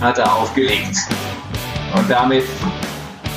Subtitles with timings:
[0.00, 0.96] hat er aufgelegt.
[1.94, 2.44] Und damit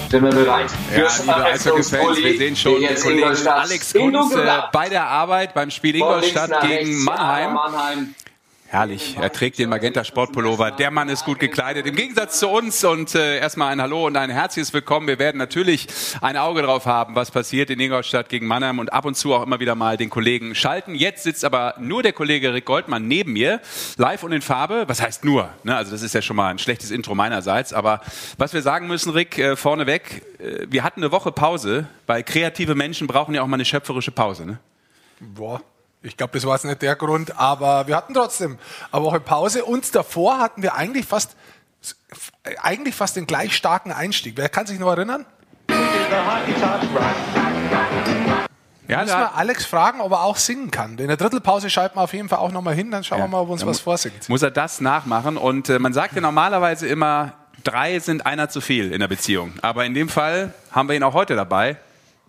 [0.10, 0.70] sind wir bereit.
[0.96, 5.72] Ja, liebe Eishockey-Fans, wir sehen schon den Kollegen Alex Kunz äh, bei der Arbeit beim
[5.72, 7.54] Spiel Ingolstadt gegen Mannheim.
[7.54, 8.16] Mannheim.
[8.74, 9.18] Herrlich.
[9.22, 10.72] Er trägt den Magenta Sportpullover.
[10.72, 11.86] Der Mann ist gut gekleidet.
[11.86, 12.84] Im Gegensatz zu uns.
[12.84, 15.06] Und äh, erstmal ein Hallo und ein herzliches Willkommen.
[15.06, 15.88] Wir werden natürlich
[16.22, 19.44] ein Auge drauf haben, was passiert in Ingolstadt gegen Mannheim und ab und zu auch
[19.44, 20.96] immer wieder mal den Kollegen schalten.
[20.96, 23.62] Jetzt sitzt aber nur der Kollege Rick Goldmann neben mir,
[23.98, 24.86] live und in Farbe.
[24.88, 25.50] Was heißt nur?
[25.64, 25.76] Ne?
[25.76, 27.74] Also das ist ja schon mal ein schlechtes Intro meinerseits.
[27.74, 28.02] Aber
[28.40, 32.74] was wir sagen müssen, Rick, äh, vorneweg, äh, wir hatten eine Woche Pause, weil kreative
[32.74, 34.48] Menschen brauchen ja auch mal eine schöpferische Pause.
[34.48, 34.58] Ne?
[35.20, 35.62] Boah.
[36.06, 38.58] Ich glaube, das war jetzt nicht der Grund, aber wir hatten trotzdem
[38.92, 41.38] eine Woche Pause und davor hatten wir eigentlich fast,
[42.62, 44.36] eigentlich fast den gleich starken Einstieg.
[44.36, 45.26] Wer kann sich noch erinnern?
[48.90, 50.98] Ja, müssen wir Alex fragen, ob er auch singen kann.
[50.98, 53.30] In der Drittelpause schalten wir auf jeden Fall auch nochmal hin, dann schauen ja, wir
[53.30, 54.28] mal, ob uns was vorsingt.
[54.28, 57.32] Muss er das nachmachen und äh, man sagt ja normalerweise immer,
[57.64, 59.54] drei sind einer zu viel in der Beziehung.
[59.62, 61.78] Aber in dem Fall haben wir ihn auch heute dabei,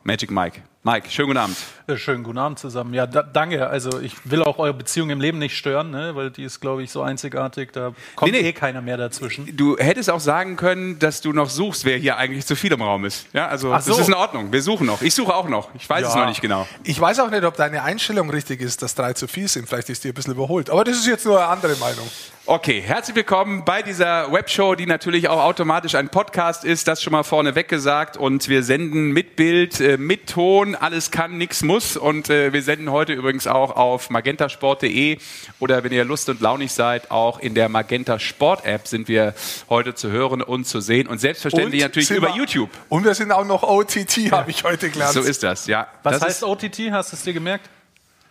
[0.05, 0.63] Magic Mike.
[0.87, 1.57] Mike, schönen guten Abend.
[1.87, 2.95] Ja, schönen guten Abend zusammen.
[2.95, 3.69] Ja, da, danke.
[3.69, 6.15] Also ich will auch eure Beziehung im Leben nicht stören, ne?
[6.15, 7.73] weil die ist, glaube ich, so einzigartig.
[7.73, 8.49] Da kommt nee, nee.
[8.49, 9.55] eh keiner mehr dazwischen.
[9.55, 12.81] Du hättest auch sagen können, dass du noch suchst, wer hier eigentlich zu viel im
[12.81, 13.27] Raum ist.
[13.35, 13.75] Ja, also so.
[13.75, 14.51] das ist in Ordnung.
[14.51, 15.03] Wir suchen noch.
[15.03, 15.75] Ich suche auch noch.
[15.75, 16.09] Ich weiß ja.
[16.09, 16.67] es noch nicht genau.
[16.85, 19.69] Ich weiß auch nicht, ob deine Einstellung richtig ist, dass drei zu viel sind.
[19.69, 20.71] Vielleicht ist die ein bisschen überholt.
[20.71, 22.09] Aber das ist jetzt nur eine andere Meinung.
[22.47, 26.87] Okay, herzlich willkommen bei dieser Webshow, die natürlich auch automatisch ein Podcast ist.
[26.87, 28.19] Das schon mal vorneweg gesagt.
[28.19, 30.75] Und wir senden mit Bild, äh, mit Ton.
[30.75, 31.74] Alles kann, nichts muss.
[31.75, 35.19] Und äh, wir senden heute übrigens auch auf magentasport.de
[35.59, 39.35] oder wenn ihr Lust und launig seid, auch in der Magenta Sport App sind wir
[39.69, 41.09] heute zu hören und zu sehen.
[41.09, 42.71] Und selbstverständlich und natürlich über YouTube.
[42.89, 44.31] Und wir sind auch noch OTT, ja.
[44.33, 45.15] habe ich heute gelernt.
[45.15, 45.89] So ist das, ja.
[46.05, 46.93] Was das heißt OTT?
[46.93, 47.69] Hast du es dir gemerkt?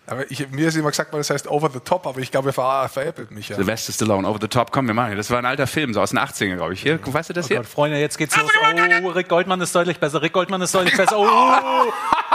[0.06, 2.54] Aber ich, mir ist immer gesagt, das heißt Over the Top, aber ich glaube, er
[2.54, 3.56] ver veräppelt mich ja.
[3.56, 6.10] Sylvester Stallone, Over the Top, komm, wir machen Das war ein alter Film, so aus
[6.10, 6.82] den 80ern, glaube ich.
[6.82, 7.58] Hier, weißt du das oh hier?
[7.58, 8.50] Gott, Freunde, jetzt geht's los.
[9.04, 10.22] Oh, Rick Goldmann ist deutlich besser.
[10.22, 11.18] Rick Goldmann ist deutlich besser.
[11.18, 11.92] Oh,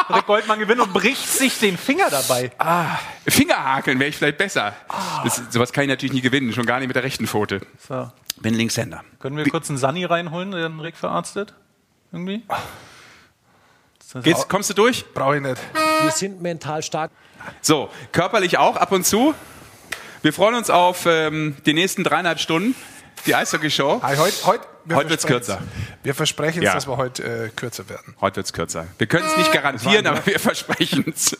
[0.14, 2.50] Rick Goldmann gewinnt und bricht sich den Finger dabei.
[2.58, 4.74] Ah, Fingerhakeln wäre ich vielleicht besser.
[4.88, 5.22] Ah.
[5.24, 7.60] Das, sowas kann ich natürlich nie gewinnen, schon gar nicht mit der rechten Pfote.
[7.86, 8.10] So.
[8.40, 9.04] Bin Linkshänder.
[9.18, 11.52] Können wir Wie kurz einen Sunny reinholen, der den Rick verarztet?
[12.12, 12.42] Irgendwie?
[14.22, 15.12] Geht's, kommst du durch?
[15.12, 15.60] Brauche ich nicht.
[16.02, 17.10] Wir sind mental stark.
[17.60, 19.34] So, körperlich auch ab und zu.
[20.22, 22.74] Wir freuen uns auf ähm, die nächsten dreieinhalb Stunden,
[23.26, 24.02] die Eishockey-Show.
[24.02, 24.64] Heute, heute,
[24.94, 25.60] heute wird es kürzer.
[26.02, 26.74] Wir versprechen ja.
[26.74, 28.16] dass wir heute äh, kürzer werden.
[28.20, 28.86] Heute wird es kürzer.
[28.98, 31.36] Wir können es nicht garantieren, aber wir versprechen es.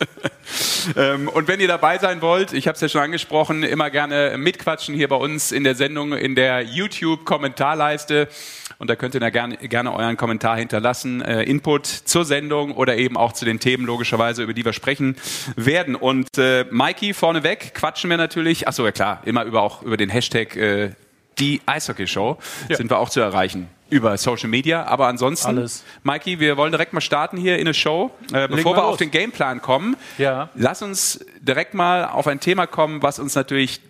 [0.97, 4.37] ähm, und wenn ihr dabei sein wollt, ich habe es ja schon angesprochen, immer gerne
[4.39, 8.29] mitquatschen hier bei uns in der Sendung, in der YouTube-Kommentarleiste.
[8.81, 12.97] Und da könnt ihr da gerne, gerne euren Kommentar hinterlassen, äh, Input zur Sendung oder
[12.97, 15.17] eben auch zu den Themen logischerweise, über die wir sprechen
[15.57, 15.97] werden.
[15.97, 19.97] Und äh, Mikey vorneweg quatschen wir natürlich, ach so ja klar, immer über auch über
[19.97, 20.91] den Hashtag äh,
[21.41, 22.77] die Eishockey-Show ja.
[22.77, 24.85] sind wir auch zu erreichen über Social Media.
[24.85, 25.85] Aber ansonsten, Alles.
[26.03, 28.11] Mikey, wir wollen direkt mal starten hier in eine Show.
[28.33, 28.93] Äh, bevor wir los.
[28.93, 30.51] auf den Gameplan kommen, ja.
[30.55, 33.81] lass uns direkt mal auf ein Thema kommen, was uns natürlich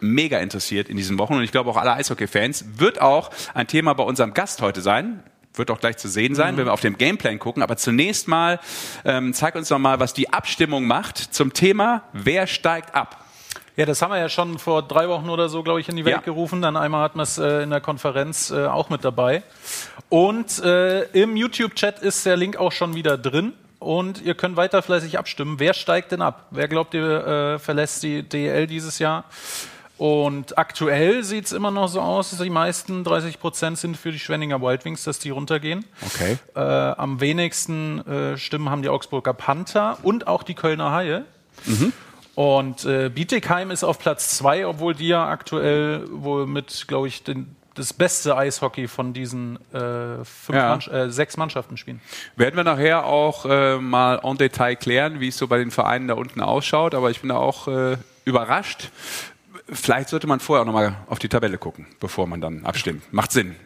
[0.00, 3.94] mega interessiert in diesen Wochen und ich glaube auch alle Eishockey-Fans, wird auch ein Thema
[3.94, 5.22] bei unserem Gast heute sein.
[5.54, 6.58] Wird auch gleich zu sehen sein, mhm.
[6.58, 7.62] wenn wir auf den Gameplan gucken.
[7.62, 8.60] Aber zunächst mal,
[9.06, 13.24] ähm, zeig uns noch mal, was die Abstimmung macht zum Thema, wer steigt ab?
[13.76, 16.06] Ja, das haben wir ja schon vor drei Wochen oder so, glaube ich, in die
[16.06, 16.22] Welt ja.
[16.22, 16.62] gerufen.
[16.62, 19.42] Dann einmal hatten wir es äh, in der Konferenz äh, auch mit dabei.
[20.08, 23.52] Und äh, im YouTube-Chat ist der Link auch schon wieder drin.
[23.78, 25.58] Und ihr könnt weiter fleißig abstimmen.
[25.58, 26.46] Wer steigt denn ab?
[26.50, 29.24] Wer glaubt ihr äh, verlässt die DL dieses Jahr?
[29.98, 34.12] Und aktuell sieht es immer noch so aus, dass die meisten 30 Prozent sind für
[34.12, 35.86] die Schwenninger Wild Wings, dass die runtergehen.
[36.04, 36.36] Okay.
[36.54, 41.24] Äh, am wenigsten äh, Stimmen haben die Augsburger Panther und auch die Kölner Haie.
[41.64, 41.92] Mhm.
[42.34, 47.24] Und äh, Bietigheim ist auf Platz zwei, obwohl die ja aktuell wohl mit, glaube ich,
[47.24, 50.76] den, das beste Eishockey von diesen äh, fünf ja.
[50.76, 52.02] Mann, äh, sechs Mannschaften spielen.
[52.36, 56.08] Werden wir nachher auch äh, mal en Detail klären, wie es so bei den Vereinen
[56.08, 56.94] da unten ausschaut.
[56.94, 57.96] Aber ich bin da auch äh,
[58.26, 58.90] überrascht,
[59.68, 63.12] Vielleicht sollte man vorher auch nochmal auf die Tabelle gucken, bevor man dann abstimmt.
[63.12, 63.56] Macht Sinn.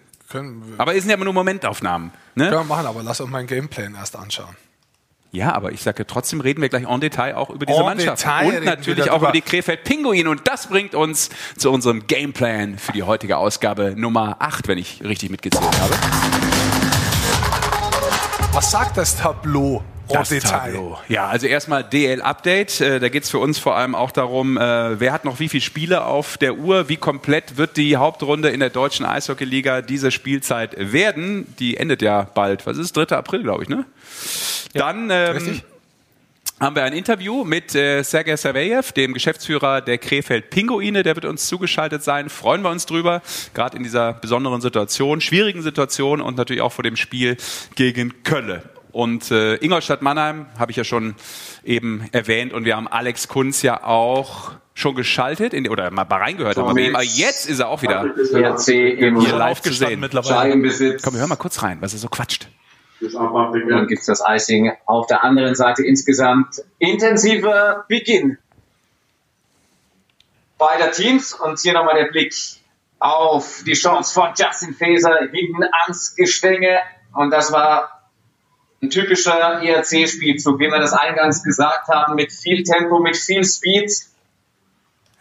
[0.79, 2.13] aber es sind ja immer nur Momentaufnahmen.
[2.35, 2.45] Ne?
[2.45, 4.57] Können wir machen, aber lass uns meinen Gameplan erst anschauen.
[5.33, 8.23] Ja, aber ich sage trotzdem reden wir gleich en Detail auch über diese en Mannschaft.
[8.23, 10.27] Detail und natürlich auch über die Krefeld Pinguin.
[10.27, 15.03] Und das bringt uns zu unserem Gameplan für die heutige Ausgabe Nummer 8, wenn ich
[15.05, 15.95] richtig mitgezählt habe.
[18.53, 19.85] Was sagt das Tableau?
[20.13, 20.73] Das Detail.
[20.73, 20.99] Tableau.
[21.09, 22.81] Ja, also erstmal DL-Update.
[22.81, 25.49] Äh, da geht es für uns vor allem auch darum, äh, wer hat noch wie
[25.49, 30.11] viele Spiele auf der Uhr, wie komplett wird die Hauptrunde in der deutschen Eishockeyliga diese
[30.11, 31.55] Spielzeit werden.
[31.59, 32.67] Die endet ja bald.
[32.67, 33.17] Was ist 3.
[33.17, 33.85] April, glaube ich, ne?
[34.73, 35.63] Ja, Dann ähm,
[36.61, 41.03] haben wir ein Interview mit äh, Sergei Serveyev, dem Geschäftsführer der Krefeld Pinguine.
[41.03, 42.29] Der wird uns zugeschaltet sein.
[42.29, 43.23] Freuen wir uns drüber,
[43.55, 47.39] gerade in dieser besonderen Situation, schwierigen Situation und natürlich auch vor dem Spiel
[47.77, 48.63] gegen Kölle.
[48.93, 51.15] Und äh, Ingolstadt Mannheim habe ich ja schon
[51.65, 56.57] eben erwähnt und wir haben Alex Kunz ja auch schon geschaltet in, oder mal reingehört
[56.57, 56.69] haben.
[56.69, 60.01] Aber jetzt ist er auch wieder hier live zu sehen.
[60.01, 62.49] Komm, wir hören mal kurz rein, was er so quatscht.
[63.01, 66.63] Dann gibt es das Icing auf der anderen Seite insgesamt.
[66.79, 68.39] Intensiver Beginn
[70.61, 71.33] beider Teams.
[71.33, 72.33] Und hier nochmal der Blick
[73.01, 76.79] auf die Chance von Justin Faser hinten ans Gestänge.
[77.13, 78.00] Und das war
[78.83, 83.91] ein typischer ERC-Spielzug, wie wir das eingangs gesagt haben, mit viel Tempo, mit viel Speed.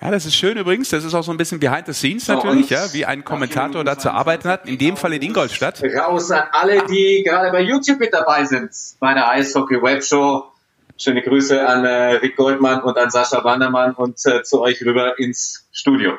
[0.01, 0.89] Ja, das ist schön übrigens.
[0.89, 3.97] Das ist auch so ein bisschen behind the scenes natürlich, ja, wie ein Kommentator da
[3.97, 4.65] zu arbeiten hat.
[4.65, 5.83] In dem Fall in Ingolstadt.
[5.83, 10.45] Raus an alle, die gerade bei YouTube mit dabei sind, bei der Eishockey Webshow.
[10.97, 15.17] Schöne Grüße an äh, Rick Goldmann und an Sascha Wandermann und äh, zu euch rüber
[15.17, 16.17] ins Studio.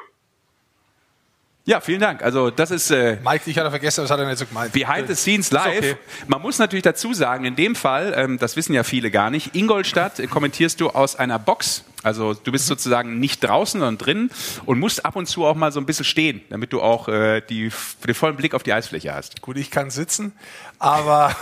[1.71, 2.25] Ja, vielen Dank.
[2.25, 4.73] Also das ist äh, Mike, ich hatte vergessen, das hat er nicht so gemeint.
[4.73, 5.79] Behind the Scenes live.
[5.79, 5.97] Okay.
[6.27, 9.55] Man muss natürlich dazu sagen, in dem Fall, ähm, das wissen ja viele gar nicht,
[9.55, 11.85] Ingolstadt äh, kommentierst du aus einer Box.
[12.03, 14.31] Also du bist sozusagen nicht draußen, sondern drin
[14.67, 17.41] und musst ab und zu auch mal so ein bisschen stehen, damit du auch äh,
[17.41, 17.71] die,
[18.05, 19.41] den vollen Blick auf die Eisfläche hast.
[19.41, 20.33] Gut, ich kann sitzen,
[20.81, 21.37] aber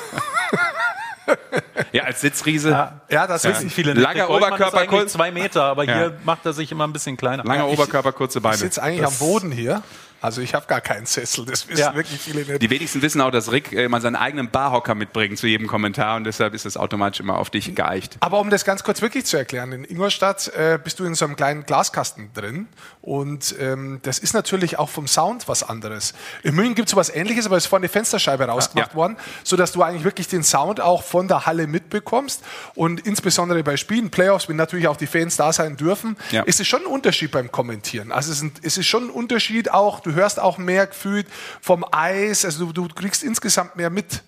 [1.92, 2.68] ja, als Sitzriese.
[2.68, 3.50] Ja, ja das ja.
[3.52, 4.02] wissen viele nicht.
[4.02, 5.94] Langer Oberkörper, kurz zwei Meter, aber ja.
[5.94, 7.44] hier macht er sich immer ein bisschen kleiner.
[7.44, 8.56] Langer Oberkörper, kurze Beine.
[8.56, 9.82] Ich sitze eigentlich das am Boden hier.
[10.20, 11.94] Also ich habe gar keinen Sessel, das wissen ja.
[11.94, 12.60] wirklich viele nicht.
[12.60, 16.24] Die wenigsten wissen auch, dass Rick immer seinen eigenen Barhocker mitbringt zu jedem Kommentar und
[16.24, 18.16] deshalb ist es automatisch immer auf dich geeicht.
[18.20, 21.24] Aber um das ganz kurz wirklich zu erklären, in Ingolstadt äh, bist du in so
[21.24, 22.66] einem kleinen Glaskasten drin
[23.00, 26.14] und ähm, das ist natürlich auch vom Sound was anderes.
[26.42, 28.96] In München gibt es was ähnliches, aber es ist vorne eine Fensterscheibe rausgemacht ja.
[28.96, 32.42] worden, sodass du eigentlich wirklich den Sound auch von der Halle mitbekommst
[32.74, 36.42] und insbesondere bei Spielen, Playoffs, wenn natürlich auch die Fans da sein dürfen, ja.
[36.42, 38.10] ist es schon ein Unterschied beim Kommentieren.
[38.10, 41.26] Also es ist, ein, es ist schon ein Unterschied auch, du hörst auch mehr gefühlt
[41.60, 44.22] vom Eis, also du, du kriegst insgesamt mehr mit.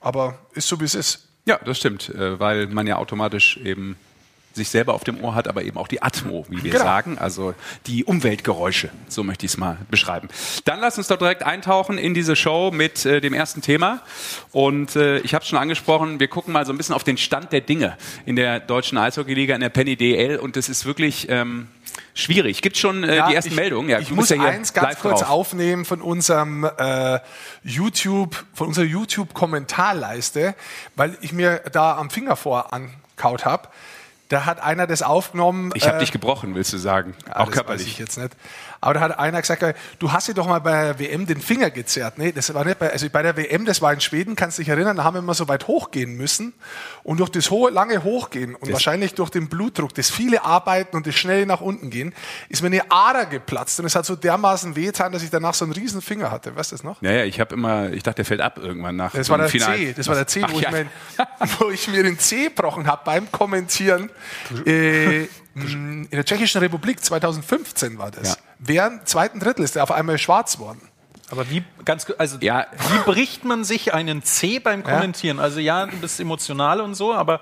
[0.00, 1.28] Aber ist so, wie es ist.
[1.46, 3.96] Ja, das stimmt, äh, weil man ja automatisch eben
[4.54, 6.84] sich selber auf dem Ohr hat, aber eben auch die Atmo, wie wir genau.
[6.84, 7.54] sagen, also
[7.86, 10.28] die Umweltgeräusche, so möchte ich es mal beschreiben.
[10.64, 14.02] Dann lass uns doch direkt eintauchen in diese Show mit äh, dem ersten Thema.
[14.52, 17.18] Und äh, ich habe es schon angesprochen, wir gucken mal so ein bisschen auf den
[17.18, 17.96] Stand der Dinge
[18.26, 20.36] in der deutschen Eishockeyliga, in der Penny DL.
[20.36, 21.68] Und das ist wirklich ähm,
[22.14, 22.62] schwierig.
[22.62, 23.90] Gibt schon äh, ja, die ersten ich, Meldungen?
[23.90, 25.30] Ja, ich muss ja eins ganz kurz drauf.
[25.30, 27.18] aufnehmen von unserem äh,
[27.62, 30.54] YouTube, von unserer YouTube-Kommentarleiste,
[30.96, 33.68] weil ich mir da am Finger vor ankaut habe.
[34.28, 35.70] Da hat einer das aufgenommen.
[35.74, 37.14] Ich habe äh, dich gebrochen, willst du sagen?
[37.28, 37.82] Ja, auch körperlich.
[37.82, 38.32] Weiß ich jetzt nicht.
[38.84, 39.64] Aber da hat einer gesagt,
[39.98, 42.18] du hast dir doch mal bei der WM den Finger gezerrt.
[42.18, 44.62] Nee, das war nicht bei, also bei der WM, das war in Schweden, kannst du
[44.62, 46.52] dich erinnern, da haben wir immer so weit hochgehen müssen.
[47.02, 50.98] Und durch das hohe, lange Hochgehen und das wahrscheinlich durch den Blutdruck, das viele Arbeiten
[50.98, 52.12] und das schnelle nach unten gehen,
[52.50, 55.64] ist mir eine Ader geplatzt und es hat so dermaßen wehgetan, dass ich danach so
[55.64, 56.54] einen riesen Finger hatte.
[56.54, 57.00] Weißt du das noch?
[57.00, 59.12] Ja, ja, ich habe immer, ich dachte, der fällt ab irgendwann nach.
[59.12, 59.76] Das war der Final.
[59.78, 60.70] C, das war der C, wo, Ach, ich ja.
[60.70, 60.90] mein,
[61.58, 64.10] wo ich mir den C gebrochen habe beim Kommentieren.
[64.66, 68.28] Äh, in der Tschechischen Republik 2015 war das.
[68.28, 68.36] Ja.
[68.58, 70.80] Während zweiten Drittel ist er auf einmal schwarz worden.
[71.34, 72.66] Aber wie ganz also ja.
[72.90, 75.38] wie bricht man sich einen C beim Kommentieren?
[75.38, 75.42] Ja.
[75.42, 77.40] Also ja, du bist emotional und so, aber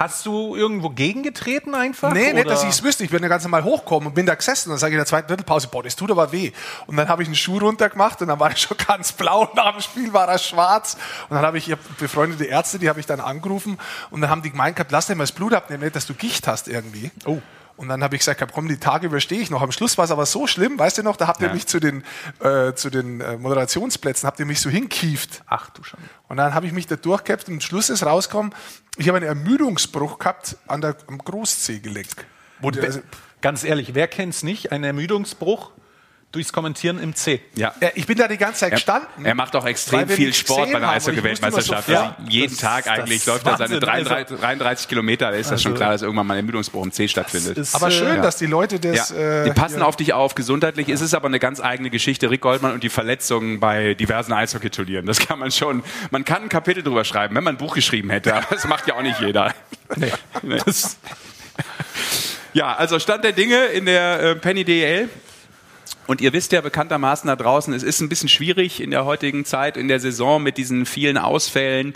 [0.00, 2.12] hast du irgendwo gegengetreten einfach?
[2.12, 2.34] Nee, oder?
[2.34, 3.04] nicht, dass ich es wüsste.
[3.04, 4.98] Ich bin ja ganz normal hochgekommen und bin da gesessen und dann sage ich in
[4.98, 6.50] der zweiten Drittelpause, boah, das tut aber weh.
[6.88, 9.54] Und dann habe ich einen Schuh runtergemacht und dann war er schon ganz blau und
[9.54, 10.96] nach dem Spiel war er schwarz.
[11.28, 13.78] Und dann habe ich befreundete Ärzte, die habe ich dann angerufen
[14.10, 16.14] und dann haben die gemeint gehabt, lass dir mal das Blut abnehmen, nicht, dass du
[16.14, 17.12] Gicht hast irgendwie.
[17.24, 17.38] Oh.
[17.78, 19.62] Und dann habe ich gesagt, komm, die Tage überstehe ich noch.
[19.62, 21.54] Am Schluss war es aber so schlimm, weißt du noch, da habt ihr ja.
[21.54, 22.02] mich zu den,
[22.40, 25.42] äh, zu den äh, Moderationsplätzen, habt ihr mich so hinkieft.
[25.46, 26.00] Ach du schon.
[26.28, 28.52] Und dann habe ich mich da durchgehabt und am Schluss ist rausgekommen,
[28.96, 32.26] ich habe einen Ermüdungsbruch gehabt an der, am Großzehgelenk.
[32.62, 33.00] Also,
[33.40, 34.72] Ganz ehrlich, wer kennt es nicht?
[34.72, 35.70] Ein Ermüdungsbruch
[36.30, 37.40] durchs Kommentieren im C.
[37.54, 37.72] Ja.
[37.80, 37.88] ja.
[37.94, 39.08] ich bin da die ganze Zeit gestanden.
[39.24, 41.86] Er, er macht auch extrem viel Sport bei der Eishockey-Weltmeisterschaft.
[41.86, 42.16] So ja.
[42.28, 45.30] Jeden das Tag eigentlich läuft er seine 33, 33 Kilometer.
[45.30, 47.56] Da ist also, das schon klar, dass irgendwann mal ein Ermüdungsbruch im C stattfindet.
[47.56, 48.22] Ist, aber schön, ja.
[48.22, 49.10] dass die Leute das.
[49.10, 49.44] Ja.
[49.44, 50.34] Die passen auf dich auf.
[50.34, 52.30] Gesundheitlich ist es aber eine ganz eigene Geschichte.
[52.30, 55.06] Rick Goldmann und die Verletzungen bei diversen Eishockey-Turnieren.
[55.06, 55.82] Das kann man schon.
[56.10, 58.34] Man kann ein Kapitel drüber schreiben, wenn man ein Buch geschrieben hätte.
[58.34, 59.54] Aber das macht ja auch nicht jeder.
[59.96, 60.12] Nee.
[60.42, 60.58] nee.
[62.52, 65.08] Ja, also Stand der Dinge in der äh, Penny DL.
[66.08, 69.44] Und ihr wisst ja bekanntermaßen da draußen, es ist ein bisschen schwierig in der heutigen
[69.44, 71.92] Zeit, in der Saison mit diesen vielen Ausfällen,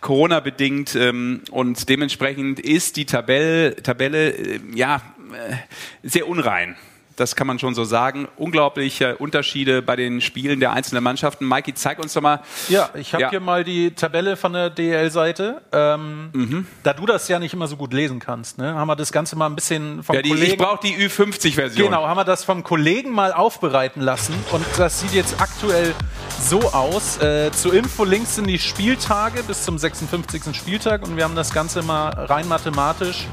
[0.00, 0.94] Corona bedingt.
[0.94, 5.56] Ähm, und dementsprechend ist die Tabelle, Tabelle äh, ja, äh,
[6.04, 6.76] sehr unrein
[7.16, 8.28] das kann man schon so sagen.
[8.36, 11.48] Unglaubliche Unterschiede bei den Spielen der einzelnen Mannschaften.
[11.48, 12.40] Mikey, zeig uns doch mal.
[12.68, 13.30] Ja, ich habe ja.
[13.30, 15.62] hier mal die Tabelle von der DL-Seite.
[15.72, 16.66] Ähm, mhm.
[16.82, 19.34] Da du das ja nicht immer so gut lesen kannst, ne, haben wir das Ganze
[19.34, 20.52] mal ein bisschen vom ja, die, Kollegen...
[20.52, 21.86] Ich brauche die Ü50-Version.
[21.86, 24.34] Genau, haben wir das vom Kollegen mal aufbereiten lassen.
[24.52, 25.94] Und das sieht jetzt aktuell
[26.40, 27.16] so aus.
[27.18, 30.54] Äh, zu Info links sind die Spieltage bis zum 56.
[30.54, 31.02] Spieltag.
[31.02, 33.26] Und wir haben das Ganze mal rein mathematisch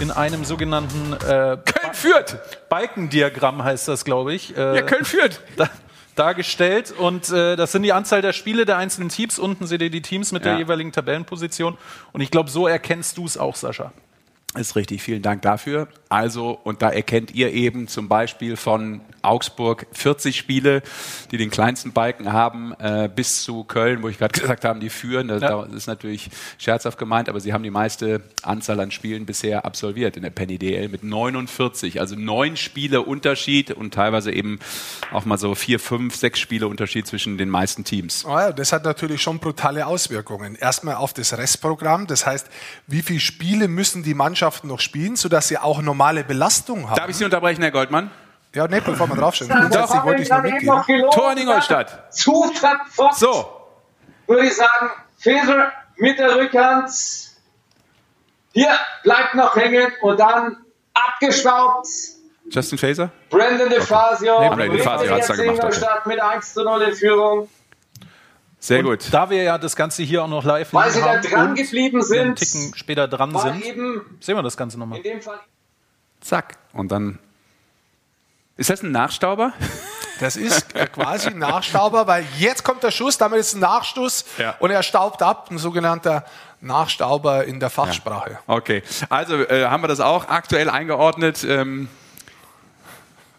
[0.00, 2.68] in einem sogenannten äh, Köln führt.
[2.68, 4.56] Balkendiagramm heißt das, glaube ich.
[4.56, 5.40] Äh, ja, Köln führt.
[5.56, 5.68] Da,
[6.14, 9.38] dargestellt und äh, das sind die Anzahl der Spiele der einzelnen Teams.
[9.38, 10.50] Unten seht ihr die Teams mit ja.
[10.50, 11.78] der jeweiligen Tabellenposition
[12.12, 13.92] und ich glaube, so erkennst du es auch, Sascha.
[14.54, 15.88] Ist richtig, vielen Dank dafür.
[16.08, 20.82] Also, und da erkennt ihr eben zum Beispiel von Augsburg 40 Spiele,
[21.30, 24.90] die den kleinsten Balken haben, äh, bis zu Köln, wo ich gerade gesagt habe, die
[24.90, 25.28] führen.
[25.28, 25.62] Das, ja.
[25.64, 30.22] ist natürlich scherzhaft gemeint, aber sie haben die meiste Anzahl an Spielen bisher absolviert in
[30.22, 32.00] der Penny DL mit 49.
[32.00, 34.58] Also neun Spiele Unterschied und teilweise eben
[35.12, 38.24] auch mal so vier, fünf, sechs Spiele Unterschied zwischen den meisten Teams.
[38.24, 40.56] Oh ja, das hat natürlich schon brutale Auswirkungen.
[40.56, 42.06] Erstmal auf das Restprogramm.
[42.06, 42.48] Das heißt,
[42.86, 46.96] wie viele Spiele müssen die Mannschaften noch spielen, sodass sie auch normale Belastung haben.
[46.96, 48.10] Darf ich Sie unterbrechen, Herr Goldmann?
[48.54, 49.50] Ja, nee, bevor wir draufstehen.
[49.50, 51.10] Grundsätzlich wollte ich noch mitgeben.
[51.10, 52.12] Tor in Ingolstadt.
[52.14, 52.80] Zutat
[53.14, 53.48] So.
[54.26, 56.90] Würde ich sagen, Feser mit der Rückhand.
[58.52, 60.56] Hier, bleibt noch hängen und dann
[60.94, 61.86] abgestaubt.
[62.50, 63.10] Justin Faser?
[63.28, 64.36] Brandon DeFazio.
[64.36, 64.48] Okay.
[64.48, 65.64] Nee, Brandon DeFazio hat es da gemacht.
[65.64, 66.08] Okay.
[66.08, 67.48] mit 1 zu 0 in Führung.
[68.60, 69.12] Sehr gut.
[69.12, 72.20] da wir ja das Ganze hier auch noch live Weil sie da dran geblieben sind,
[72.20, 73.62] einen Ticken später dran sind,
[74.20, 74.98] sehen wir das Ganze nochmal.
[74.98, 75.38] In dem Fall
[76.20, 76.58] Zack.
[76.72, 77.18] Und dann.
[78.58, 79.52] Ist das ein Nachstauber?
[80.18, 84.56] Das ist quasi ein Nachstauber, weil jetzt kommt der Schuss, damit ist ein Nachstoß ja.
[84.58, 86.24] und er staubt ab, ein sogenannter
[86.60, 88.32] Nachstauber in der Fachsprache.
[88.32, 88.38] Ja.
[88.48, 91.44] Okay, also äh, haben wir das auch aktuell eingeordnet.
[91.44, 91.88] Ähm,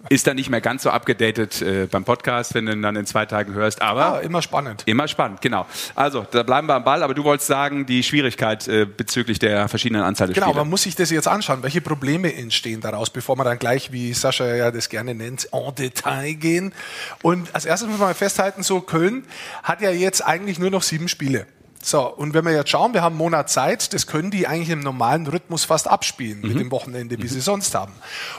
[0.09, 3.05] ist dann nicht mehr ganz so abgedatet äh, beim Podcast, wenn du ihn dann in
[3.05, 3.81] zwei Tagen hörst.
[3.81, 4.83] Aber ah, immer spannend.
[4.85, 5.65] Immer spannend, genau.
[5.95, 7.03] Also, da bleiben wir am Ball.
[7.03, 10.61] Aber du wolltest sagen, die Schwierigkeit äh, bezüglich der verschiedenen Anzahl der Genau, Spiele.
[10.61, 11.63] man muss sich das jetzt anschauen.
[11.63, 15.75] Welche Probleme entstehen daraus, bevor wir dann gleich, wie Sascha ja das gerne nennt, en
[15.75, 16.73] Detail gehen.
[17.21, 19.23] Und als erstes muss man festhalten, so Köln
[19.63, 21.45] hat ja jetzt eigentlich nur noch sieben Spiele.
[21.81, 24.69] So, und wenn wir jetzt schauen, wir haben einen Monat Zeit, das können die eigentlich
[24.69, 26.48] im normalen Rhythmus fast abspielen mhm.
[26.50, 27.29] mit dem Wochenende, wie mhm.
[27.29, 27.93] sie sonst haben.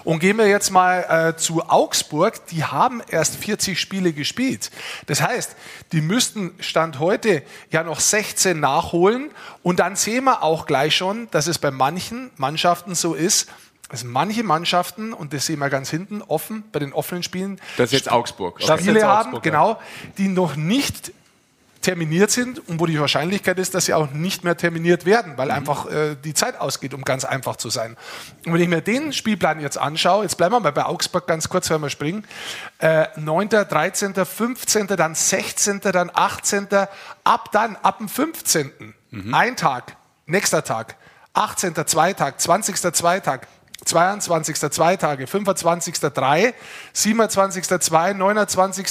[0.04, 4.70] Und gehen wir jetzt mal äh, zu Augsburg, die haben erst 40 Spiele gespielt.
[5.06, 5.56] Das heißt,
[5.92, 9.30] die müssten Stand heute ja noch 16 nachholen
[9.62, 13.48] und dann sehen wir auch gleich schon, dass es bei manchen Mannschaften so ist,
[13.88, 17.86] dass manche Mannschaften, und das sehen wir ganz hinten offen, bei den offenen Spielen, das
[17.86, 18.62] ist jetzt Augsburg.
[18.62, 19.80] Spiele jetzt haben, Augsburg, genau,
[20.16, 21.12] die noch nicht
[21.80, 25.46] terminiert sind und wo die Wahrscheinlichkeit ist, dass sie auch nicht mehr terminiert werden, weil
[25.46, 25.54] mhm.
[25.54, 27.96] einfach äh, die Zeit ausgeht, um ganz einfach zu sein.
[28.44, 31.48] Und wenn ich mir den Spielplan jetzt anschaue, jetzt bleiben wir mal bei Augsburg ganz
[31.48, 32.26] kurz, wenn wir springen,
[32.78, 36.68] äh, 9., 13., 15., dann 16., dann 18.,
[37.24, 39.34] ab dann, ab dem 15., mhm.
[39.34, 39.96] ein Tag,
[40.26, 40.96] nächster Tag,
[41.32, 41.74] 18.
[41.86, 42.92] zwei Tag, 20.
[42.92, 43.46] zwei Tag,
[43.84, 44.56] 22.
[44.70, 46.00] zwei Tage, 25.
[46.12, 46.54] drei,
[46.92, 47.64] 27.
[47.80, 48.86] zwei, 29.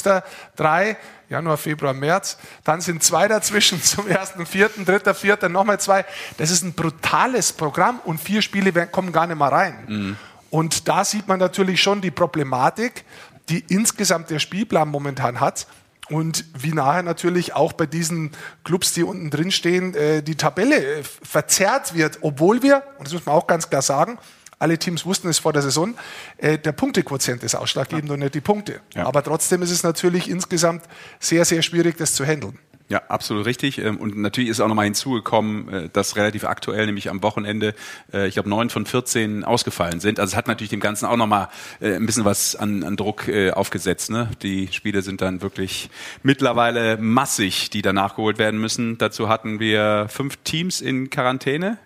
[0.56, 0.98] drei,
[1.30, 2.38] Januar, Februar, März.
[2.64, 6.06] Dann sind zwei dazwischen zum ersten, vierten, dritter, vierter, nochmal zwei.
[6.38, 9.86] Das ist ein brutales Programm und vier Spiele kommen gar nicht mal rein.
[9.88, 10.18] Mhm.
[10.50, 13.06] Und da sieht man natürlich schon die Problematik,
[13.50, 15.68] die insgesamt der Spielplan momentan hat.
[16.10, 18.32] Und wie nachher natürlich auch bei diesen
[18.64, 23.14] Clubs, die unten drin stehen, äh, die Tabelle äh, verzerrt wird, obwohl wir, und das
[23.14, 24.18] muss man auch ganz klar sagen,
[24.60, 25.96] alle Teams wussten es vor der Saison.
[26.38, 28.14] Äh, der Punktequotient ist ausschlaggebend ja.
[28.14, 28.82] und nicht die Punkte.
[28.94, 29.06] Ja.
[29.06, 30.84] Aber trotzdem ist es natürlich insgesamt
[31.20, 32.60] sehr, sehr schwierig, das zu handeln.
[32.90, 33.78] Ja, absolut richtig.
[33.78, 37.76] Ähm, und natürlich ist auch nochmal hinzugekommen, äh, dass relativ aktuell, nämlich am Wochenende,
[38.12, 40.20] äh, ich glaube, neun von 14 ausgefallen sind.
[40.20, 41.50] Also es hat natürlich dem Ganzen auch nochmal
[41.82, 44.10] ein bisschen was an, an Druck aufgesetzt.
[44.10, 44.30] Ne?
[44.42, 45.90] Die Spiele sind dann wirklich
[46.24, 48.98] mittlerweile massig, die da nachgeholt werden müssen.
[48.98, 51.78] Dazu hatten wir fünf Teams in Quarantäne.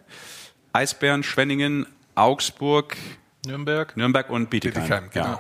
[0.71, 2.95] Eisbären, Schwenningen, Augsburg,
[3.45, 4.83] Nürnberg, Nürnberg und Bietigheim.
[4.83, 5.27] Bietigheim genau.
[5.27, 5.39] Ja.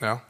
[0.00, 0.22] Ja.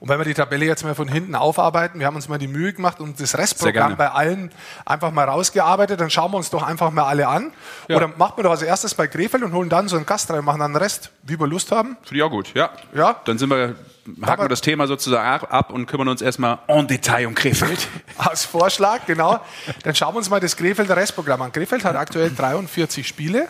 [0.00, 2.46] Und wenn wir die Tabelle jetzt mal von hinten aufarbeiten, wir haben uns mal die
[2.46, 4.50] Mühe gemacht und das Restprogramm bei allen
[4.84, 7.52] einfach mal rausgearbeitet, dann schauen wir uns doch einfach mal alle an.
[7.88, 7.96] Ja.
[7.96, 10.44] Oder machen wir doch als erstes bei Krefeld und holen dann so einen Gast rein,
[10.44, 11.96] machen dann den Rest, wie wir Lust haben.
[12.02, 12.70] Finde ich auch gut, ja.
[12.94, 13.16] ja.
[13.24, 13.76] Dann sind wir,
[14.22, 17.88] haken wir das Thema sozusagen ab und kümmern uns erstmal en Detail um Krefeld.
[18.18, 19.40] Als Vorschlag, genau.
[19.82, 21.52] Dann schauen wir uns mal das Krefelder Restprogramm an.
[21.52, 23.48] Krefeld hat aktuell 43 Spiele.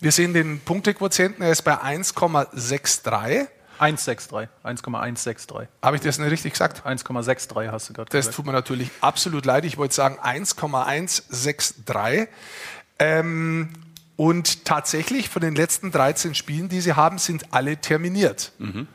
[0.00, 3.48] Wir sehen den Punktequotienten, er ist bei 1,63.
[3.80, 5.68] 163, 1,163.
[5.82, 6.84] Habe ich das nicht richtig gesagt?
[6.86, 8.36] 1,63 hast du gerade Das gesagt.
[8.36, 9.64] tut mir natürlich absolut leid.
[9.64, 12.28] Ich wollte sagen 1,163.
[12.98, 13.70] Ähm,
[14.16, 18.52] und tatsächlich von den letzten 13 Spielen, die sie haben, sind alle terminiert.
[18.58, 18.88] Mhm.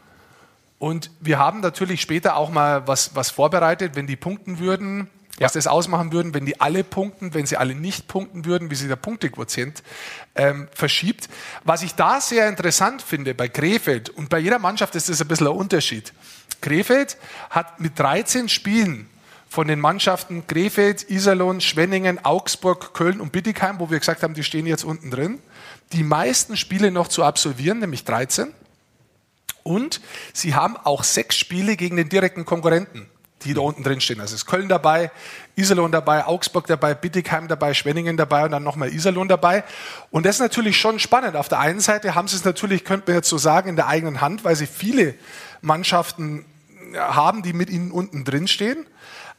[0.80, 5.10] Und wir haben natürlich später auch mal was, was vorbereitet, wenn die punkten würden,
[5.40, 8.76] was das ausmachen würden, wenn die alle punkten, wenn sie alle nicht punkten würden, wie
[8.76, 9.82] sich der Punktequotient
[10.36, 11.28] ähm, verschiebt.
[11.64, 15.28] Was ich da sehr interessant finde bei Krefeld und bei jeder Mannschaft ist das ein
[15.28, 16.14] bisschen ein Unterschied.
[16.62, 17.18] Krefeld
[17.50, 19.10] hat mit 13 Spielen
[19.50, 24.44] von den Mannschaften Krefeld, Iserlohn, Schwenningen, Augsburg, Köln und Bittigheim, wo wir gesagt haben, die
[24.44, 25.40] stehen jetzt unten drin,
[25.92, 28.54] die meisten Spiele noch zu absolvieren, nämlich 13.
[29.64, 30.02] Und
[30.34, 33.08] sie haben auch sechs Spiele gegen den direkten Konkurrenten
[33.44, 34.20] die da unten drin stehen.
[34.20, 35.12] Also ist Köln dabei,
[35.56, 39.64] Iserlohn dabei, Augsburg dabei, Bittigheim dabei, Schwenningen dabei und dann nochmal Iserlohn dabei.
[40.12, 41.36] Und das ist natürlich schon spannend.
[41.36, 43.88] Auf der einen Seite haben sie es natürlich, könnte man jetzt so sagen, in der
[43.88, 45.16] eigenen Hand, weil sie viele
[45.62, 46.46] Mannschaften
[46.98, 48.86] haben, die mit ihnen unten drin stehen.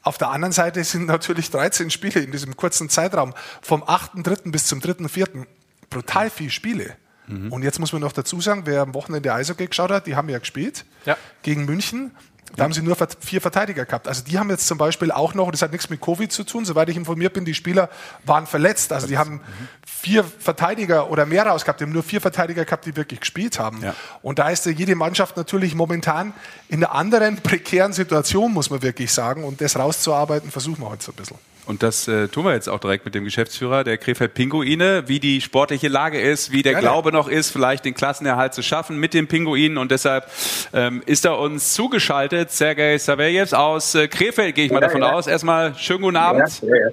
[0.03, 3.33] Auf der anderen Seite sind natürlich 13 Spiele in diesem kurzen Zeitraum
[3.63, 4.51] vom 8.3.
[4.51, 5.47] bis zum 3.4.
[5.89, 6.97] brutal viele Spiele.
[7.27, 7.53] Mhm.
[7.53, 10.29] Und jetzt muss man noch dazu sagen, wer am Wochenende Eishockey geschaut hat, die haben
[10.29, 11.17] ja gespielt ja.
[11.43, 12.11] gegen München.
[12.57, 14.07] Da haben sie nur vier Verteidiger gehabt.
[14.07, 16.65] Also die haben jetzt zum Beispiel auch noch, das hat nichts mit Covid zu tun,
[16.65, 17.89] soweit ich informiert bin, die Spieler
[18.25, 18.93] waren verletzt.
[18.93, 19.41] Also die haben
[19.87, 23.83] vier Verteidiger oder mehr rausgehabt, die haben nur vier Verteidiger gehabt, die wirklich gespielt haben.
[23.83, 23.95] Ja.
[24.23, 26.33] Und da ist jede Mannschaft natürlich momentan
[26.69, 29.45] in einer anderen prekären Situation, muss man wirklich sagen.
[29.45, 31.39] Und das rauszuarbeiten, versuchen wir heute so ein bisschen.
[31.67, 35.19] Und das äh, tun wir jetzt auch direkt mit dem Geschäftsführer der Krefeld Pinguine, wie
[35.19, 36.89] die sportliche Lage ist, wie der Gerne.
[36.89, 39.79] Glaube noch ist, vielleicht den Klassenerhalt zu schaffen mit den Pinguinen.
[39.79, 40.31] Und deshalb
[40.73, 45.03] ähm, ist er uns zugeschaltet, Sergej Saveljev aus äh, Krefeld, gehe ich mal ja, davon
[45.03, 45.13] ja.
[45.13, 45.27] aus.
[45.27, 46.61] Erstmal schönen guten Abend.
[46.63, 46.91] Ja,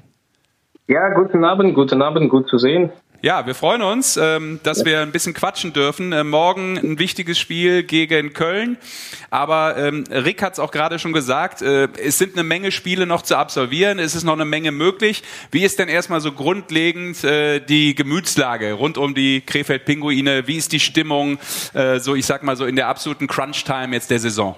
[0.87, 2.91] ja, guten Abend, guten Abend, gut zu sehen.
[3.23, 6.11] Ja, wir freuen uns, ähm, dass wir ein bisschen quatschen dürfen.
[6.11, 8.77] Äh, morgen ein wichtiges Spiel gegen Köln.
[9.29, 13.05] Aber ähm, Rick hat es auch gerade schon gesagt, äh, es sind eine Menge Spiele
[13.05, 13.99] noch zu absolvieren.
[13.99, 15.21] Es ist noch eine Menge möglich.
[15.51, 20.47] Wie ist denn erstmal so grundlegend äh, die Gemütslage rund um die Krefeld-Pinguine?
[20.47, 21.37] Wie ist die Stimmung,
[21.99, 24.55] so ich sag mal so in der absoluten Crunch-Time jetzt der Saison?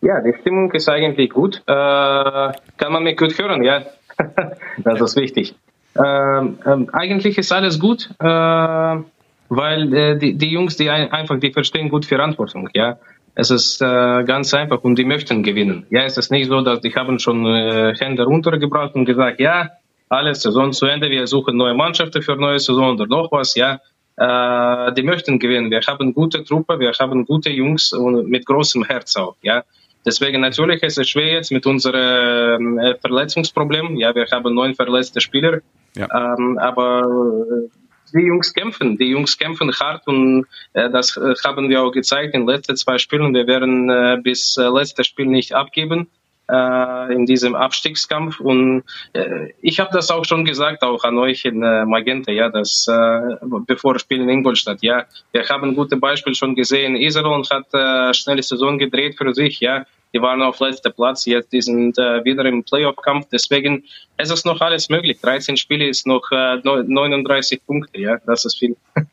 [0.00, 1.62] Ja, die Stimmung ist eigentlich gut.
[1.66, 2.54] Kann
[2.88, 3.82] man mich gut hören, ja.
[4.84, 5.54] das ist wichtig.
[5.96, 11.38] Ähm, ähm, eigentlich ist alles gut, äh, weil äh, die, die Jungs, die ein, einfach,
[11.38, 12.98] die verstehen gut Verantwortung, ja.
[13.34, 15.86] Es ist äh, ganz einfach und die möchten gewinnen.
[15.90, 19.70] Ja, es ist nicht so, dass die haben schon äh, Hände runtergebracht und gesagt, ja,
[20.10, 23.80] alles Saison zu Ende, wir suchen neue Mannschaften für neue Saison oder noch was, ja.
[24.16, 25.70] Äh, die möchten gewinnen.
[25.70, 29.64] Wir haben gute Truppe, wir haben gute Jungs und mit großem Herz auch, ja.
[30.04, 33.96] Deswegen natürlich ist es schwer jetzt mit unserem äh, Verletzungsproblem.
[33.96, 35.60] Ja, wir haben neun verletzte Spieler.
[35.96, 36.08] Ja.
[36.34, 37.68] Ähm, aber äh,
[38.12, 42.34] die Jungs kämpfen, die Jungs kämpfen hart und äh, das äh, haben wir auch gezeigt
[42.34, 43.34] in den letzten zwei Spielen.
[43.34, 46.08] Wir werden äh, bis äh, letztes Spiel nicht abgeben
[46.48, 48.40] äh, in diesem Abstiegskampf.
[48.40, 52.48] Und äh, ich habe das auch schon gesagt, auch an euch in äh, Magenta, ja,
[52.48, 56.96] dass äh, bevor Spielen in Ingolstadt, ja, wir haben gute Beispiele schon gesehen.
[56.96, 59.84] Iserlohn hat äh, schnelle Saison gedreht für sich, ja.
[60.14, 63.28] Die waren auf letzter Platz, jetzt die sind äh, wieder im Playoff-Kampf.
[63.32, 63.84] Deswegen
[64.18, 65.18] es ist noch alles möglich.
[65.20, 68.76] 13 Spiele ist noch äh, 39 Punkte, ja, das ist viel.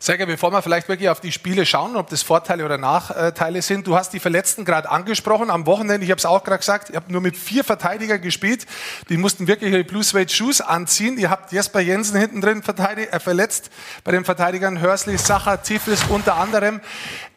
[0.00, 3.84] Sergej, bevor wir vielleicht wirklich auf die Spiele schauen, ob das Vorteile oder Nachteile sind,
[3.88, 5.50] du hast die Verletzten gerade angesprochen.
[5.50, 8.66] Am Wochenende, ich habe es auch gerade gesagt, ihr habt nur mit vier Verteidigern gespielt.
[9.08, 11.18] Die mussten wirklich ihre Blue Suede Shoes anziehen.
[11.18, 13.72] Ihr habt Jesper Jensen hinten drin äh, verletzt,
[14.04, 16.80] bei den Verteidigern Hörsley, Sacher, Tiflis unter anderem.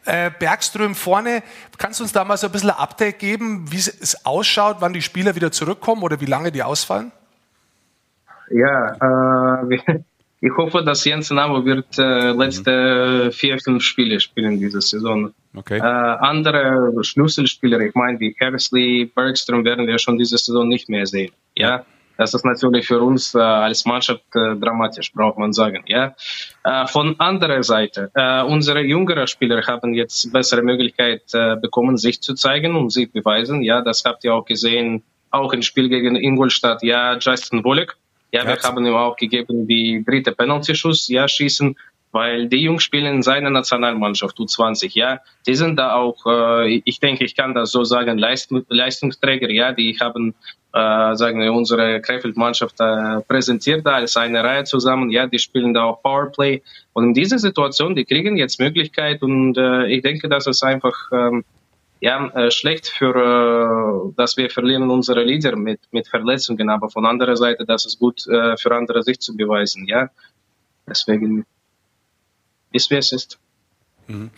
[0.06, 1.41] Äh, Bergström vorne.
[1.80, 4.93] Kannst du uns da mal so ein bisschen ein Update geben, wie es ausschaut, wann
[4.93, 7.12] die Spieler wieder zurückkommen oder wie lange die ausfallen?
[8.52, 10.02] Ja, äh,
[10.41, 13.32] ich hoffe, dass Jens Navo wird äh, letzte mhm.
[13.32, 15.32] vier, fünf Spiele spielen diese Saison.
[15.56, 15.77] Okay.
[15.77, 21.06] Äh, andere Schlüsselspieler, ich meine wie Kersley, Bergström, werden wir schon diese Saison nicht mehr
[21.06, 21.32] sehen.
[21.56, 21.86] Ja,
[22.17, 25.84] das ist natürlich für uns äh, als Mannschaft äh, dramatisch, braucht man sagen.
[25.86, 26.15] Ja,
[26.63, 32.19] äh, von anderer Seite, äh, unsere jüngeren Spieler haben jetzt bessere Möglichkeit äh, bekommen, sich
[32.21, 33.62] zu zeigen und sich beweisen.
[33.62, 36.82] Ja, das habt ihr auch gesehen, auch im Spiel gegen Ingolstadt.
[36.82, 37.95] Ja, Justin Wolek
[38.32, 41.76] ja, wir haben ihm auch gegeben, die dritte Penalty-Schuss, ja, schießen,
[42.12, 45.20] weil die Jungs spielen in seiner Nationalmannschaft U20, ja.
[45.48, 49.72] Die sind da auch, äh, ich denke, ich kann das so sagen, Leistung, Leistungsträger, ja,
[49.72, 50.34] die haben,
[50.74, 55.74] äh, sagen wir, unsere Krefeld-Mannschaft äh, präsentiert da als eine Reihe zusammen, ja, die spielen
[55.74, 56.62] da auch Powerplay.
[56.94, 60.96] Und in dieser Situation, die kriegen jetzt Möglichkeit und äh, ich denke, dass es einfach,
[61.13, 61.44] ähm,
[62.02, 67.06] ja, äh, schlecht für, äh, dass wir verlieren unsere Leader mit, mit Verletzungen, aber von
[67.06, 70.10] anderer Seite, das ist gut äh, für andere sich zu beweisen, ja.
[70.88, 71.46] Deswegen
[72.72, 73.40] ist wie es ist.
[74.08, 74.32] Mhm.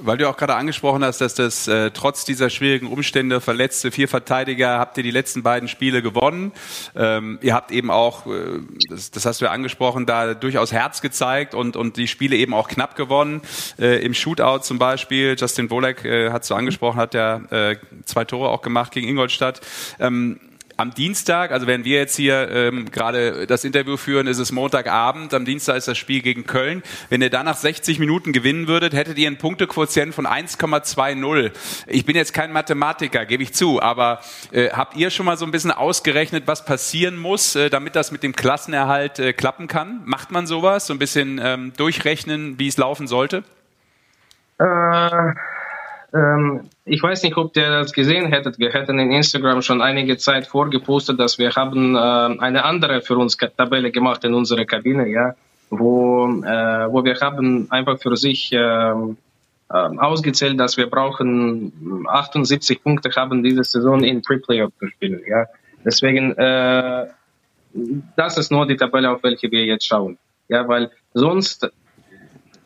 [0.00, 4.08] Weil du auch gerade angesprochen hast, dass das äh, trotz dieser schwierigen Umstände, verletzte vier
[4.08, 6.52] Verteidiger, habt ihr die letzten beiden Spiele gewonnen.
[6.94, 11.00] Ähm, ihr habt eben auch, äh, das, das hast du ja angesprochen, da durchaus Herz
[11.00, 13.42] gezeigt und, und die Spiele eben auch knapp gewonnen.
[13.78, 18.24] Äh, Im Shootout zum Beispiel, Justin Wolek äh, hat so angesprochen, hat ja äh, zwei
[18.24, 19.60] Tore auch gemacht gegen Ingolstadt.
[19.98, 20.38] Ähm,
[20.76, 25.32] am Dienstag, also wenn wir jetzt hier ähm, gerade das Interview führen, ist es Montagabend,
[25.32, 26.82] am Dienstag ist das Spiel gegen Köln.
[27.08, 31.52] Wenn ihr danach 60 Minuten gewinnen würdet, hättet ihr einen Punktequotient von 1,20.
[31.86, 34.20] Ich bin jetzt kein Mathematiker, gebe ich zu, aber
[34.52, 38.12] äh, habt ihr schon mal so ein bisschen ausgerechnet, was passieren muss, äh, damit das
[38.12, 40.02] mit dem Klassenerhalt äh, klappen kann?
[40.04, 43.44] Macht man sowas, so ein bisschen ähm, durchrechnen, wie es laufen sollte?
[44.58, 45.32] Äh
[46.84, 48.58] ich weiß nicht, ob ihr das gesehen hättet.
[48.58, 53.16] Wir hätten in Instagram schon einige Zeit vorgepostet, dass wir haben äh, eine andere für
[53.16, 55.34] uns Tabelle gemacht in unserer Kabine, ja,
[55.70, 58.92] wo, äh, wo wir haben einfach für sich äh, äh,
[59.68, 65.46] ausgezählt, dass wir brauchen 78 Punkte haben diese Saison in Pre-Playoff zu spielen, ja.
[65.84, 67.06] Deswegen, äh,
[68.16, 70.18] das ist nur die Tabelle, auf welche wir jetzt schauen.
[70.48, 71.70] Ja, weil sonst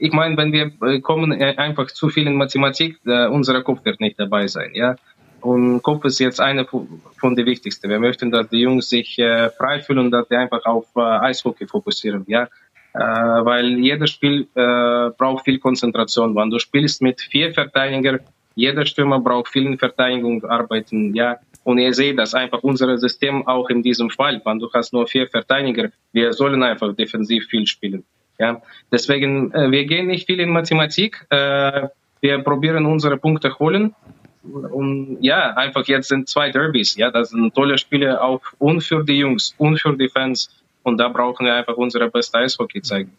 [0.01, 3.85] ich meine, wenn wir äh, kommen äh, einfach zu viel in Mathematik, äh, unser Kopf
[3.85, 4.97] wird nicht dabei sein, ja.
[5.43, 7.89] Und Kopf ist jetzt eine von den wichtigsten.
[7.89, 11.67] Wir möchten, dass die Jungs sich äh, frei fühlen, dass sie einfach auf äh, Eishockey
[11.67, 12.49] fokussieren, ja.
[12.95, 16.35] Äh, weil jedes Spiel äh, braucht viel Konzentration.
[16.35, 18.21] Wenn du spielst mit vier Verteidigern,
[18.55, 21.37] jeder Stürmer braucht viel Verteidigung arbeiten, ja.
[21.63, 24.41] Und ihr seht das einfach unser System auch in diesem Fall.
[24.45, 28.05] Wenn du hast nur vier Verteidiger, wir sollen einfach defensiv viel spielen.
[28.41, 31.27] Ja, deswegen, äh, wir gehen nicht viel in Mathematik.
[31.29, 31.89] Äh,
[32.23, 33.95] wir probieren unsere Punkte holen.
[34.43, 36.97] Und ja, einfach jetzt sind zwei Derbys.
[36.97, 40.49] Ja, das sind tolle Spiele auch und für die Jungs und für die Fans.
[40.83, 43.13] Und da brauchen wir einfach unsere beste Eishockey zeigen.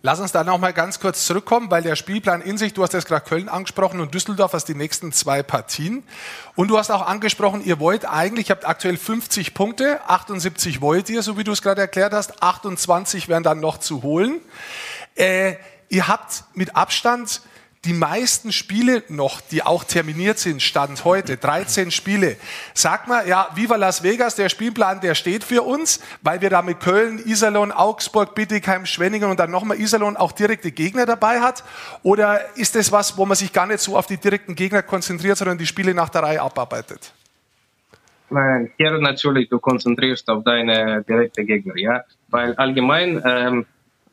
[0.00, 2.92] Lass uns da noch mal ganz kurz zurückkommen, weil der Spielplan in sich, du hast
[2.92, 6.04] jetzt gerade Köln angesprochen und Düsseldorf als die nächsten zwei Partien.
[6.54, 11.10] Und du hast auch angesprochen, ihr wollt eigentlich, ihr habt aktuell 50 Punkte, 78 wollt
[11.10, 14.40] ihr, so wie du es gerade erklärt hast, 28 wären dann noch zu holen.
[15.16, 15.56] Äh,
[15.88, 17.40] ihr habt mit Abstand
[17.88, 22.36] die meisten Spiele noch, die auch terminiert sind, Stand heute, 13 Spiele.
[22.74, 26.60] Sag mal, ja, Viva Las Vegas, der Spielplan, der steht für uns, weil wir da
[26.60, 31.64] mit Köln, Iserlohn, Augsburg, Bittigheim, Schwenningen und dann nochmal Iserlohn auch direkte Gegner dabei hat?
[32.02, 35.38] Oder ist das was, wo man sich gar nicht so auf die direkten Gegner konzentriert,
[35.38, 37.14] sondern die Spiele nach der Reihe abarbeitet?
[38.28, 43.66] Nein, hier natürlich, du konzentrierst auf deine direkte Gegner, ja, weil allgemein, ähm,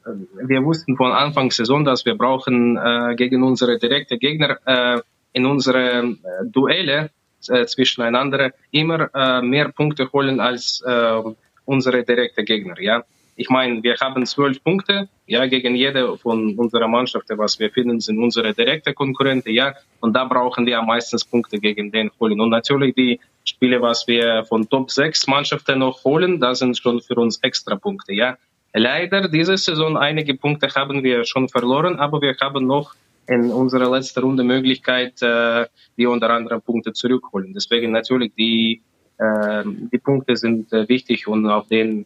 [0.05, 5.01] wir wussten von Anfang Saison, dass wir brauchen äh, gegen unsere direkte Gegner äh,
[5.33, 6.15] in unsere äh,
[6.45, 7.09] Duelle
[7.49, 11.21] äh, zwischeneinander immer äh, mehr Punkte holen als äh,
[11.65, 12.79] unsere direkte Gegner.
[12.79, 13.03] Ja,
[13.35, 17.99] ich meine, wir haben zwölf Punkte, ja, gegen jede von unserer Mannschaften, was wir finden,
[17.99, 22.39] sind unsere direkte Konkurrenten, ja, und da brauchen wir am meisten Punkte gegen den holen.
[22.39, 27.01] Und natürlich die Spiele, was wir von Top 6 Mannschaften noch holen, da sind schon
[27.01, 28.37] für uns extra Punkte, ja.
[28.77, 32.93] Leider diese Saison einige Punkte haben wir schon verloren, aber wir haben noch
[33.25, 35.65] in unserer letzten Runde Möglichkeit, äh,
[35.97, 37.53] die unter anderem Punkte zurückholen.
[37.53, 38.81] Deswegen natürlich die,
[39.17, 42.05] äh, die Punkte sind äh, wichtig und auf denen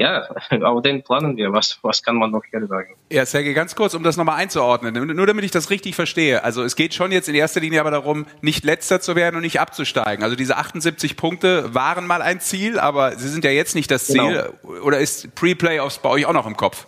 [0.00, 0.26] ja,
[0.62, 1.52] auf den planen wir.
[1.52, 2.94] Was, was kann man noch hier sagen?
[3.12, 6.42] Ja, Sergej, ganz kurz, um das nochmal einzuordnen, nur damit ich das richtig verstehe.
[6.42, 9.42] Also es geht schon jetzt in erster Linie aber darum, nicht letzter zu werden und
[9.42, 10.24] nicht abzusteigen.
[10.24, 14.06] Also diese 78 Punkte waren mal ein Ziel, aber sie sind ja jetzt nicht das
[14.06, 14.50] Ziel.
[14.62, 14.80] Genau.
[14.82, 16.86] Oder ist Pre-Playoffs bei euch auch noch im Kopf?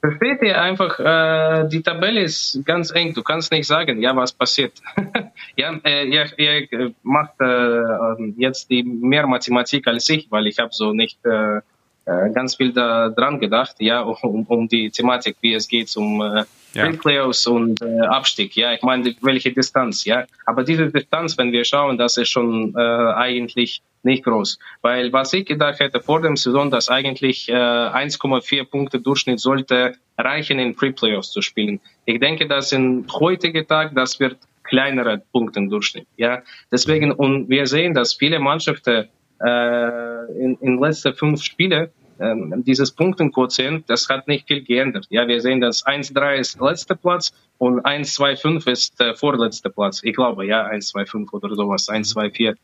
[0.00, 3.14] Versteht ihr einfach, äh, die Tabelle ist ganz eng.
[3.14, 4.72] Du kannst nicht sagen, ja, was passiert.
[5.56, 10.70] ja, äh, ihr, ihr macht äh, jetzt die mehr Mathematik als ich, weil ich habe
[10.72, 11.60] so nicht äh, äh,
[12.06, 16.44] ganz viel da dran gedacht, ja, um, um die Thematik, wie es geht um äh,
[16.74, 16.92] ja.
[16.92, 18.54] Playoffs und äh, Abstieg.
[18.56, 20.24] Ja, ich meine, welche Distanz, ja.
[20.44, 24.58] Aber diese Distanz, wenn wir schauen, das ist schon äh, eigentlich nicht groß.
[24.82, 29.94] Weil was ich gedacht hätte vor dem Saison, dass eigentlich äh, 1,4 Punkte Durchschnitt sollte
[30.16, 31.80] reichen, in Pre-Playoffs zu spielen.
[32.04, 36.06] Ich denke, dass in heutigen Tag, das wird kleinere Punkte im Durchschnitt.
[36.16, 39.08] Ja, deswegen, und wir sehen, dass viele Mannschaften
[39.44, 45.06] äh, in, in letzten fünf Spiele ähm, dieses Punktenquotient, das hat nicht viel geändert.
[45.10, 50.00] Ja, wir sehen, dass 1-3 ist letzter Platz und 1-2-5 ist äh, vorletzter Platz.
[50.02, 52.56] Ich glaube, ja, 1-2-5 oder sowas, 1-2-4.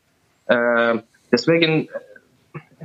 [0.47, 1.89] Äh, deswegen,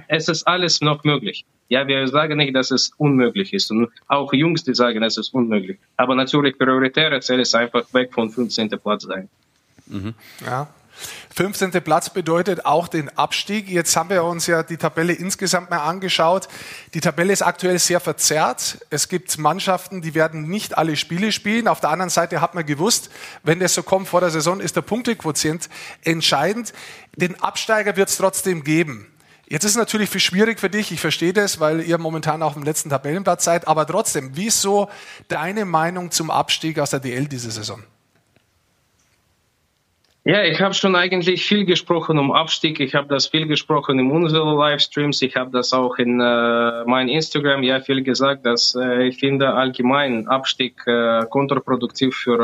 [0.08, 1.44] es ist alles noch möglich.
[1.70, 3.70] Ja, wir sagen nicht, dass es unmöglich ist.
[3.70, 5.78] Und auch Jungs, die sagen, es ist unmöglich.
[5.96, 8.70] Aber natürlich, prioritäre Ziel ist einfach weg von 15.
[8.70, 9.28] Platz sein.
[9.86, 10.14] Mhm.
[10.44, 10.68] Ja.
[11.34, 11.70] 15.
[11.82, 13.68] Platz bedeutet auch den Abstieg.
[13.68, 16.48] Jetzt haben wir uns ja die Tabelle insgesamt mal angeschaut.
[16.94, 18.78] Die Tabelle ist aktuell sehr verzerrt.
[18.90, 21.68] Es gibt Mannschaften, die werden nicht alle Spiele spielen.
[21.68, 23.10] Auf der anderen Seite hat man gewusst,
[23.42, 25.68] wenn das so kommt vor der Saison, ist der Punktequotient
[26.04, 26.72] entscheidend.
[27.16, 29.06] Den Absteiger wird es trotzdem geben.
[29.50, 32.52] Jetzt ist es natürlich viel schwierig für dich, ich verstehe das, weil ihr momentan auf
[32.52, 34.90] dem letzten Tabellenplatz seid, aber trotzdem, wie ist so
[35.28, 37.82] deine Meinung zum Abstieg aus der DL diese Saison?
[40.28, 42.80] Ja, ich habe schon eigentlich viel gesprochen um Abstieg.
[42.80, 45.22] Ich habe das viel gesprochen in unseren Livestreams.
[45.22, 49.54] Ich habe das auch in äh, meinem Instagram ja viel gesagt, dass äh, ich finde
[49.54, 52.38] allgemein Abstieg äh, kontraproduktiv für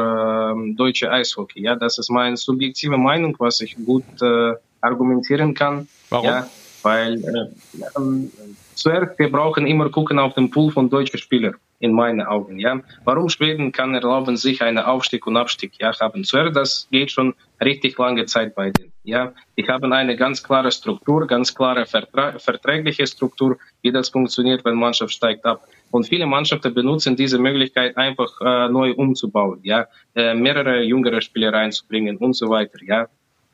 [0.57, 1.61] äh, deutsche Eishockey.
[1.61, 5.87] Ja, das ist meine subjektive Meinung, was ich gut äh, argumentieren kann.
[6.09, 6.25] Warum?
[6.25, 6.49] Ja,
[6.83, 7.99] weil äh,
[8.75, 12.59] zuerst wir brauchen immer gucken auf den Pool von deutschen Spielern in meinen Augen.
[12.59, 16.25] Ja, warum Schweden kann erlauben sich einen Aufstieg und Abstieg ja haben?
[16.25, 18.93] Zuerst das geht schon richtig lange Zeit bei denen.
[19.03, 24.65] Ja, die haben eine ganz klare Struktur, ganz klare vertra verträgliche Struktur, wie das funktioniert,
[24.65, 25.67] wenn Mannschaft steigt ab.
[25.91, 31.53] Und viele Mannschaften benutzen diese Möglichkeit einfach äh, neu umzubauen, ja, äh, mehrere jüngere Spieler
[31.53, 32.79] reinzubringen und so weiter.
[32.83, 33.09] Ja,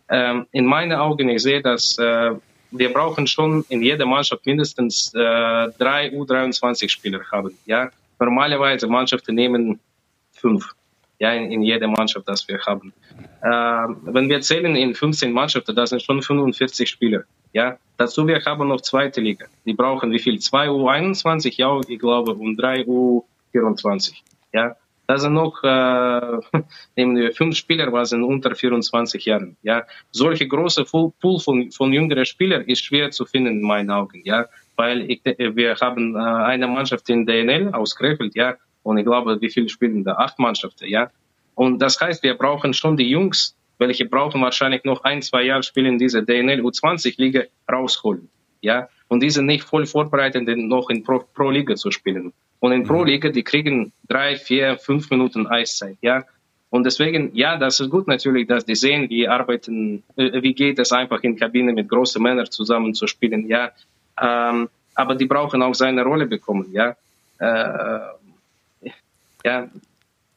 [0.08, 2.32] ähm, in meinen Augen ich sehe, dass äh,
[2.70, 7.56] wir brauchen schon in jeder Mannschaft mindestens äh, drei U23-Spieler haben.
[7.66, 9.80] Ja, normalerweise Mannschaften nehmen
[10.32, 10.64] fünf.
[11.18, 12.92] Ja, in, in jeder Mannschaft, das wir haben.
[13.42, 17.24] Äh, wenn wir zählen in 15 Mannschaften, das sind schon 45 Spieler.
[17.52, 19.46] Ja, dazu wir haben noch zweite Liga.
[19.66, 20.38] Die brauchen wie viel?
[20.38, 24.14] Zwei U21, ja, ich glaube, und drei U24.
[24.52, 24.76] Ja,
[25.10, 29.56] das sind noch äh, fünf Spieler, sind unter 24 Jahren.
[29.62, 34.22] Ja, solche große Pool von, von jüngeren Spielern ist schwer zu finden in meinen Augen.
[34.24, 34.46] Ja,
[34.76, 39.40] weil ich, wir haben äh, eine Mannschaft in DNL aus Krefeld, ja, und ich glaube,
[39.40, 40.12] wie viele spielen da?
[40.12, 41.10] Acht Mannschaften, ja.
[41.56, 45.64] Und das heißt, wir brauchen schon die Jungs, welche brauchen wahrscheinlich noch ein, zwei Jahre
[45.64, 48.88] spielen diese DNL U20-Liga rausholen, ja.
[49.08, 52.32] Und die sind nicht voll vorbereitet, noch in Pro-Liga Pro zu spielen.
[52.60, 56.24] Und in Pro-Liga, die kriegen drei, vier, fünf Minuten Eiszeit, ja.
[56.68, 60.78] Und deswegen, ja, das ist gut natürlich, dass die sehen, wie arbeiten, äh, wie geht
[60.78, 63.72] es einfach in Kabine mit großen Männern zusammen zu spielen, ja.
[64.20, 66.94] Ähm, aber die brauchen auch seine Rolle bekommen, ja.
[67.38, 68.00] Äh,
[69.44, 69.68] ja,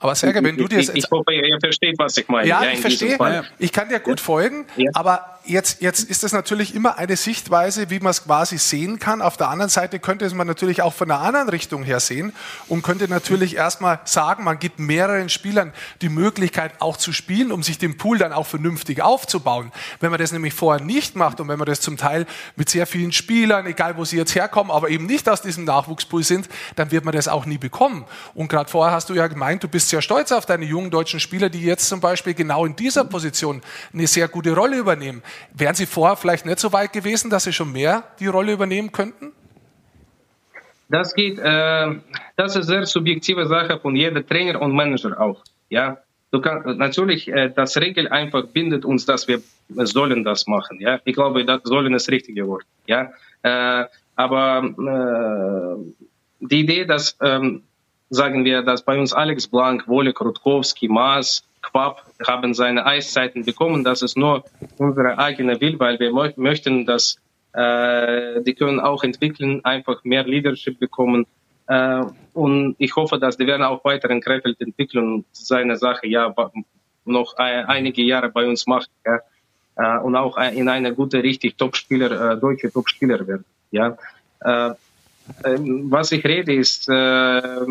[0.03, 0.89] aber Serge, wenn du dir jetzt...
[0.89, 2.47] Ich, ich hoffe, ihr versteht, was ich meine.
[2.47, 3.17] Ja, ja ich verstehe.
[3.57, 4.91] Ich kann dir gut folgen, ja.
[4.93, 9.21] aber jetzt, jetzt ist das natürlich immer eine Sichtweise, wie man es quasi sehen kann.
[9.21, 12.33] Auf der anderen Seite könnte es man natürlich auch von einer anderen Richtung her sehen
[12.67, 17.63] und könnte natürlich erstmal sagen, man gibt mehreren Spielern die Möglichkeit auch zu spielen, um
[17.63, 19.71] sich den Pool dann auch vernünftig aufzubauen.
[19.99, 22.87] Wenn man das nämlich vorher nicht macht und wenn man das zum Teil mit sehr
[22.87, 26.91] vielen Spielern, egal wo sie jetzt herkommen, aber eben nicht aus diesem Nachwuchspool sind, dann
[26.91, 28.05] wird man das auch nie bekommen.
[28.33, 31.19] Und gerade vorher hast du ja gemeint, du bist sehr stolz auf deine jungen deutschen
[31.19, 33.61] Spieler, die jetzt zum Beispiel genau in dieser Position
[33.93, 35.21] eine sehr gute Rolle übernehmen.
[35.53, 38.91] Wären sie vorher vielleicht nicht so weit gewesen, dass sie schon mehr die Rolle übernehmen
[38.91, 39.33] könnten?
[40.89, 41.91] Das geht, äh,
[42.35, 45.43] das ist eine sehr subjektive Sache von jedem Trainer und Manager auch.
[45.69, 45.99] Ja,
[46.31, 50.81] du kannst natürlich äh, das Regel einfach bindet uns, dass wir sollen das machen.
[50.81, 52.63] Ja, ich glaube, das sollen das richtige Wort.
[52.87, 53.11] Ja,
[53.43, 56.03] äh, aber äh,
[56.39, 57.61] die Idee, dass ähm,
[58.13, 63.83] sagen wir, dass bei uns Alex Blank, Wolle Krutkowski, Maas, Quab haben seine Eiszeiten bekommen.
[63.83, 64.43] Das ist nur
[64.77, 67.17] unsere eigene Will, weil wir möchten, dass
[67.53, 71.25] äh, die können auch entwickeln, einfach mehr Leadership bekommen.
[71.67, 76.07] Äh, und ich hoffe, dass die werden auch weiter in Krefeld entwickeln und seine Sache
[76.07, 76.33] ja
[77.05, 78.91] noch einige Jahre bei uns machen.
[79.05, 79.19] Ja?
[79.75, 83.45] Äh, und auch in eine gute, richtig Top-Spieler, äh, deutsche Top-Spieler werden.
[83.71, 83.97] Ja?
[84.41, 84.73] Äh,
[85.25, 87.65] was ich rede ist, äh,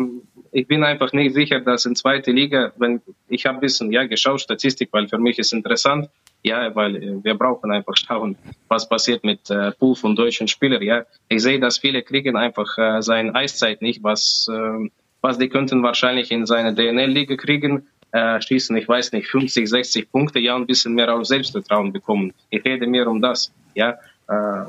[0.51, 4.05] ich bin einfach nicht sicher, dass in zweiter Liga, wenn ich habe ein bisschen ja
[4.05, 6.09] geschaut Statistik, weil für mich ist interessant,
[6.43, 8.37] ja, weil äh, wir brauchen einfach schauen,
[8.67, 10.81] was passiert mit äh, Pool von deutschen Spielern.
[10.81, 14.89] Ja, ich sehe, dass viele kriegen einfach äh, seine Eiszeit nicht, was äh,
[15.23, 20.11] was die könnten wahrscheinlich in seiner DNL-Liga kriegen, äh, schießen, ich weiß nicht, 50, 60
[20.11, 22.33] Punkte, ja, ein bisschen mehr auf Selbstvertrauen bekommen.
[22.49, 23.97] Ich rede mehr um das, ja.
[24.27, 24.65] Äh,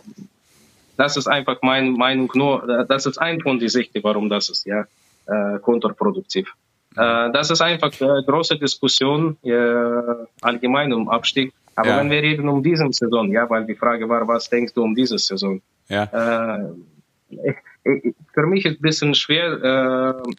[0.96, 4.48] das ist einfach meine Meinung nur, äh, das ist ein Grund, die Sicht, warum das
[4.48, 4.84] ist, ja,
[5.26, 6.52] äh, kontraproduktiv.
[6.96, 9.52] Äh, das ist einfach eine große Diskussion äh,
[10.40, 11.52] allgemein um Abstieg.
[11.76, 11.98] Aber ja.
[11.98, 14.94] wenn wir reden um diese Saison, ja, weil die Frage war, was denkst du um
[14.94, 15.60] diese Saison?
[15.88, 16.04] Ja.
[16.04, 16.70] Äh,
[17.84, 20.30] ich, für mich ist ein bisschen schwer, äh,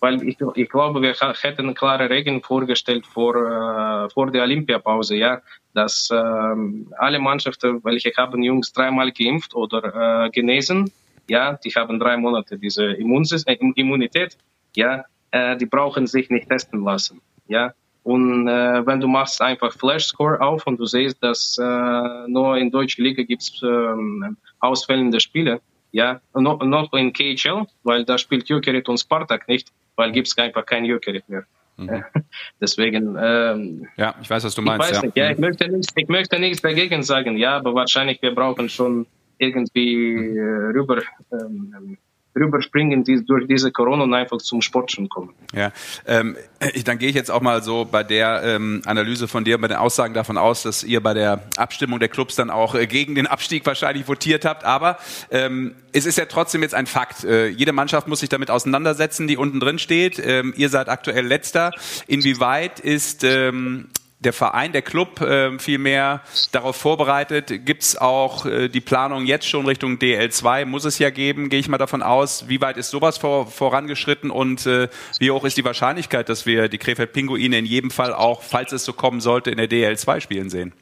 [0.00, 5.42] weil ich, ich glaube, wir hätten klare Regeln vorgestellt vor, äh, vor der Olympiapause, ja,
[5.74, 10.90] dass äh, alle Mannschaften, welche haben Jungs dreimal geimpft oder äh, genesen,
[11.28, 14.36] ja, die haben drei Monate diese Immunsys äh, Immunität,
[14.74, 17.72] ja, äh, die brauchen sich nicht testen lassen, ja.
[18.02, 22.56] Und äh, wenn du machst einfach Flash Score auf und du siehst, dass äh, nur
[22.56, 25.60] in deutscher Liga gibt's ähm, ausfällende Spiele,
[25.92, 30.64] ja, noch, noch in KHL, weil da spielt Jokerit und Spartak nicht, weil gibt's einfach
[30.64, 31.44] kein Jokerit mehr.
[31.80, 32.04] Mhm.
[32.60, 33.16] Deswegen.
[33.18, 34.90] Ähm, ja, ich weiß, was du meinst.
[34.90, 35.02] Ich, ja.
[35.02, 38.68] Nicht, ja, ich, möchte nichts, ich möchte nichts dagegen sagen, ja, aber wahrscheinlich wir brauchen
[38.68, 39.06] schon
[39.38, 41.02] irgendwie äh, rüber.
[41.32, 41.98] Ähm,
[42.36, 45.30] rüberspringen die, durch diese Corona und einfach zum Sport schon kommen.
[45.54, 45.72] Ja,
[46.06, 46.36] ähm,
[46.74, 49.68] ich, dann gehe ich jetzt auch mal so bei der ähm, Analyse von dir, bei
[49.68, 53.14] den Aussagen davon aus, dass ihr bei der Abstimmung der Clubs dann auch äh, gegen
[53.14, 54.64] den Abstieg wahrscheinlich votiert habt.
[54.64, 54.98] Aber
[55.30, 57.24] ähm, es ist ja trotzdem jetzt ein Fakt.
[57.24, 60.20] Äh, jede Mannschaft muss sich damit auseinandersetzen, die unten drin steht.
[60.24, 61.72] Ähm, ihr seid aktuell letzter.
[62.06, 63.88] Inwieweit ist ähm,
[64.20, 67.64] der Verein, der Club äh, viel mehr darauf vorbereitet?
[67.64, 70.66] Gibt es auch äh, die Planung jetzt schon Richtung DL2?
[70.66, 72.48] Muss es ja geben, gehe ich mal davon aus.
[72.48, 76.68] Wie weit ist sowas vor, vorangeschritten und äh, wie hoch ist die Wahrscheinlichkeit, dass wir
[76.68, 80.50] die Krefeld-Pinguine in jedem Fall auch, falls es so kommen sollte, in der DL2 spielen
[80.50, 80.72] sehen?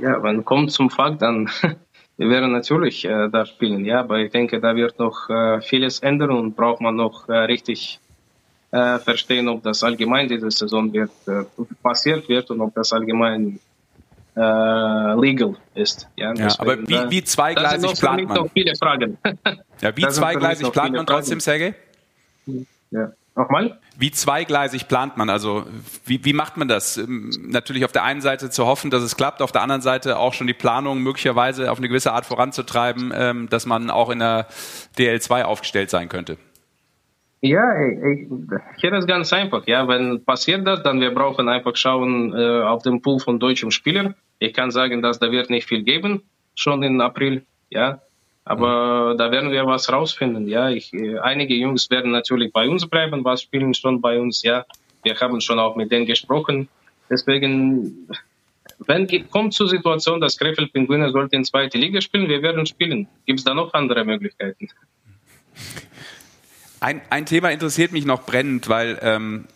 [0.00, 1.50] Ja, wenn kommt zum Fakt, dann
[2.16, 6.00] wir werden natürlich äh, da spielen, ja, aber ich denke, da wird noch äh, vieles
[6.00, 8.00] ändern und braucht man noch äh, richtig
[8.70, 11.44] äh, verstehen, ob das allgemein diese Saison wird, äh,
[11.82, 13.58] passiert wird und ob das allgemein
[14.36, 16.08] äh, legal ist.
[16.16, 18.50] Ja, ja aber wie, wie zweigleisig plant man?
[18.50, 19.18] viele Fragen.
[19.80, 21.72] Ja, wie zweigleisig plant man trotzdem, Sergej?
[22.90, 23.12] Ja.
[23.36, 23.78] Nochmal?
[23.96, 25.30] Wie zweigleisig plant man?
[25.30, 25.64] Also
[26.04, 26.96] wie, wie macht man das?
[26.96, 30.18] Ähm, natürlich auf der einen Seite zu hoffen, dass es klappt, auf der anderen Seite
[30.18, 34.18] auch schon die Planung möglicherweise auf eine gewisse Art voranzutreiben, ähm, dass man auch in
[34.18, 34.48] der
[34.96, 36.36] DL2 aufgestellt sein könnte.
[37.40, 38.28] Ja, ich,
[38.78, 39.66] hier ist ganz einfach.
[39.66, 43.70] Ja, wenn passiert das, dann wir brauchen einfach schauen äh, auf den Pool von deutschen
[43.70, 44.14] Spielern.
[44.40, 46.22] Ich kann sagen, dass da wird nicht viel geben,
[46.54, 47.44] schon im April.
[47.70, 48.00] Ja,
[48.44, 49.18] aber mhm.
[49.18, 50.48] da werden wir was rausfinden.
[50.48, 54.42] Ja, ich, äh, einige Jungs werden natürlich bei uns bleiben, was spielen schon bei uns.
[54.42, 54.64] Ja,
[55.04, 56.68] wir haben schon auch mit denen gesprochen.
[57.08, 58.08] Deswegen,
[58.80, 63.06] wenn kommt zur Situation, dass Krefeld Pinguine sollte in zweite Liga spielen, wir werden spielen.
[63.26, 64.68] Gibt es da noch andere Möglichkeiten?
[66.80, 69.46] Ein, ein Thema interessiert mich noch brennend, weil ähm,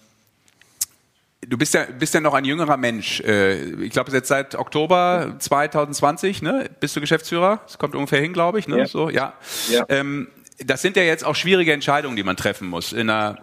[1.46, 3.20] du bist ja, bist ja noch ein jüngerer Mensch.
[3.20, 7.60] Äh, ich glaube, jetzt seit Oktober 2020 ne, bist du Geschäftsführer.
[7.66, 8.68] Das kommt ungefähr hin, glaube ich.
[8.68, 8.78] Ne?
[8.78, 8.86] Ja.
[8.86, 9.34] So, ja.
[9.70, 9.84] ja.
[9.88, 13.38] Ähm, das sind ja jetzt auch schwierige Entscheidungen, die man treffen muss in einer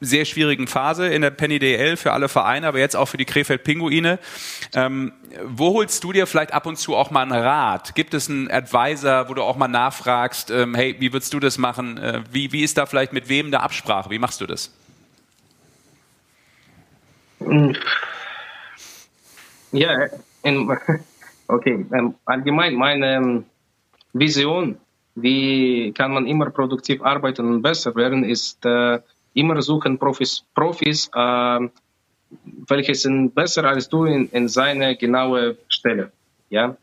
[0.00, 3.24] sehr schwierigen Phase in der Penny DL für alle Vereine, aber jetzt auch für die
[3.24, 4.18] Krefeld Pinguine.
[4.74, 5.12] Ähm,
[5.44, 7.94] wo holst du dir vielleicht ab und zu auch mal einen Rat?
[7.94, 11.58] Gibt es einen Advisor, wo du auch mal nachfragst, ähm, hey, wie würdest du das
[11.58, 11.98] machen?
[11.98, 14.10] Äh, wie, wie ist da vielleicht mit wem der Absprache?
[14.10, 14.72] Wie machst du das?
[19.72, 19.90] Ja,
[20.42, 20.70] in,
[21.48, 21.86] okay.
[21.92, 23.44] Ähm, allgemein meine ähm,
[24.12, 24.78] Vision,
[25.14, 29.00] wie kann man immer produktiv arbeiten und besser werden, ist äh,
[29.36, 31.68] immer suchen Profis, Profis äh,
[32.68, 36.10] welche sind besser als du in, in seine genaue Stelle.
[36.50, 36.76] Ja,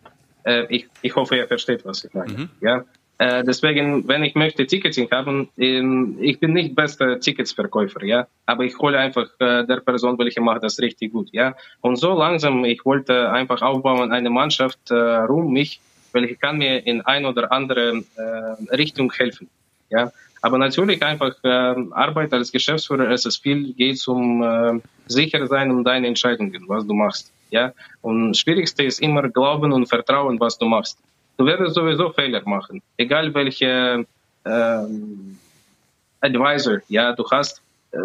[0.45, 2.33] äh, ich, ich hoffe, er versteht, was ich meine.
[2.33, 2.49] Mhm.
[2.61, 2.85] Ja,
[3.17, 8.63] äh, deswegen, wenn ich möchte Ticketing haben, ähm, ich bin nicht bester Ticketsverkäufer, ja, aber
[8.63, 11.55] ich hole einfach äh, der Person, welche macht das richtig gut, ja.
[11.81, 15.79] Und so langsam, ich wollte einfach aufbauen eine Mannschaft äh, rum mich,
[16.11, 19.49] welche kann mir in ein oder andere äh, Richtung helfen,
[19.89, 20.11] ja.
[20.43, 24.77] Aber natürlich einfach äh, Arbeit als Geschäftsführer, es ist viel, geht um äh,
[25.07, 27.31] sicher sein um deine Entscheidungen, was du machst.
[27.49, 27.71] Ja?
[28.01, 30.99] Und Schwierigste ist immer Glauben und Vertrauen, was du machst.
[31.37, 34.05] Du wirst sowieso Fehler machen, egal welche
[34.43, 34.85] äh,
[36.19, 37.61] Advisor, ja, du hast.
[37.91, 37.99] Äh,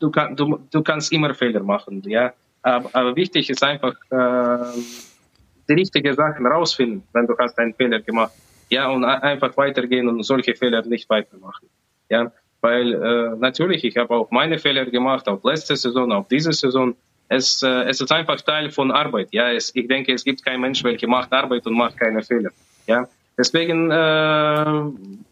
[0.00, 2.32] du, kann, du, du kannst immer Fehler machen, ja.
[2.62, 4.80] Aber, aber wichtig ist einfach äh,
[5.68, 8.32] die richtigen Sachen rausfinden, wenn du hast einen Fehler gemacht
[8.70, 11.68] ja, und einfach weitergehen und solche Fehler nicht weitermachen.
[12.08, 16.52] Ja, weil äh, natürlich, ich habe auch meine Fehler gemacht, auch letzte Saison, auch diese
[16.52, 16.94] Saison.
[17.28, 19.28] Es, äh, es ist einfach Teil von Arbeit.
[19.32, 22.50] Ja, es, ich denke, es gibt keinen Mensch, welcher macht Arbeit und macht keine Fehler.
[22.86, 24.82] Ja, deswegen, äh,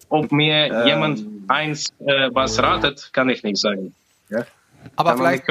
[0.09, 0.87] ob mir ähm.
[0.87, 3.95] jemand eins äh, was ratet, kann ich nicht sagen.
[4.29, 4.45] Ja?
[4.97, 5.47] Aber kann vielleicht,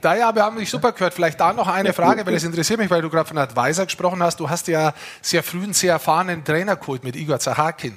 [0.00, 1.14] da ja, wir haben dich super gehört.
[1.14, 4.22] Vielleicht da noch eine Frage, weil es interessiert mich, weil du gerade von Advisor gesprochen
[4.22, 4.40] hast.
[4.40, 7.96] Du hast ja sehr früh einen sehr erfahrenen Trainer geholt mit Igor Zahakin.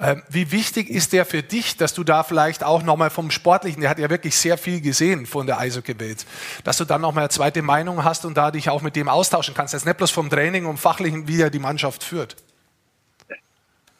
[0.00, 3.80] Ähm, wie wichtig ist der für dich, dass du da vielleicht auch nochmal vom Sportlichen,
[3.80, 6.24] der hat ja wirklich sehr viel gesehen von der Eishockey-Welt,
[6.62, 9.54] dass du dann nochmal eine zweite Meinung hast und da dich auch mit dem austauschen
[9.54, 12.36] kannst, jetzt nicht bloß vom Training und Fachlichen, wie er die Mannschaft führt?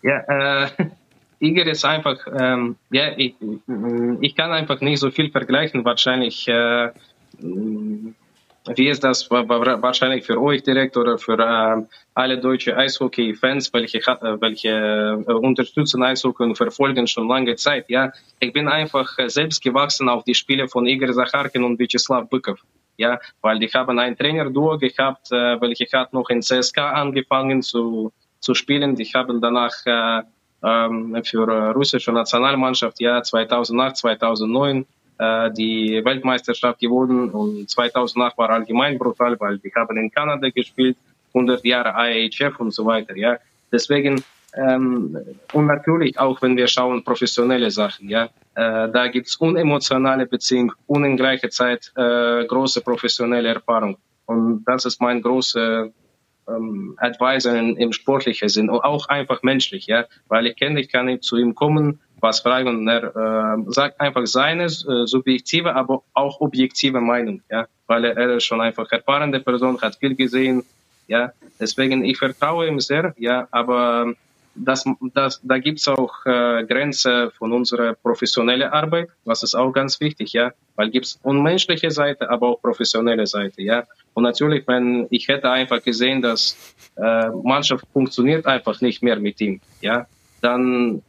[0.02, 0.68] Ja, äh,
[1.40, 3.34] Igor ist einfach, ähm, ja, ich,
[4.20, 6.90] ich kann einfach nicht so viel vergleichen, wahrscheinlich äh,
[7.40, 14.40] wie ist das wahrscheinlich für euch direkt oder für äh, alle deutsche Eishockey-Fans, welche, äh,
[14.40, 17.88] welche äh, unterstützen Eishockey und verfolgen schon lange Zeit.
[17.88, 22.28] Ja, ich bin einfach äh, selbst gewachsen auf die Spiele von Igor Zacharkin und Vyacheslav
[22.28, 22.60] Bykov.
[22.96, 28.12] Ja, weil die haben ein Trainerduo gehabt, äh, welche hat noch in CSK angefangen zu,
[28.40, 28.96] zu spielen.
[28.96, 30.22] Die haben danach äh,
[30.62, 34.84] ähm, für äh, russische Nationalmannschaft ja 2008, 2009
[35.18, 40.96] äh, die Weltmeisterschaft gewonnen und 2008 war allgemein brutal, weil wir haben in Kanada gespielt,
[41.34, 43.16] 100 Jahre IHF und so weiter.
[43.16, 43.38] Ja,
[43.70, 44.22] deswegen
[44.54, 45.16] ähm,
[45.52, 51.04] und natürlich auch, wenn wir schauen professionelle Sachen, ja, äh, da gibt's unemotionale Beziehung und
[51.04, 53.98] in gleicher Zeit äh, große professionelle Erfahrung.
[54.26, 55.90] Und das ist mein großer
[56.48, 61.20] ähm, Advisor im sportlichen Sinn und auch einfach menschlich, ja, weil ich kenne, ich kann
[61.20, 66.40] zu ihm kommen was fragen und er äh, sagt einfach seine äh, subjektive, aber auch
[66.40, 70.64] objektive Meinung, ja, weil er, er ist schon einfach erfahrene Person, hat viel gesehen,
[71.06, 74.14] ja, deswegen ich vertraue ihm sehr, ja, aber
[74.54, 80.00] das, das, da gibt's auch äh, Grenze von unserer professionellen Arbeit, was ist auch ganz
[80.00, 83.84] wichtig, ja, weil gibt's unmenschliche Seite, aber auch professionelle Seite, ja.
[84.14, 86.56] Und natürlich, wenn ich hätte einfach gesehen, dass
[86.96, 90.06] äh, Mannschaft funktioniert einfach nicht mehr mit ihm, ja,
[90.40, 91.02] dann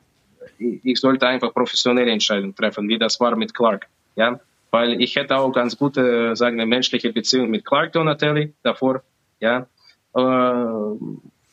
[0.57, 3.87] ich sollte einfach professionelle Entscheidungen treffen, wie das war mit Clark.
[4.15, 4.39] Ja,
[4.71, 9.01] weil ich hätte auch ganz gute, sagen wir, menschliche Beziehung mit Clark Donatelli davor.
[9.39, 9.67] Ja,
[10.15, 10.93] äh,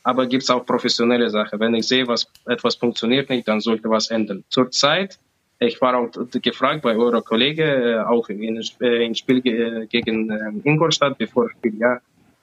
[0.03, 1.59] aber gibt's auch professionelle Sachen.
[1.59, 4.43] Wenn ich sehe, was etwas funktioniert nicht, dann sollte was ändern.
[4.49, 5.17] Zurzeit,
[5.59, 11.49] ich war auch gefragt bei eurer Kollege, äh, auch äh, in Spiel gegen Ingolstadt, bevor
[11.49, 11.99] Spiel, ja,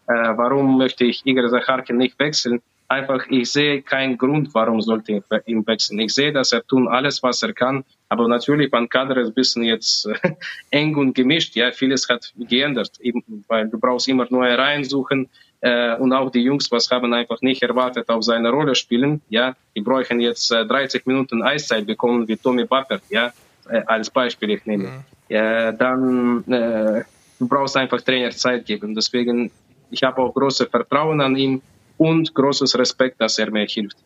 [0.06, 2.60] warum möchte ich Igor Zacharkin nicht wechseln?
[2.94, 5.98] Einfach, ich sehe keinen Grund, warum sollte ich ihn wechseln.
[6.00, 7.84] Ich sehe, dass er tun alles, was er kann.
[8.08, 10.08] Aber natürlich, mein Kader ist ein bisschen jetzt
[10.70, 11.56] eng und gemischt.
[11.56, 15.28] Ja, vieles hat geändert, eben, weil du brauchst immer neue Reihen suchen.
[15.60, 19.22] Äh, und auch die Jungs, was haben einfach nicht erwartet auf seine Rolle spielen.
[19.28, 23.00] Ja, die bräuchten jetzt äh, 30 Minuten Eiszeit bekommen wie Tommy Bapper.
[23.08, 23.32] Ja,
[23.68, 24.88] äh, als Beispiel ich nehme.
[24.88, 25.04] Mhm.
[25.28, 27.04] Ja, dann äh,
[27.38, 28.94] du brauchst einfach Trainer Zeit geben.
[28.94, 29.50] Deswegen,
[29.90, 31.62] ich habe auch großes Vertrauen an ihn
[31.96, 33.96] und großes Respekt, dass er mir hilft.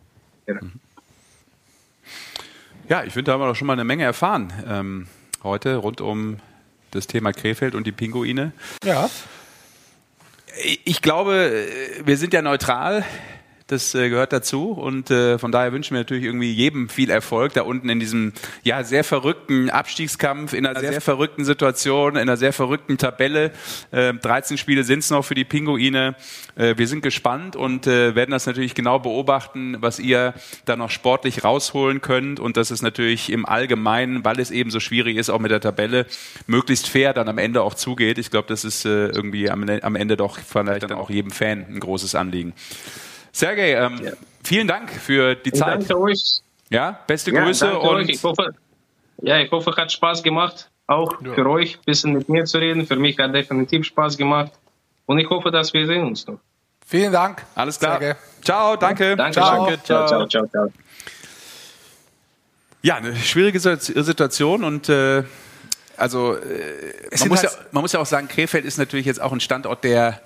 [0.46, 0.54] Ja,
[2.88, 5.08] ja ich finde, da haben wir doch schon mal eine Menge erfahren ähm,
[5.42, 6.38] heute rund um
[6.90, 8.52] das Thema Krefeld und die Pinguine.
[8.84, 9.10] Ja.
[10.84, 11.66] Ich glaube,
[12.04, 13.04] wir sind ja neutral
[13.68, 17.52] das äh, gehört dazu und äh, von daher wünschen wir natürlich irgendwie jedem viel Erfolg
[17.52, 18.32] da unten in diesem
[18.64, 23.52] ja sehr verrückten Abstiegskampf, in einer sehr, sehr verrückten Situation, in einer sehr verrückten Tabelle.
[23.90, 26.16] Äh, 13 Spiele sind es noch für die Pinguine.
[26.56, 30.32] Äh, wir sind gespannt und äh, werden das natürlich genau beobachten, was ihr
[30.64, 34.80] da noch sportlich rausholen könnt und das ist natürlich im Allgemeinen, weil es eben so
[34.80, 36.06] schwierig ist, auch mit der Tabelle,
[36.46, 38.16] möglichst fair dann am Ende auch zugeht.
[38.16, 41.66] Ich glaube, das ist äh, irgendwie am, am Ende doch vielleicht dann auch jedem Fan
[41.68, 42.54] ein großes Anliegen.
[43.32, 44.12] Sergej, ähm, ja.
[44.42, 45.80] vielen Dank für die Zeit.
[45.80, 46.40] Danke euch.
[46.70, 48.50] Ja, beste Grüße ja, und ich hoffe,
[49.22, 51.32] ja, ich hoffe, hat Spaß gemacht, auch ja.
[51.34, 52.86] für euch ein bisschen mit mir zu reden.
[52.86, 54.52] Für mich hat definitiv Spaß gemacht
[55.06, 56.38] und ich hoffe, dass wir sehen uns noch.
[56.86, 57.44] Vielen Dank.
[57.54, 57.98] Alles klar.
[57.98, 58.16] Sergej.
[58.42, 59.16] Ciao, danke.
[59.16, 59.66] Danke, ciao.
[59.66, 59.82] danke.
[59.82, 60.72] Ciao, ciao, ciao, ciao.
[62.82, 65.24] Ja, eine schwierige Situation und äh,
[65.96, 69.32] also äh, man, muss ja, man muss ja auch sagen, Krefeld ist natürlich jetzt auch
[69.32, 70.20] ein Standort, der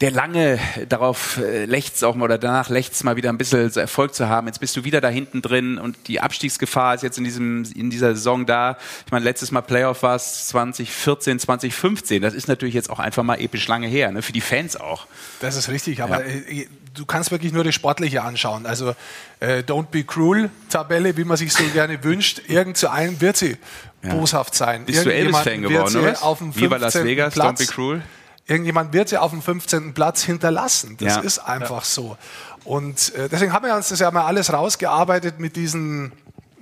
[0.00, 4.14] der lange darauf äh, lächzt auch mal oder danach lächzt mal wieder ein bisschen Erfolg
[4.14, 4.46] zu haben.
[4.46, 7.88] Jetzt bist du wieder da hinten drin und die Abstiegsgefahr ist jetzt in diesem in
[7.88, 8.76] dieser Saison da.
[9.06, 12.20] Ich meine, letztes Mal Playoff war es 2014, 2015.
[12.20, 14.20] Das ist natürlich jetzt auch einfach mal episch lange her, ne?
[14.20, 15.06] für die Fans auch.
[15.40, 16.32] Das ist richtig, aber ja.
[16.32, 18.66] Äh, du kannst wirklich nur das Sportliche anschauen.
[18.66, 18.94] Also
[19.40, 22.42] äh, Don't Be Cruel Tabelle, wie man sich so gerne wünscht.
[22.48, 23.56] Irgend zu einem wird sie
[24.02, 24.14] ja.
[24.14, 24.84] boshaft sein.
[24.84, 26.22] Bist du Elvis-Fan geworden, oder?
[26.22, 28.02] Auf dem Wie bei Las Vegas, Platz, Don't Be Cruel?
[28.46, 29.92] Irgendjemand wird sie auf dem 15.
[29.92, 30.96] Platz hinterlassen.
[31.00, 31.20] Das ja.
[31.22, 31.84] ist einfach ja.
[31.84, 32.16] so.
[32.64, 36.12] Und äh, deswegen haben wir uns das ja mal alles rausgearbeitet mit diesem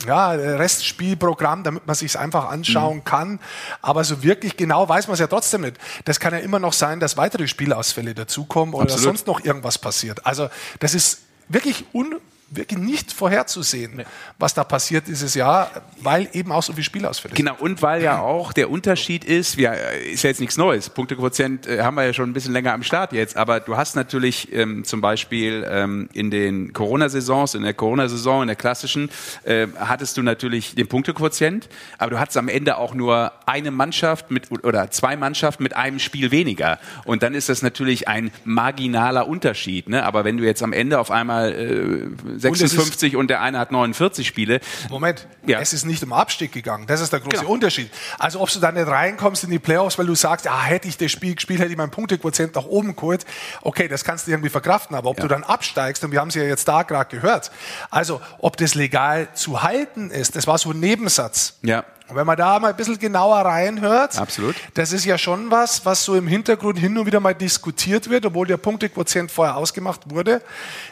[0.06, 3.04] ja, Restspielprogramm, damit man sich einfach anschauen mhm.
[3.04, 3.40] kann.
[3.82, 5.76] Aber so wirklich genau weiß man es ja trotzdem nicht.
[6.04, 9.04] Das kann ja immer noch sein, dass weitere Spielausfälle dazukommen oder Absolut.
[9.04, 10.26] sonst noch irgendwas passiert.
[10.26, 10.48] Also
[10.80, 12.16] das ist wirklich un
[12.50, 14.04] wirklich nicht vorherzusehen, nee.
[14.38, 15.70] was da passiert dieses Jahr,
[16.00, 19.72] weil eben auch so viele Spielausfälle Genau, und weil ja auch der Unterschied ist, wir,
[19.72, 22.82] ist ja jetzt nichts Neues, Punktequotient äh, haben wir ja schon ein bisschen länger am
[22.82, 27.74] Start jetzt, aber du hast natürlich ähm, zum Beispiel ähm, in den Corona-Saisons, in der
[27.74, 29.10] Corona-Saison, in der klassischen,
[29.44, 31.68] äh, hattest du natürlich den Punktequotient,
[31.98, 35.98] aber du hattest am Ende auch nur eine Mannschaft mit oder zwei Mannschaften mit einem
[35.98, 36.78] Spiel weniger.
[37.04, 39.88] Und dann ist das natürlich ein marginaler Unterschied.
[39.88, 40.04] Ne?
[40.04, 43.72] Aber wenn du jetzt am Ende auf einmal äh, 56 und, und, der eine hat
[43.72, 44.60] 49 Spiele.
[44.90, 45.60] Moment, ja.
[45.60, 46.86] es ist nicht um Abstieg gegangen.
[46.86, 47.50] Das ist der große genau.
[47.50, 47.90] Unterschied.
[48.18, 50.96] Also ob du dann nicht reinkommst in die Playoffs, weil du sagst, ah, hätte ich
[50.96, 53.24] das Spiel gespielt, hätte ich meinen Punktequotient nach oben geholt.
[53.62, 54.96] Okay, das kannst du irgendwie verkraften.
[54.96, 55.22] Aber ob ja.
[55.22, 57.50] du dann absteigst, und wir haben es ja jetzt da gerade gehört,
[57.90, 61.58] also ob das legal zu halten ist, das war so ein Nebensatz.
[61.62, 61.84] Ja.
[62.08, 64.54] Und wenn man da mal ein bisschen genauer reinhört, Absolut.
[64.74, 68.26] das ist ja schon was, was so im Hintergrund hin und wieder mal diskutiert wird,
[68.26, 70.42] obwohl der Punktequotient vorher ausgemacht wurde,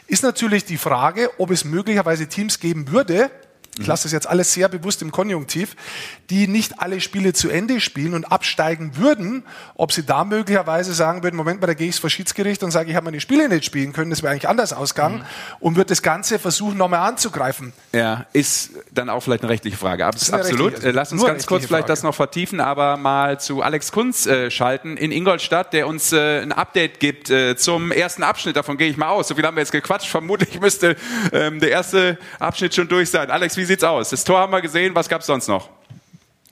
[0.06, 3.30] ist natürlich die Frage, ob es möglicherweise Teams geben würde,
[3.78, 5.76] ich lasse das jetzt alles sehr bewusst im Konjunktiv,
[6.28, 9.44] die nicht alle Spiele zu Ende spielen und absteigen würden,
[9.74, 12.90] ob sie da möglicherweise sagen würden, Moment mal, da gehe ich vor Schiedsgericht und sage,
[12.90, 15.56] ich habe meine Spiele nicht spielen können, das wäre eigentlich anders ausgegangen mhm.
[15.60, 17.72] und wird das Ganze versuchen, nochmal anzugreifen.
[17.92, 20.04] Ja, ist dann auch vielleicht eine rechtliche Frage.
[20.04, 20.74] Absolut.
[20.74, 21.92] Also Lass uns ganz kurz vielleicht Frage.
[21.92, 26.40] das noch vertiefen, aber mal zu Alex Kunz äh, schalten in Ingolstadt, der uns äh,
[26.40, 28.56] ein Update gibt äh, zum ersten Abschnitt.
[28.56, 29.28] Davon gehe ich mal aus.
[29.28, 30.08] So viel haben wir jetzt gequatscht.
[30.08, 30.96] Vermutlich müsste
[31.32, 33.30] ähm, der erste Abschnitt schon durch sein.
[33.30, 34.10] Alex, wie sieht's aus?
[34.10, 34.94] Das Tor haben wir gesehen.
[34.94, 35.68] Was gab's sonst noch?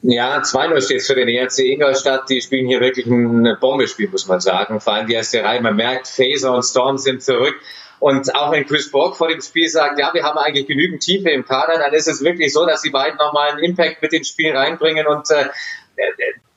[0.02, 2.28] Ja, 2-0 steht für den ERC Ingolstadt.
[2.30, 4.80] Die spielen hier wirklich ein Bombespiel, muss man sagen.
[4.80, 5.60] Vor allem die erste Reihe.
[5.60, 7.54] Man merkt, Faser und Storm sind zurück.
[7.98, 11.28] Und auch wenn Chris Borg vor dem Spiel sagt, ja, wir haben eigentlich genügend Tiefe
[11.28, 14.28] im Kader, dann ist es wirklich so, dass die beiden nochmal einen Impact mit ins
[14.28, 15.50] Spiel reinbringen und äh,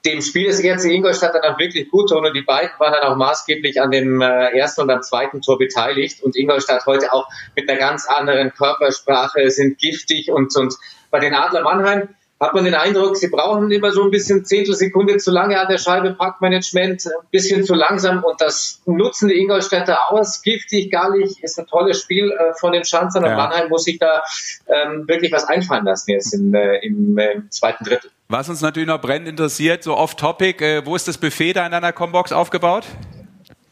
[0.06, 3.04] dem Spiel ist ERC Ingolstadt dann auch wirklich gut tun und die beiden waren dann
[3.04, 7.28] auch maßgeblich an dem äh, ersten und am zweiten Tor beteiligt und Ingolstadt heute auch
[7.56, 10.76] mit einer ganz anderen Körpersprache sind giftig und, und
[11.10, 12.10] bei den Adler Mannheim
[12.44, 15.78] hat man den Eindruck, sie brauchen immer so ein bisschen Zehntelsekunde zu lange an der
[15.78, 20.42] Scheibe, Packmanagement, ein bisschen zu langsam und das nutzen die Ingolstädter aus.
[20.42, 23.30] Giftig, gallig, ist ein tolles Spiel äh, von den Schanzern ja.
[23.30, 24.24] und Mannheim muss sich da
[24.68, 28.12] ähm, wirklich was einfallen lassen jetzt in, äh, im äh, zweiten Drittel.
[28.34, 31.72] Was uns natürlich noch brennend interessiert, so off-topic, äh, wo ist das Buffet da in
[31.72, 32.84] deiner Combox aufgebaut?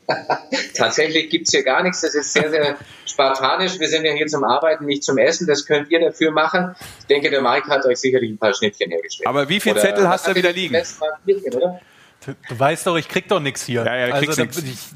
[0.76, 2.01] Tatsächlich gibt's hier gar nichts.
[2.01, 3.80] Das ist sehr, sehr spartanisch.
[3.80, 5.47] Wir sind ja hier zum Arbeiten, nicht zum Essen.
[5.47, 6.76] Das könnt ihr dafür machen.
[6.99, 9.28] Ich denke, der Mike hat euch sicherlich ein paar Schnittchen hergestellt.
[9.28, 10.80] Aber wie viele Zettel hast du wieder liegen?
[11.24, 11.82] Schnittchen, oder?
[12.24, 13.84] Du weißt doch, ich krieg doch nichts hier.
[13.84, 14.46] Ja, ja, also da,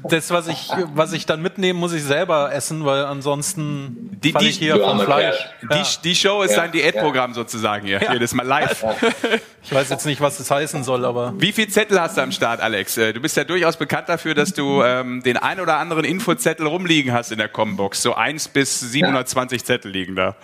[0.08, 4.48] das, was ich, was ich dann mitnehme, muss ich selber essen, weil ansonsten die, die,
[4.48, 5.36] ich hier vom Fleisch.
[5.68, 5.76] Ja.
[5.76, 7.34] Die, die Show ist ja, ein Diätprogramm ja.
[7.34, 8.00] sozusagen hier.
[8.00, 8.12] Ja.
[8.12, 8.84] Jedes Mal live.
[9.62, 11.34] Ich weiß jetzt nicht, was das heißen soll, aber.
[11.38, 12.96] Wie viel Zettel hast du am Start, Alex?
[12.96, 16.68] Äh, du bist ja durchaus bekannt dafür, dass du ähm, den ein oder anderen Infozettel
[16.68, 18.02] rumliegen hast in der Combox.
[18.02, 20.36] So eins bis 720 Zettel liegen da.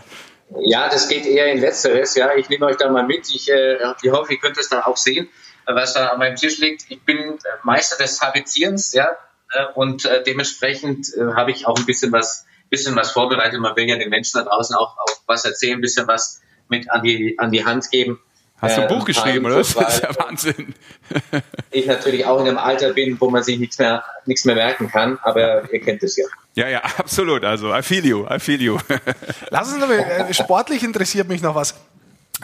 [0.65, 2.17] Ja, das geht eher in Letzteres.
[2.17, 3.33] Ja, ich nehme euch da mal mit.
[3.33, 5.29] Ich, äh, ich hoffe, ihr könnt es dann auch sehen
[5.75, 6.85] was da an meinem Tisch liegt.
[6.89, 9.09] Ich bin äh, Meister des Tapezierens, ja,
[9.53, 13.61] äh, und äh, dementsprechend habe ich auch ein bisschen was, bisschen was vorbereitet.
[13.61, 16.91] Man will ja den Menschen da draußen auch, auch was erzählen, ein bisschen was mit
[16.91, 18.19] an die, an die Hand geben.
[18.63, 19.57] Hast du ein Buch geschrieben, oder?
[19.57, 20.75] Das ist ja Wahnsinn.
[21.73, 24.89] ich natürlich auch in einem Alter bin, wo man sich nichts mehr, nichts mehr merken
[24.89, 26.27] kann, aber ihr kennt es ja.
[26.55, 27.45] Ja, ja, absolut.
[27.45, 28.79] Also, I feel you, I feel you.
[29.51, 31.75] Lass uns mal, sportlich interessiert mich noch was.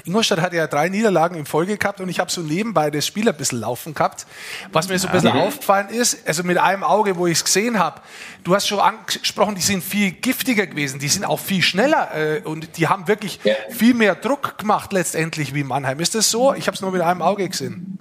[0.05, 3.29] Ingolstadt hat ja drei Niederlagen in Folge gehabt und ich habe so nebenbei das Spiel
[3.29, 4.27] ein bisschen laufen gehabt.
[4.73, 5.43] Was mir so ein bisschen ja.
[5.43, 8.01] aufgefallen ist, also mit einem Auge, wo ich es gesehen habe,
[8.45, 12.41] du hast schon angesprochen, die sind viel giftiger gewesen, die sind auch viel schneller äh,
[12.45, 13.55] und die haben wirklich ja.
[13.71, 16.01] viel mehr Druck gemacht letztendlich wie Mannheim.
[16.01, 16.55] Ist das so?
[16.55, 17.99] Ich habe es nur mit einem Auge gesehen.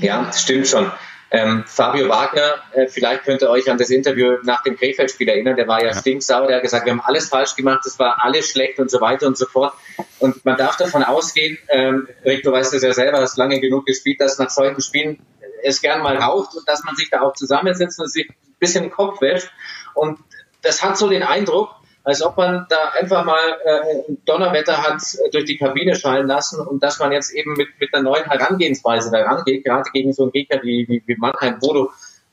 [0.00, 0.90] Ja, das stimmt schon.
[1.32, 5.54] Ähm, Fabio Wagner, äh, vielleicht könnt ihr euch an das Interview nach dem Krefeld-Spiel erinnern,
[5.54, 5.94] der war ja, ja.
[5.94, 9.00] stinksauer, der hat gesagt, wir haben alles falsch gemacht, es war alles schlecht und so
[9.00, 9.72] weiter und so fort.
[10.18, 13.86] Und man darf davon ausgehen, ähm, Rick, du weißt es ja selber, hast lange genug
[13.86, 15.24] gespielt, dass nach solchen Spielen
[15.62, 18.84] es gern mal raucht und dass man sich da auch zusammensetzt und sich ein bisschen
[18.84, 19.52] den Kopf wäscht.
[19.94, 20.18] Und
[20.62, 21.70] das hat so den Eindruck,
[22.02, 26.60] als ob man da einfach mal äh, Donnerwetter hat äh, durch die Kabine schallen lassen
[26.60, 30.24] und dass man jetzt eben mit, mit einer neuen Herangehensweise da rangeht, gerade gegen so
[30.24, 31.90] einen Gegner wie, wie, wie Mannheim, wo du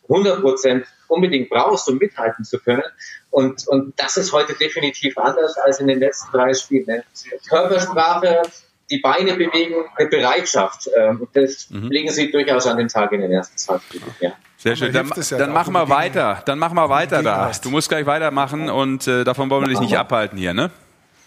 [0.10, 2.84] 100 Prozent unbedingt brauchst, um mithalten zu können.
[3.30, 7.04] Und, und das ist heute definitiv anders als in den letzten drei Spielen.
[7.50, 8.44] Körpersprache,
[8.90, 10.90] die Beine bewegen, eine Bereitschaft.
[10.96, 11.90] Ähm, das mhm.
[11.90, 14.16] legen sie durchaus an den Tag in den ersten zwei Spielen.
[14.22, 14.34] Ja.
[14.76, 14.94] Sehr schön.
[14.94, 16.42] Dann, ja dann machen wir weiter.
[16.46, 17.52] Dann machen wir weiter da.
[17.62, 20.72] Du musst gleich weitermachen und äh, davon wollen wir dich nicht abhalten hier, ne?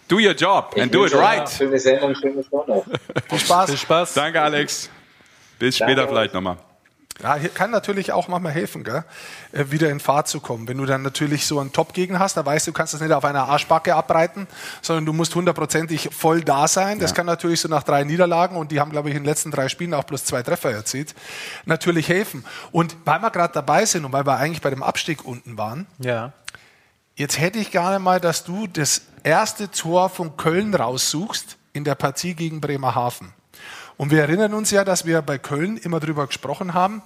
[0.08, 1.48] Do your job and do it right.
[1.48, 2.82] Schöne Sendung, schöne Stunde.
[3.28, 3.70] Viel Spaß.
[3.70, 4.14] Viel Spaß.
[4.14, 4.90] Danke, Alex.
[5.58, 6.56] Bis Danke später vielleicht nochmal.
[7.22, 9.04] Ja, kann natürlich auch manchmal helfen, gell?
[9.52, 10.68] Äh, wieder in Fahrt zu kommen.
[10.68, 13.12] Wenn du dann natürlich so einen Top-Gegner hast, dann weißt du, du kannst das nicht
[13.12, 14.46] auf einer Arschbacke abreiten,
[14.82, 16.98] sondern du musst hundertprozentig voll da sein.
[16.98, 17.16] Das ja.
[17.16, 19.68] kann natürlich so nach drei Niederlagen, und die haben, glaube ich, in den letzten drei
[19.68, 21.14] Spielen auch bloß zwei Treffer erzielt,
[21.66, 22.44] natürlich helfen.
[22.72, 25.86] Und weil wir gerade dabei sind und weil wir eigentlich bei dem Abstieg unten waren,
[25.98, 26.32] ja.
[27.16, 31.94] jetzt hätte ich gerne mal, dass du das erste Tor von Köln raussuchst in der
[31.94, 33.32] Partie gegen Bremerhaven.
[34.00, 37.02] Und wir erinnern uns ja, dass wir bei Köln immer darüber gesprochen haben,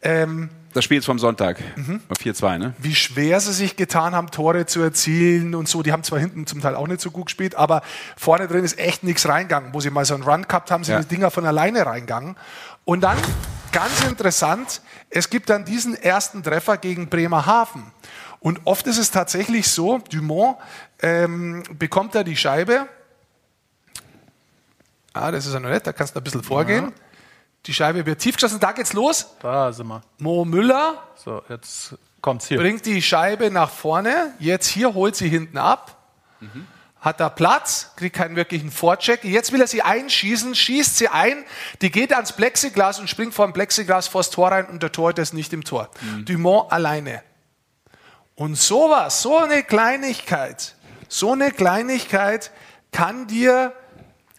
[0.00, 1.58] Ähm, das Spiel ist vom Sonntag.
[1.74, 2.00] Mhm.
[2.16, 2.74] 4-2, ne?
[2.78, 5.82] Wie schwer sie sich getan haben, Tore zu erzielen und so.
[5.82, 7.82] Die haben zwar hinten zum Teil auch nicht so gut gespielt, aber
[8.16, 9.74] vorne drin ist echt nichts reingegangen.
[9.74, 11.00] Wo sie mal so einen Run gehabt haben, sind ja.
[11.00, 12.36] die Dinger von alleine reingegangen.
[12.84, 13.18] Und dann,
[13.72, 14.80] ganz interessant,
[15.10, 17.82] es gibt dann diesen ersten Treffer gegen Bremerhaven.
[18.38, 20.58] Und oft ist es tatsächlich so, Dumont
[21.02, 22.86] ähm, bekommt da die Scheibe.
[25.18, 26.86] Ah, das ist ja noch nett, da kannst du ein bisschen vorgehen.
[26.86, 26.92] Ja.
[27.66, 29.34] Die Scheibe wird tief geschossen, da geht's los.
[29.40, 30.02] Da sind wir.
[30.18, 31.02] Mo Müller.
[31.16, 32.58] So, jetzt kommt's hier.
[32.58, 34.32] Bringt die Scheibe nach vorne.
[34.38, 35.96] Jetzt hier holt sie hinten ab.
[36.40, 36.66] Mhm.
[37.00, 39.22] Hat da Platz, kriegt keinen wirklichen Vorcheck.
[39.22, 41.44] Jetzt will er sie einschießen, schießt sie ein.
[41.80, 45.22] Die geht ans Plexiglas und springt vor dem Plexiglas vors Tor rein und der Torhüter
[45.22, 45.90] ist nicht im Tor.
[46.00, 46.24] Mhm.
[46.24, 47.22] Dumont alleine.
[48.34, 50.74] Und sowas, so eine Kleinigkeit,
[51.08, 52.50] so eine Kleinigkeit
[52.92, 53.72] kann dir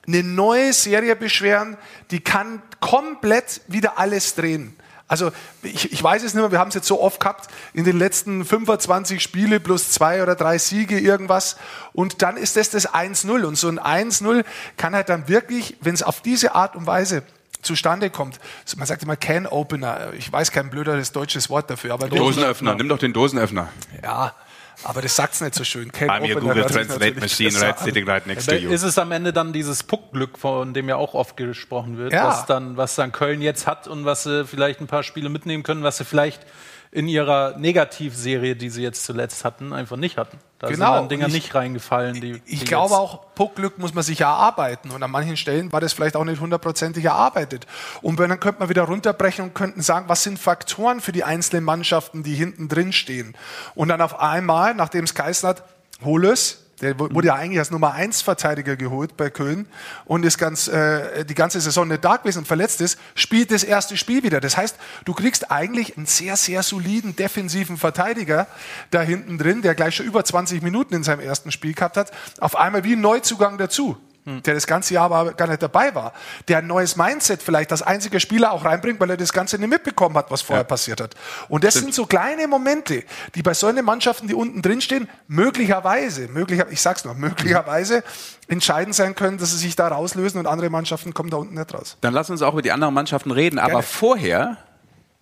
[0.10, 1.78] eine neue Serie beschweren,
[2.12, 4.76] die kann komplett wieder alles drehen.
[5.07, 5.32] Also
[5.64, 7.97] ich, ich weiß es nicht mehr, wir haben es jetzt so oft gehabt, in den
[7.97, 11.57] letzten 25 Spiele plus zwei oder drei Siege irgendwas
[11.93, 14.45] und dann ist das das 1-0 und so ein 1-0
[14.78, 17.24] kann halt dann wirklich, wenn es auf diese Art und Weise
[17.64, 18.39] zustande kommt.
[18.78, 20.14] Man sagt immer Can Opener.
[20.14, 22.76] Ich weiß kein blöderes deutsches Wort dafür, aber Dosenöffner.
[22.76, 23.70] Nimm doch den Dosenöffner.
[24.03, 24.36] Ja.
[24.84, 25.92] Aber das sagt es nicht so schön.
[25.92, 28.70] Can I'm your Google Translate Machine right sitting right next to you.
[28.70, 32.28] Ist es am Ende dann dieses Puckglück, von dem ja auch oft gesprochen wird, ja.
[32.28, 35.64] was, dann, was dann Köln jetzt hat und was sie vielleicht ein paar Spiele mitnehmen
[35.64, 36.46] können, was sie vielleicht
[36.92, 40.38] in ihrer Negativserie, die sie jetzt zuletzt hatten, einfach nicht hatten.
[40.60, 40.99] Da genau.
[40.99, 42.20] sind Dinger ich, nicht reingefallen.
[42.20, 44.91] Die, ich, ich glaube auch, Puckglück muss man sich erarbeiten.
[44.91, 47.66] Und an manchen Stellen war das vielleicht auch nicht hundertprozentig erarbeitet.
[48.01, 51.64] Und dann könnte man wieder runterbrechen und könnten sagen, was sind Faktoren für die einzelnen
[51.64, 53.38] Mannschaften, die hinten drin stehen.
[53.74, 55.64] Und dann auf einmal, nachdem es geheißen hat,
[56.03, 59.68] hol es, der wurde ja eigentlich als Nummer 1 Verteidiger geholt bei Köln
[60.06, 63.64] und ist ganz, äh, die ganze Saison nicht da gewesen und verletzt ist, spielt das
[63.64, 64.40] erste Spiel wieder.
[64.40, 68.48] Das heißt, du kriegst eigentlich einen sehr, sehr soliden defensiven Verteidiger
[68.92, 72.12] da hinten drin, der gleich schon über 20 Minuten in seinem ersten Spiel gehabt hat,
[72.40, 73.98] auf einmal wie ein Neuzugang dazu.
[74.26, 74.43] Hm.
[74.43, 76.13] der das ganze Jahr aber gar nicht dabei war,
[76.49, 79.70] der ein neues Mindset vielleicht als einziger Spieler auch reinbringt, weil er das Ganze nicht
[79.70, 80.67] mitbekommen hat, was vorher ja.
[80.67, 81.15] passiert hat.
[81.47, 81.86] Und das Stimmt.
[81.86, 83.03] sind so kleine Momente,
[83.36, 88.03] die bei solchen Mannschaften, die unten drin stehen, möglicherweise, möglicher, ich sag's noch, möglicherweise
[88.49, 91.74] entscheidend sein können, dass sie sich da rauslösen und andere Mannschaften kommen da unten nicht
[91.74, 91.97] raus.
[92.01, 93.72] Dann lass uns auch über die anderen Mannschaften reden, Gerne.
[93.72, 94.57] aber vorher,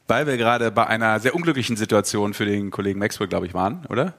[0.07, 3.85] weil wir gerade bei einer sehr unglücklichen Situation für den Kollegen Maxwell, glaube ich, waren,
[3.89, 4.13] oder?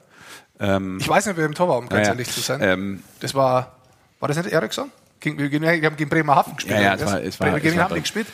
[0.59, 2.61] Ähm, ich weiß nicht, wer im Tor war, um ganz ja, ehrlich zu sein.
[2.61, 3.78] Ähm, das war
[4.19, 4.91] war das nicht Eriksson?
[5.21, 6.77] Wir haben gegen Bremerhaven gespielt.
[6.77, 8.27] Ja, ja, es war, es war, gegen es war gespielt.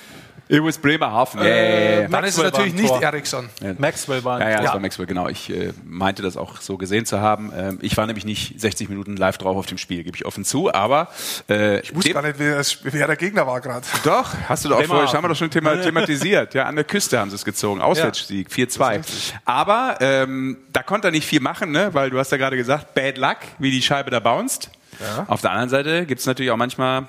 [0.48, 1.42] It was Bremerhaven.
[1.42, 2.08] Yeah, yeah, yeah.
[2.08, 3.50] Dann ist es natürlich nicht Eriksson.
[3.62, 3.74] Ja.
[3.80, 5.28] Maxwell war Ja, ja, es war Maxwell, genau.
[5.28, 7.52] Ich äh, meinte das auch so gesehen zu haben.
[7.56, 10.46] Ähm, ich war nämlich nicht 60 Minuten live drauf auf dem Spiel, gebe ich offen
[10.46, 11.08] zu, aber
[11.50, 13.88] äh, Ich wusste gar nicht, wer, wer der Gegner war gerade.
[14.04, 16.54] Doch, hast du doch vorher, haben wir doch schon thema thematisiert.
[16.54, 17.82] Ja, an der Küste haben sie es gezogen.
[17.82, 19.02] Auswärtssieg, 4-2.
[19.46, 21.90] Aber ähm, da konnte er nicht viel machen, ne?
[21.94, 24.70] weil du hast ja gerade gesagt, Bad Luck, wie die Scheibe da bounced.
[25.00, 25.26] Ja.
[25.28, 27.08] Auf der anderen Seite gibt es natürlich auch manchmal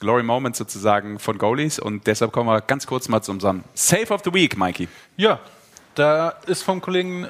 [0.00, 4.12] Glory Moments sozusagen von Goalies und deshalb kommen wir ganz kurz mal zu unserem Save
[4.12, 4.88] of the Week, Mikey.
[5.16, 5.40] Ja,
[5.94, 7.26] da ist vom Kollegen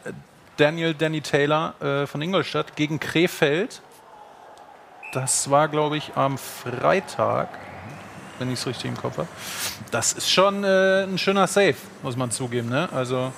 [0.58, 3.80] Daniel Danny Taylor äh, von Ingolstadt gegen Krefeld.
[5.12, 7.48] Das war, glaube ich, am Freitag,
[8.38, 9.28] wenn ich es richtig im Kopf habe.
[9.90, 12.68] Das ist schon äh, ein schöner Save, muss man zugeben.
[12.68, 12.88] Ne?
[12.92, 13.32] Also,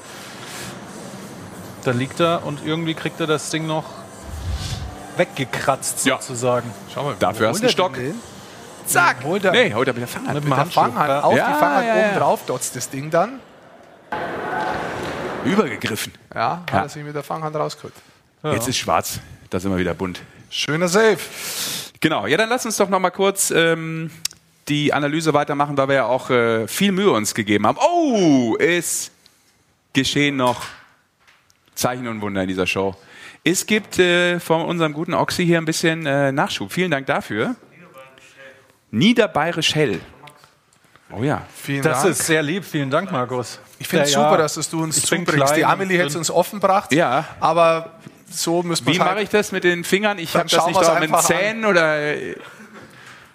[1.84, 3.99] da liegt er und irgendwie kriegt er das Ding noch
[5.20, 6.68] weggekratzt sozusagen.
[6.68, 6.92] Ja.
[6.94, 7.98] Schau mal, dafür hast du einen Stock.
[8.86, 9.22] Zack!
[9.22, 10.34] Holt er, nee, holt er mit der Fanghand.
[10.34, 13.40] Mit, mit der Fanghand auf ja, die Fanghand ja, oben drauf dotzt das Ding dann.
[15.44, 16.12] Übergegriffen.
[16.34, 17.94] Ja, hat er sich mit der Fanghand rausgeholt.
[18.42, 20.22] Jetzt ist schwarz, da sind wir wieder bunt.
[20.48, 21.18] Schöner Save.
[22.00, 24.10] Genau, ja, dann lass uns doch noch mal kurz ähm,
[24.68, 27.78] die Analyse weitermachen, weil wir ja auch äh, viel Mühe uns gegeben haben.
[27.78, 29.10] Oh, es
[29.92, 30.62] geschehen noch
[31.74, 32.96] Zeichen und Wunder in dieser Show.
[33.42, 36.70] Es gibt äh, von unserem guten Oxy hier ein bisschen äh, Nachschub.
[36.72, 37.56] Vielen Dank dafür.
[38.90, 40.00] Niederbayerisch Hell.
[41.12, 41.42] Oh ja.
[41.54, 42.12] Vielen das Dank.
[42.12, 42.64] ist sehr lieb.
[42.64, 43.58] Vielen Dank, Markus.
[43.78, 45.56] Ich finde es super, dass du uns zubringst.
[45.56, 46.92] Die Amelie hätte es uns offen gebracht.
[46.92, 47.24] Ja.
[47.40, 47.98] Aber
[48.30, 50.18] so müssen wir Wie halt mache ich das mit den Fingern?
[50.18, 51.70] Ich habe das nicht auch mit Zähnen an.
[51.70, 52.12] oder.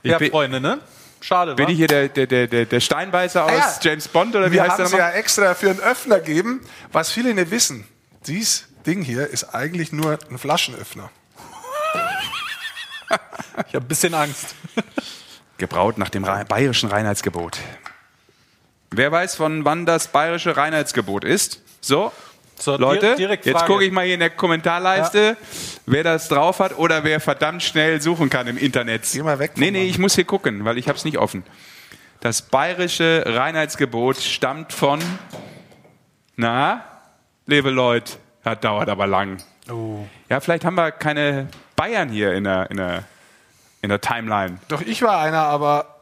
[0.04, 0.80] ja, Freunde, ne?
[1.20, 3.76] Schade, Bin ich hier der, der, der, der Steinbeißer aus ah, ja.
[3.82, 5.00] James Bond oder wie wir heißt der nochmal?
[5.00, 7.88] Wir haben ja extra für einen Öffner geben, was viele nicht wissen.
[8.28, 11.10] Dies Ding hier ist eigentlich nur ein Flaschenöffner.
[13.68, 14.56] ich habe ein bisschen Angst.
[15.58, 17.60] Gebraut nach dem bayerischen Reinheitsgebot.
[18.92, 21.62] Wer weiß, von wann das bayerische Reinheitsgebot ist?
[21.82, 22.12] So,
[22.58, 25.36] so Leute, jetzt gucke ich mal hier in der Kommentarleiste, ja.
[25.86, 29.02] wer das drauf hat oder wer verdammt schnell suchen kann im Internet.
[29.12, 29.54] Geh mal weg.
[29.56, 29.88] Nee, nee, Mann.
[29.88, 31.44] ich muss hier gucken, weil ich habe es nicht offen.
[32.22, 35.00] Das bayerische Reinheitsgebot stammt von
[36.38, 36.86] Na,
[37.46, 38.14] liebe Leute,
[38.46, 39.38] das dauert aber lang.
[39.70, 40.06] Oh.
[40.30, 43.04] Ja, vielleicht haben wir keine Bayern hier in der, in der,
[43.82, 44.60] in der Timeline.
[44.70, 45.96] Doch ich war einer, aber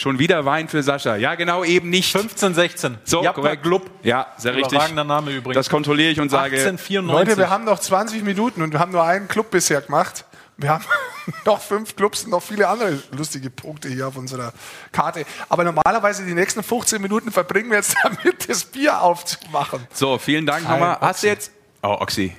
[0.00, 1.16] Schon wieder Wein für Sascha.
[1.16, 2.12] Ja, genau, eben nicht.
[2.12, 2.98] 15, 16.
[3.04, 3.62] So, korrekt.
[3.62, 3.90] Glub.
[4.02, 4.72] Ja, sehr richtig.
[4.72, 5.56] Überragender Name übrigens.
[5.56, 7.28] Das kontrolliere ich und sage, 1894.
[7.28, 10.24] Leute, wir haben noch 20 Minuten und wir haben nur einen Club bisher gemacht.
[10.60, 10.84] Wir haben
[11.46, 14.52] noch fünf Clubs und noch viele andere lustige Punkte hier auf unserer
[14.92, 15.24] Karte.
[15.48, 19.86] Aber normalerweise die nächsten 15 Minuten verbringen wir jetzt damit, das Bier aufzumachen.
[19.92, 20.98] so, vielen Dank Kein nochmal.
[21.00, 21.26] Hast Oxy.
[21.26, 21.52] du jetzt?
[21.82, 22.36] Oh, Oxy.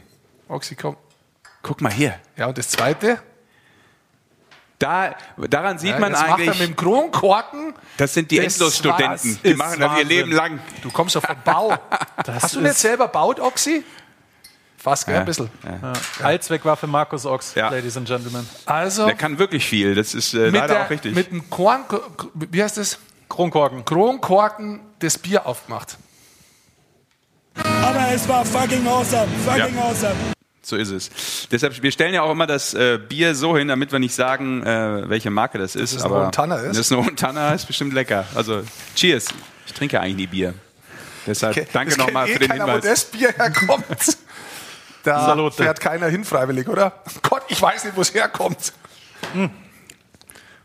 [0.47, 0.97] Oxy, komm.
[1.63, 2.19] Guck mal hier.
[2.37, 3.19] Ja, und das zweite?
[4.79, 7.75] Da, daran sieht Ja, man das macht er mit eigentlich, dem Kronkorken.
[7.97, 9.39] das sind die Endlosstudenten.
[9.43, 10.05] Die machen das ihr.
[10.05, 10.59] Leben lang.
[10.81, 11.77] Du kommst doch vom Bau.
[12.27, 13.83] Hast du nicht selber baut, Oxy?
[14.81, 15.15] Fast, gell?
[15.17, 15.49] Ein bisschen.
[15.63, 15.93] Ja.
[16.25, 17.69] Allzweckwaffe Markus Ochs, Ja.
[17.69, 18.47] Ladies and Gentlemen.
[18.65, 19.93] Also, Der kann wirklich viel.
[19.93, 21.13] Das ist äh, leider der, auch richtig.
[21.13, 21.81] mit dem Korn,
[22.33, 22.97] wie heißt das?
[23.29, 23.85] Kronkorken.
[23.85, 25.97] Kronkorken das Bier aufgemacht.
[27.55, 29.27] Aber es war fucking awesome.
[29.45, 29.81] Fucking Ja.
[29.83, 30.15] awesome.
[30.63, 31.47] So ist es.
[31.51, 34.63] Deshalb, wir stellen ja auch immer das äh, Bier so hin, damit wir nicht sagen,
[34.63, 35.93] äh, welche Marke das ist.
[35.93, 36.67] es ein aber Hohentanner ist?
[36.69, 38.25] Das ist ein Hohentanner, ist bestimmt lecker.
[38.35, 38.61] Also,
[38.95, 39.27] cheers.
[39.65, 40.53] Ich trinke eigentlich nie Bier.
[41.27, 42.83] Deshalb Okay, danke das nochmal eh für den Hinweis.
[42.83, 43.85] wo das Bier herkommt.
[45.03, 45.63] Da Salute.
[45.63, 46.93] fährt keiner hin freiwillig, oder?
[47.29, 48.73] Gott, ich weiß nicht, wo es herkommt.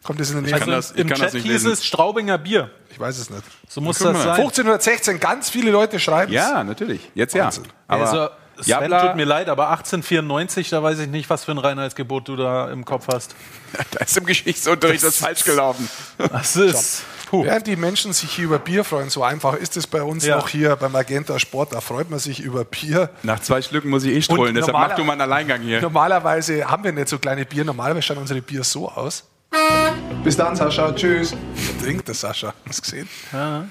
[0.03, 0.55] Kommt das in der Nähe?
[0.55, 1.73] Also das- im das Chat nicht hieß lesen.
[1.73, 2.71] es Straubinger Bier.
[2.91, 3.43] Ich weiß es nicht.
[3.69, 4.31] So muss das sein.
[4.31, 7.11] 1516, ganz viele Leute schreiben Ja, natürlich.
[7.15, 7.45] Jetzt ja.
[7.45, 7.65] Wahnsinn.
[7.89, 8.29] Aber also,
[8.63, 12.29] Sven, Jabla, tut mir leid, aber 1894, da weiß ich nicht, was für ein Reinheitsgebot
[12.29, 13.35] du da im Kopf hast.
[13.91, 15.89] da ist im Geschichtsunterricht das falsch gelaufen.
[16.31, 17.03] Das ist.
[17.27, 17.45] Puh.
[17.45, 20.37] Während die Menschen sich hier über Bier freuen, so einfach ist es bei uns Ja.
[20.37, 21.73] noch hier beim Magenta Sport.
[21.73, 23.11] Da freut man sich über Bier.
[23.25, 25.81] Nach zwei Schlücken muss ich eh strollen, deshalb normaler- mach du mal einen Alleingang hier.
[25.81, 27.65] Normalerweise haben wir nicht so kleine Bier.
[27.65, 29.25] Normalerweise schauen unsere Bier so aus.
[30.23, 30.93] Bis dann, Sascha.
[30.93, 31.35] Tschüss.
[31.83, 32.53] Trinkt der Sascha.
[32.69, 33.09] Hast du gesehen?
[33.33, 33.65] Ja.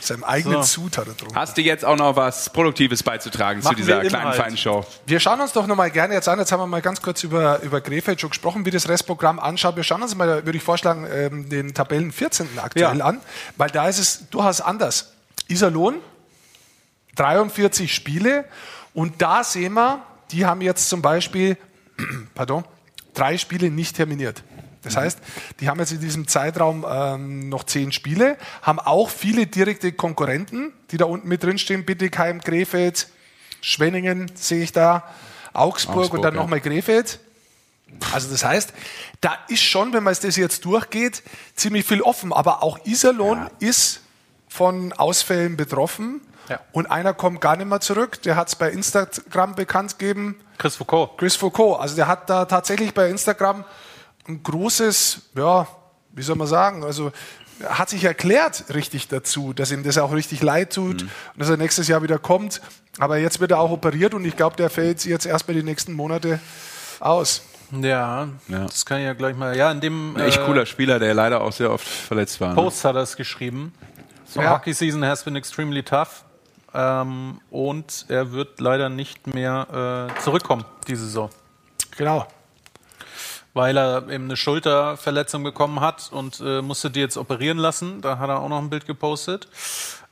[0.00, 0.84] Seinem eigenen So.
[0.86, 1.34] Hat er getrunken.
[1.36, 4.36] Hast du jetzt auch noch was Produktives beizutragen zu Machen dieser wir kleinen Inhalt.
[4.42, 4.84] feinen Show?
[5.06, 6.38] Wir schauen uns doch noch mal gerne jetzt an.
[6.38, 9.76] Jetzt haben wir mal ganz kurz über, über Krefeld schon gesprochen, wie das Restprogramm anschaut.
[9.76, 12.48] Wir schauen uns mal, würde ich vorschlagen, ähm, den Tabellen 14.
[12.58, 13.04] aktuell Ja.
[13.04, 13.20] an,
[13.56, 15.12] weil da ist es durchaus anders.
[15.48, 15.96] Iserlohn,
[17.16, 18.44] 43 Spiele
[18.94, 21.56] und da sehen wir, die haben jetzt zum Beispiel,
[22.34, 22.64] pardon,
[23.14, 24.42] drei Spiele nicht terminiert.
[24.82, 25.18] Das heißt,
[25.60, 30.72] die haben jetzt in diesem Zeitraum ähm, noch zehn Spiele, haben auch viele direkte Konkurrenten,
[30.90, 31.84] die da unten mit drinstehen.
[31.84, 33.08] Bittigheim, Krefeld,
[33.60, 35.04] Schwenningen sehe ich da,
[35.52, 36.40] Augsburg, Augsburg, und dann ja.
[36.40, 37.20] nochmal Krefeld.
[38.12, 38.72] Also das heißt,
[39.20, 41.22] da ist schon, wenn man das jetzt durchgeht,
[41.56, 42.32] ziemlich viel offen.
[42.32, 44.00] Aber auch Iserlohn ist
[44.48, 46.20] von Ausfällen betroffen.
[46.48, 46.60] Ja.
[46.72, 48.22] Und einer kommt gar nicht mehr zurück.
[48.22, 50.40] Der hat es bei Instagram bekannt gegeben.
[50.58, 51.18] Chris Foucault.
[51.18, 51.80] Chris Foucault.
[51.80, 53.64] Also der hat da tatsächlich bei Instagram
[54.30, 55.66] ein großes, ja,
[56.12, 57.12] wie soll man sagen, also
[57.60, 61.50] er hat sich erklärt richtig dazu, dass ihm das auch richtig leid tut und dass
[61.50, 62.60] er nächstes Jahr wieder kommt.
[62.98, 65.92] Aber jetzt wird er auch operiert und ich glaube, der fällt jetzt erstmal die nächsten
[65.92, 66.40] Monate
[67.00, 67.42] aus.
[67.72, 68.64] Ja, Ja.
[68.66, 69.56] das kann ich ja gleich mal.
[69.56, 72.48] Ja, in dem Ein echt äh, cooler Spieler, der leider auch sehr oft verletzt war.
[72.50, 72.54] Ne?
[72.56, 73.72] Post hat er es geschrieben.
[74.26, 74.50] So, Ja.
[74.50, 76.24] Hockey season has been extremely tough.
[76.74, 81.30] Ähm, und er wird leider nicht mehr äh, zurückkommen diese Saison.
[81.96, 82.26] Genau.
[83.54, 88.00] Weil er eben eine Schulterverletzung bekommen hat und äh, musste die jetzt operieren lassen.
[88.00, 89.48] Da hat er auch noch ein Bild gepostet.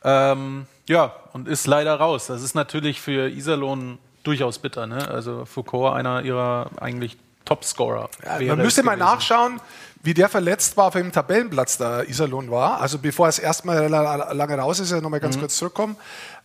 [0.05, 2.26] Ähm, ja, und ist leider raus.
[2.26, 4.86] Das ist natürlich für Iserlohn durchaus bitter.
[4.86, 5.07] Ne?
[5.09, 8.11] Also Foucault, einer ihrer eigentlich Topscorer.
[8.39, 9.61] wäre Man müsste mal nachschauen,
[10.03, 12.80] wie der verletzt war, auf welchem Tabellenplatz da Iserlohn war.
[12.80, 15.97] Also bevor er es erstmal la- lange raus ist, nochmal ganz kurz zurückkommen.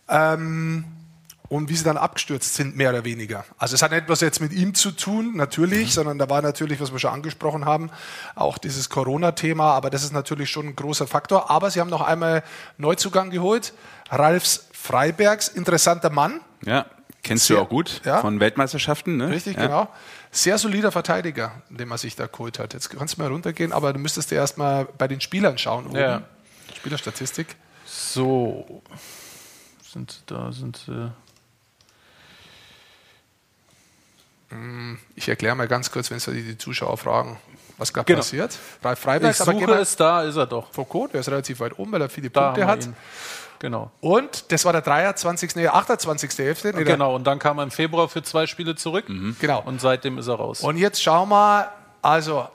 [0.08, 0.84] Ähm,
[1.48, 3.44] und wie sie dann abgestürzt sind, mehr oder weniger.
[3.58, 6.80] Also es hat nicht was jetzt mit ihm zu tun, natürlich, sondern da war natürlich,
[6.80, 7.90] was wir schon angesprochen haben,
[8.34, 11.50] auch dieses Corona-Thema, aber das ist natürlich schon ein großer Faktor.
[11.50, 12.42] Aber sie haben noch einmal
[12.78, 13.74] Neuzugang geholt.
[14.10, 16.86] Ralfs Freibergs, interessanter Mann, Ja,
[17.22, 18.20] kennst Sehr- du auch gut ja.
[18.20, 19.28] von Weltmeisterschaften, ne?
[19.30, 19.62] Richtig, ja.
[19.66, 19.88] genau.
[20.30, 22.74] Sehr solider Verteidiger, den man sich da geholt hat.
[22.74, 25.86] Jetzt kannst du mal runtergehen, aber du müsstest dir erstmal bei den Spielern schauen.
[25.86, 25.96] Oben.
[25.96, 26.22] Ja.
[26.76, 27.54] Spielerstatistik.
[27.86, 28.82] So.
[29.92, 30.88] Sind, da sind.
[30.88, 31.10] Äh,
[35.16, 37.38] Ich erkläre mal ganz kurz, wenn es die Zuschauer fragen,
[37.78, 38.18] was gerade Genau.
[38.20, 38.56] passiert.
[38.82, 40.72] Ralf Freiberg, ich aber suche wir es, da ist er doch.
[40.72, 42.84] Foucault, der ist relativ weit oben, weil er viele Da Punkte hat.
[42.86, 42.96] ihn.
[43.58, 43.90] Genau.
[44.00, 45.56] Und das war der 23.
[45.56, 46.72] Nee, 28.11.
[46.76, 49.06] Nee, der- Genau, und dann kam er im Februar für zwei Spiele zurück.
[49.40, 49.62] Genau.
[49.64, 50.60] Und seitdem ist er raus.
[50.60, 51.70] Und jetzt schauen wir,
[52.02, 52.48] also,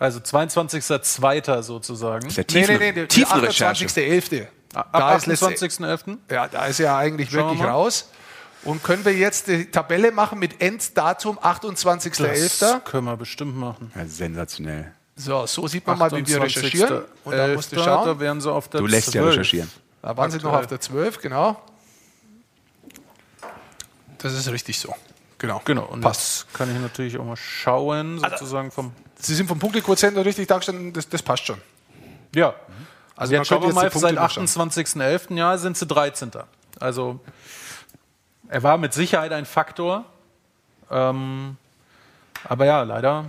[0.00, 1.62] Also 22.02.
[1.62, 2.26] sozusagen.
[2.26, 3.84] Ist ja nee, nee, Tiefen, nee, der Tiefenrecherche.
[3.86, 4.46] 28.11.
[4.74, 6.18] Ab Da ist letzte- 28.11.
[6.30, 8.10] Ja, da ist er eigentlich Schauen wir wirklich raus.
[8.64, 12.60] Und können wir jetzt die Tabelle machen mit Enddatum 28.11.?
[12.60, 13.92] Das können wir bestimmt machen.
[13.94, 14.92] Ja, sensationell.
[15.16, 17.04] So, so sieht man mal, wie wir recherchieren.
[17.24, 18.06] Und dann musst du 11., schauen.
[18.06, 19.32] Da wären sie auf der Du lässt ja 12.
[19.32, 19.70] recherchieren.
[20.02, 21.60] Da waren sie noch auf der 12, genau.
[24.18, 24.94] Das ist richtig so.
[25.38, 25.60] Genau.
[25.64, 26.46] Genau, und passt.
[26.46, 28.92] das kann ich natürlich auch mal schauen, sozusagen vom.
[29.18, 31.60] Sie sind vom Punktequotienten richtig dargestellt, das, das passt schon.
[32.34, 32.54] Ja.
[33.16, 34.46] Also Jetzt schauen wir mal, seit Punkte noch schauen.
[34.46, 35.34] 28.11.
[35.36, 36.32] Jahr sind sie 13.
[36.80, 37.20] Also
[38.54, 40.04] er war mit Sicherheit ein Faktor.
[40.90, 41.56] Ähm,
[42.44, 43.26] aber ja, leider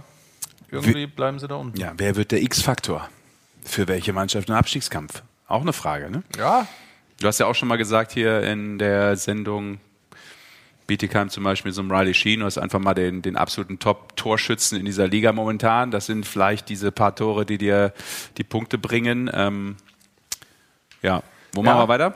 [0.70, 1.80] irgendwie bleiben sie da unten.
[1.80, 3.10] Ja, wer wird der X-Faktor?
[3.64, 5.24] Für welche Mannschaft im Abstiegskampf?
[5.48, 6.24] Auch eine Frage, ne?
[6.38, 6.68] Ja,
[7.20, 9.80] Du hast ja auch schon mal gesagt hier in der Sendung
[10.86, 14.78] Bietigheim zum Beispiel so einem Riley Sheen, du hast einfach mal den, den absoluten Top-Torschützen
[14.78, 15.92] in dieser Liga momentan.
[15.92, 17.94] Das sind vielleicht diese paar Tore, die dir
[18.38, 19.32] die Punkte bringen.
[19.34, 19.78] Ähm,
[21.02, 21.24] ja,
[21.54, 22.16] wo machen wir weiter?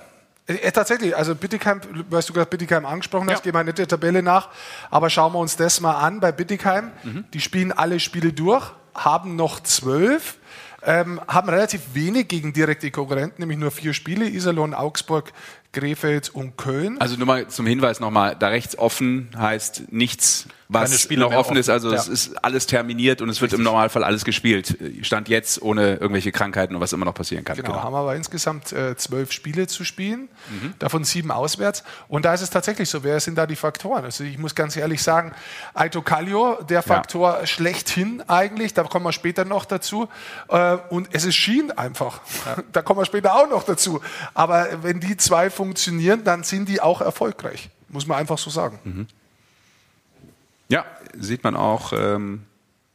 [0.49, 1.79] Äh, tatsächlich, also Bittigheim,
[2.09, 3.51] weil du gerade Bittigheim angesprochen hast, Ja.
[3.51, 4.49] gehen wir nicht der Tabelle nach,
[4.89, 6.91] aber schauen wir uns das mal an bei Bittigheim.
[7.03, 7.25] Mhm.
[7.33, 10.37] Die spielen alle Spiele durch, haben noch zwölf,
[10.83, 15.31] ähm, haben relativ wenig gegen direkte Konkurrenten, nämlich nur vier Spiele, Iserlohn, Augsburg,
[15.71, 16.99] Krefeld und Köln.
[16.99, 21.57] Also nur mal zum Hinweis nochmal, da rechts offen heißt nichts, was noch mehr offen
[21.57, 21.69] ist.
[21.69, 22.13] Also offen, es ja.
[22.13, 24.77] ist alles terminiert und es wird im Normalfall alles gespielt.
[25.01, 27.57] Stand jetzt ohne irgendwelche Krankheiten und was immer noch passieren kann.
[27.57, 30.29] Genau, haben aber insgesamt äh, zwölf Spiele zu spielen,
[30.77, 31.83] davon sieben auswärts.
[32.07, 34.05] Und da ist es tatsächlich so, wer sind da die Faktoren?
[34.05, 35.33] Also ich muss ganz ehrlich sagen,
[35.73, 40.07] Aito Kallio, der Faktor schlechthin eigentlich, da kommen wir später noch dazu.
[40.49, 42.21] Äh, und es ist Schien einfach,
[42.71, 44.01] da kommen wir später auch noch dazu.
[44.35, 49.07] Aber wenn die zwei funktionieren, dann sind die auch erfolgreich, muss man einfach so sagen.
[50.69, 50.85] Ja,
[51.17, 51.91] sieht man auch.
[51.93, 52.45] Ähm,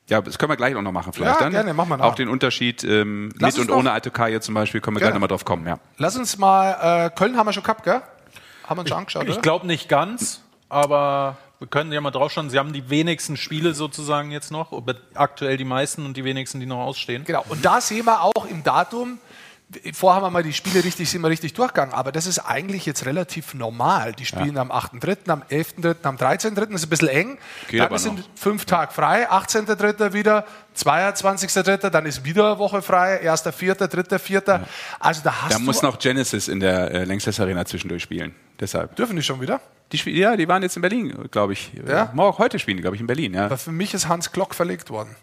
[0.09, 1.53] ja, das können wir gleich auch noch machen vielleicht Ja, dann.
[1.53, 2.05] gerne, machen wir noch.
[2.07, 5.12] Auch den Unterschied ähm, mit und ohne noch- Altokaje zum Beispiel können wir Gerne.
[5.12, 5.67] gleich nochmal drauf kommen.
[5.67, 5.79] Ja.
[5.99, 8.01] Lass uns mal, äh, Köln haben wir schon gehabt, gell?
[8.67, 9.41] Haben wir uns schon angeschaut, Ich oder?
[9.43, 10.41] glaube nicht ganz,
[10.71, 12.49] aber wir können ja mal drauf schauen.
[12.51, 14.73] Sie haben die wenigsten Spiele sozusagen jetzt noch,
[15.15, 17.25] aktuell die meisten und die wenigsten, die noch ausstehen.
[17.25, 17.45] Genau.
[17.49, 19.19] Und da sehen wir auch im Datum,
[19.93, 22.87] vorher haben wir mal die Spiele richtig, sind wir richtig durchgegangen, aber das ist eigentlich
[22.87, 24.12] jetzt relativ normal.
[24.12, 27.39] Die spielen am 8.3., am 11.3., am 13.3., das ist ein bisschen eng.
[27.69, 28.25] Geht dann sind noch.
[28.35, 30.12] fünf Tage frei, 18.3.
[30.12, 30.45] wieder,
[30.77, 34.61] 22.3., dann ist wieder eine Woche frei, 1.4., 3.4.
[35.01, 38.35] Also da hast Da muss noch Genesis in der äh, Längstes Arena zwischendurch spielen.
[38.61, 38.95] Deshalb.
[38.97, 39.61] Dürfen die schon wieder?
[39.93, 41.73] Die ja, die waren jetzt in Berlin, glaube ich.
[41.87, 42.11] Ja?
[42.15, 43.35] Morgen, heute spielen die, glaube ich, in Berlin.
[43.35, 43.47] Ja.
[43.47, 45.15] Aber für mich ist Hans Glock verlegt worden.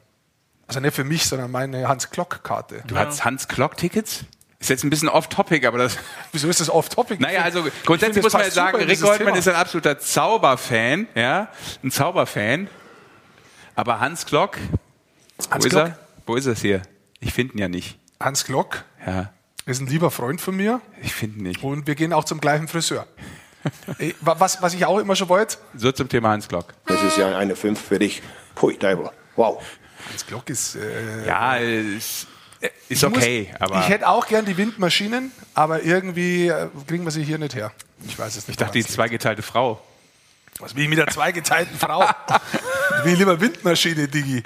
[0.72, 2.84] Also nicht für mich, sondern meine Hans Glock-Karte.
[2.88, 4.24] Du hast Hans Klock Tickets?
[4.57, 5.97] Ist jetzt ein bisschen off-topic, aber das.
[6.32, 7.19] Wieso ist das off-topic?
[7.22, 11.49] Naja, also Ich grundsätzlich muss man ja sagen, Rick Goldman ist ein absoluter Zauberfan, ja,
[11.84, 12.69] ein Zauberfan.
[13.76, 14.57] Aber Hans Klock,
[15.49, 15.88] Hans wo ist Glock?
[15.88, 15.99] er?
[16.26, 16.84] Wo ist es hier?
[17.19, 17.99] Ich finde ihn ja nicht.
[18.22, 19.34] Hans Glock Ja,
[19.65, 20.80] ist ein lieber Freund von mir.
[21.01, 21.61] ich finde ihn nicht.
[21.63, 23.07] Und wir gehen auch zum gleichen Friseur.
[24.22, 26.74] Wa- was, was ich auch immer schon wollte, So zum Thema Hans Klock.
[26.86, 28.22] Das ist ja eine 5 für dich.
[28.55, 29.09] Pui, Teufel.
[29.36, 29.61] Wow.
[30.10, 30.76] Hans Glock ist.
[30.76, 32.28] Äh, Ja, ist,
[32.89, 37.12] ist okay, muss, aber Ich hätte auch gern die Windmaschinen, aber irgendwie äh, kriegen wir
[37.12, 37.72] sie hier nicht her.
[38.06, 38.49] Ich weiß es nicht.
[38.49, 39.82] ich dachte, die zweigeteilte Frau.
[40.62, 42.03] Was wie mit der zweigeteilten Frau.
[42.99, 44.43] ich will lieber Windmaschine, Digi.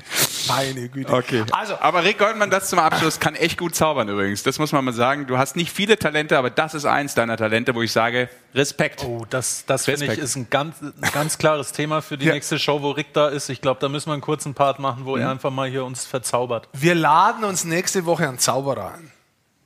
[0.47, 1.45] Meine Güte.
[1.51, 4.43] Also, aber Rick Goldman, das zum Abschluss, kann echt gut zaubern übrigens.
[4.43, 5.27] Das muss man mal sagen.
[5.27, 9.03] Du hast nicht viele Talente, aber das ist eins deiner Talente, wo ich sage, Respekt.
[9.03, 12.33] Oh, das, das finde ich ist ein ganz, ein ganz klares Thema für die Ja.
[12.33, 13.49] nächste Show, wo Rick da ist.
[13.49, 16.05] Ich glaube, da müssen wir einen kurzen Part machen, wo er einfach mal hier uns
[16.05, 16.69] verzaubert.
[16.73, 19.11] Wir laden uns nächste Woche einen Zauberer ein.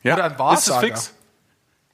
[0.04, 0.16] Ja.
[0.16, 0.88] Oder einen Ist Wahrsager.
[0.94, 1.14] es fix?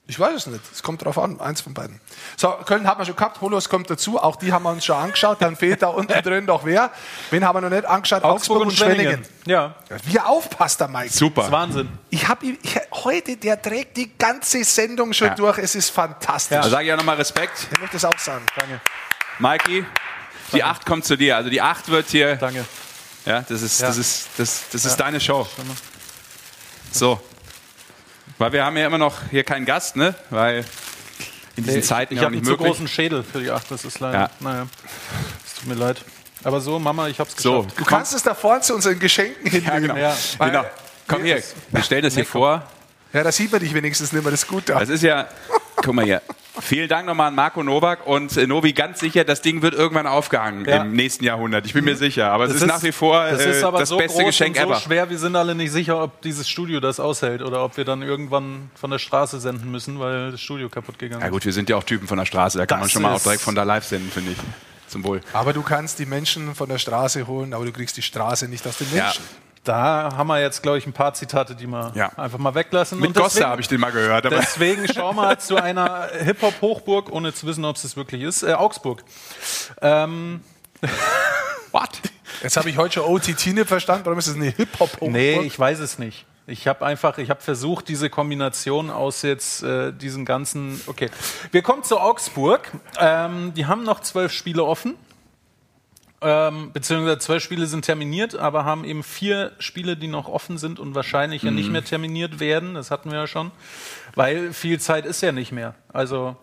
[0.07, 0.61] Ich weiß es nicht.
[0.71, 1.39] Es kommt drauf an.
[1.41, 1.99] Eins von beiden.
[2.37, 3.41] So, Köln haben wir schon gehabt.
[3.41, 4.21] Holos kommt dazu.
[4.21, 5.41] Auch die haben wir uns schon angeschaut.
[5.41, 6.91] Dann fehlt da unten drin noch wer.
[7.31, 8.23] Wen haben wir noch nicht angeschaut?
[8.23, 9.25] Augsburg, und Schwenningen.
[9.47, 11.09] Ja, Wie aufpasst der Mike?
[11.11, 11.41] Super.
[11.41, 11.89] das ist Wahnsinn.
[12.11, 12.55] Ich habe
[13.03, 15.35] heute, der trägt die ganze Sendung schon Ja.
[15.35, 15.57] durch.
[15.57, 16.55] Es ist fantastisch.
[16.61, 17.67] Da sage ich auch nochmal Respekt.
[17.73, 18.45] Ich möchte das auch sagen.
[18.55, 18.81] Danke.
[19.39, 19.85] Mikey,
[20.53, 21.35] die Acht kommt zu dir.
[21.35, 22.35] Also die Acht wird hier.
[22.35, 22.63] Danke.
[23.25, 23.87] Ja, das ist, Ja.
[23.87, 25.47] das ist, das, das ist deine Show.
[26.91, 27.19] So.
[28.37, 30.13] Weil wir haben ja immer noch hier keinen Gast, ne?
[30.29, 30.65] Weil
[31.55, 32.67] in diesen Zeiten ich ja auch habe einen nicht zu möglich.
[32.67, 33.69] großen Schädel für die Acht.
[33.71, 34.19] Das ist leider.
[34.19, 34.29] Ja.
[34.41, 34.67] Naja,
[35.45, 36.03] es tut mir leid.
[36.43, 37.79] Aber so, Mama, ich hab's So, geschafft.
[37.79, 39.67] Du kannst es da vorne zu unseren Geschenken hinlegen.
[39.67, 39.95] Ja, genau.
[39.95, 40.15] Ja.
[40.37, 40.65] Weil- genau.
[41.07, 42.63] Komm hier, wir stellen das hier vor.
[43.13, 44.31] Ja, da sieht man dich wenigstens nicht mehr.
[44.31, 44.79] Das ist gut da.
[44.79, 45.27] Das ist ja,
[45.77, 46.21] guck mal hier.
[46.61, 50.07] Vielen Dank nochmal an Marco Novak und äh, Novi, ganz sicher, das Ding wird irgendwann
[50.07, 50.83] aufgehangen Ja.
[50.83, 51.65] im nächsten Jahrhundert.
[51.65, 52.31] Ich bin mir sicher.
[52.31, 54.27] Aber es Das ist, nach wie vor das, äh, ist aber das so beste groß
[54.27, 54.79] Geschenk und so ever.
[54.79, 55.09] schwer.
[55.09, 58.69] Wir sind alle nicht sicher, ob dieses Studio das aushält oder ob wir dann irgendwann
[58.75, 61.33] von der Straße senden müssen, weil das Studio kaputt gegangen Ja ist.
[61.33, 63.11] gut, wir sind ja auch Typen von der Straße, da kann man Das schon mal
[63.11, 64.37] auch ist- direkt von da live senden, finde ich.
[64.87, 65.21] Zum Wohl.
[65.33, 68.65] Aber du kannst die Menschen von der Straße holen, aber du kriegst die Straße nicht
[68.67, 69.11] aus den Ja.
[69.65, 72.11] Da haben wir jetzt, glaube ich, ein paar Zitate, die wir Ja.
[72.17, 72.99] einfach mal weglassen.
[72.99, 74.25] Mit deswegen- habe ich den mal gehört.
[74.25, 78.43] Aber Deswegen schauen wir zu einer Hip-Hop-Hochburg, ohne zu wissen, ob es das wirklich ist.
[78.43, 79.03] Äh, Augsburg.
[79.81, 80.41] Ähm,
[81.71, 81.89] what?
[82.43, 84.05] Jetzt habe ich heute schon OTT nicht verstanden.
[84.05, 85.11] Warum ist das eine Hip-Hop-Hochburg?
[85.11, 86.25] nee, ich weiß es nicht.
[86.47, 90.79] Ich habe einfach, ich habe versucht, diese Kombination aus jetzt äh, diesen ganzen.
[90.85, 91.09] Okay,
[91.51, 92.69] wir kommen zu Augsburg.
[92.99, 94.93] Ähm, die haben noch zwölf Spiele offen.
[96.27, 100.79] Ähm, beziehungsweise zwölf Spiele sind terminiert, aber haben eben vier Spiele, die noch offen sind
[100.79, 102.73] und wahrscheinlich ja nicht mehr terminiert werden.
[102.73, 103.51] Das hatten wir ja schon,
[104.15, 105.75] weil viel Zeit ist ja nicht mehr.
[105.93, 106.35] Also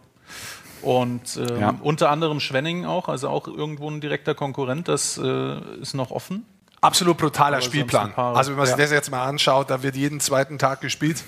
[0.82, 1.74] und ähm, Ja.
[1.82, 6.46] unter anderem Schwenningen auch, also auch irgendwo ein direkter Konkurrent, das äh, ist noch offen.
[6.82, 8.12] Absolut brutaler sonst Spielplan.
[8.12, 8.82] paar- also wenn man sich ja.
[8.82, 11.22] das jetzt mal anschaut, da wird jeden zweiten Tag gespielt.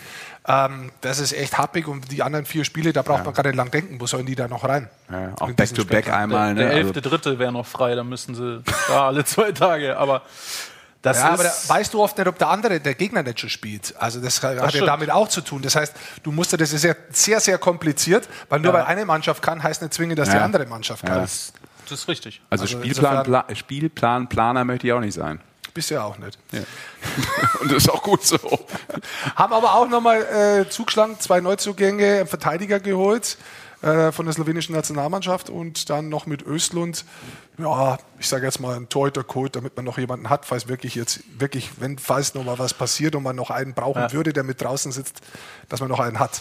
[0.46, 3.54] Ähm, das ist echt happig und die anderen vier Spiele, da braucht man gar nicht
[3.54, 4.00] lang denken.
[4.00, 4.90] Wo sollen die da noch rein?
[5.10, 6.22] Ja, auch Back-to-Back Spielplan.
[6.22, 6.54] einmal.
[6.54, 6.72] Der Ne?
[6.72, 9.96] elfte Also, Dritte wäre noch frei, da müssten sie da alle zwei Tage.
[9.96, 10.22] Aber
[11.02, 11.34] das Ja, ist.
[11.34, 13.94] aber da weißt du oft nicht, ob der andere, der Gegner nicht schon spielt.
[13.98, 14.88] Also das hat ja stimmt.
[14.88, 15.62] damit auch zu tun.
[15.62, 15.94] Das heißt,
[16.24, 19.62] du musst ja, das ist ja sehr, sehr kompliziert, weil nur weil eine Mannschaft kann,
[19.62, 20.44] heißt nicht zwingend, dass die Ja.
[20.44, 21.20] andere Mannschaft kann.
[21.20, 21.52] das,
[21.88, 22.40] das ist richtig.
[22.50, 25.40] also, Also Spielplan, Pla Spielplanplaner möchte ich auch nicht sein.
[25.72, 26.38] Bist ja auch nicht.
[27.60, 28.38] Und das ist auch gut so.
[29.34, 33.36] Haben aber auch nochmal äh, zugeschlagen, zwei Neuzugänge, einen Verteidiger geholt
[33.82, 37.04] äh, von der slowenischen Nationalmannschaft und dann noch mit Östlund,
[37.58, 41.20] ja, ich sage jetzt mal einen Torhüter-Code, damit man noch jemanden hat, falls wirklich jetzt,
[41.38, 44.60] wirklich, wenn, falls noch mal was passiert und man noch einen brauchen würde, der mit
[44.62, 45.20] draußen sitzt,
[45.68, 46.40] dass man noch einen hat.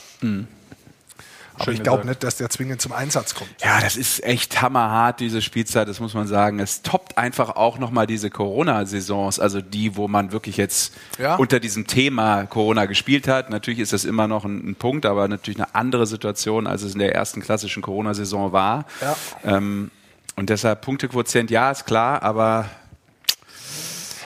[1.56, 3.50] Aber Schön ich glaube nicht, dass der zwingend zum Einsatz kommt.
[3.64, 6.60] Ja, das ist echt hammerhart, diese Spielzeit, das muss man sagen.
[6.60, 11.36] Es toppt einfach auch nochmal diese Corona-Saisons, also die, wo man wirklich jetzt Ja.
[11.36, 13.50] unter diesem Thema Corona gespielt hat.
[13.50, 16.94] Natürlich ist das immer noch ein, ein Punkt, aber natürlich eine andere Situation, als es
[16.94, 18.86] in der ersten klassischen Corona-Saison war.
[19.02, 19.16] Ja.
[19.44, 19.92] Ähm,
[20.36, 22.66] und deshalb Punktequotient, ja, ist klar, aber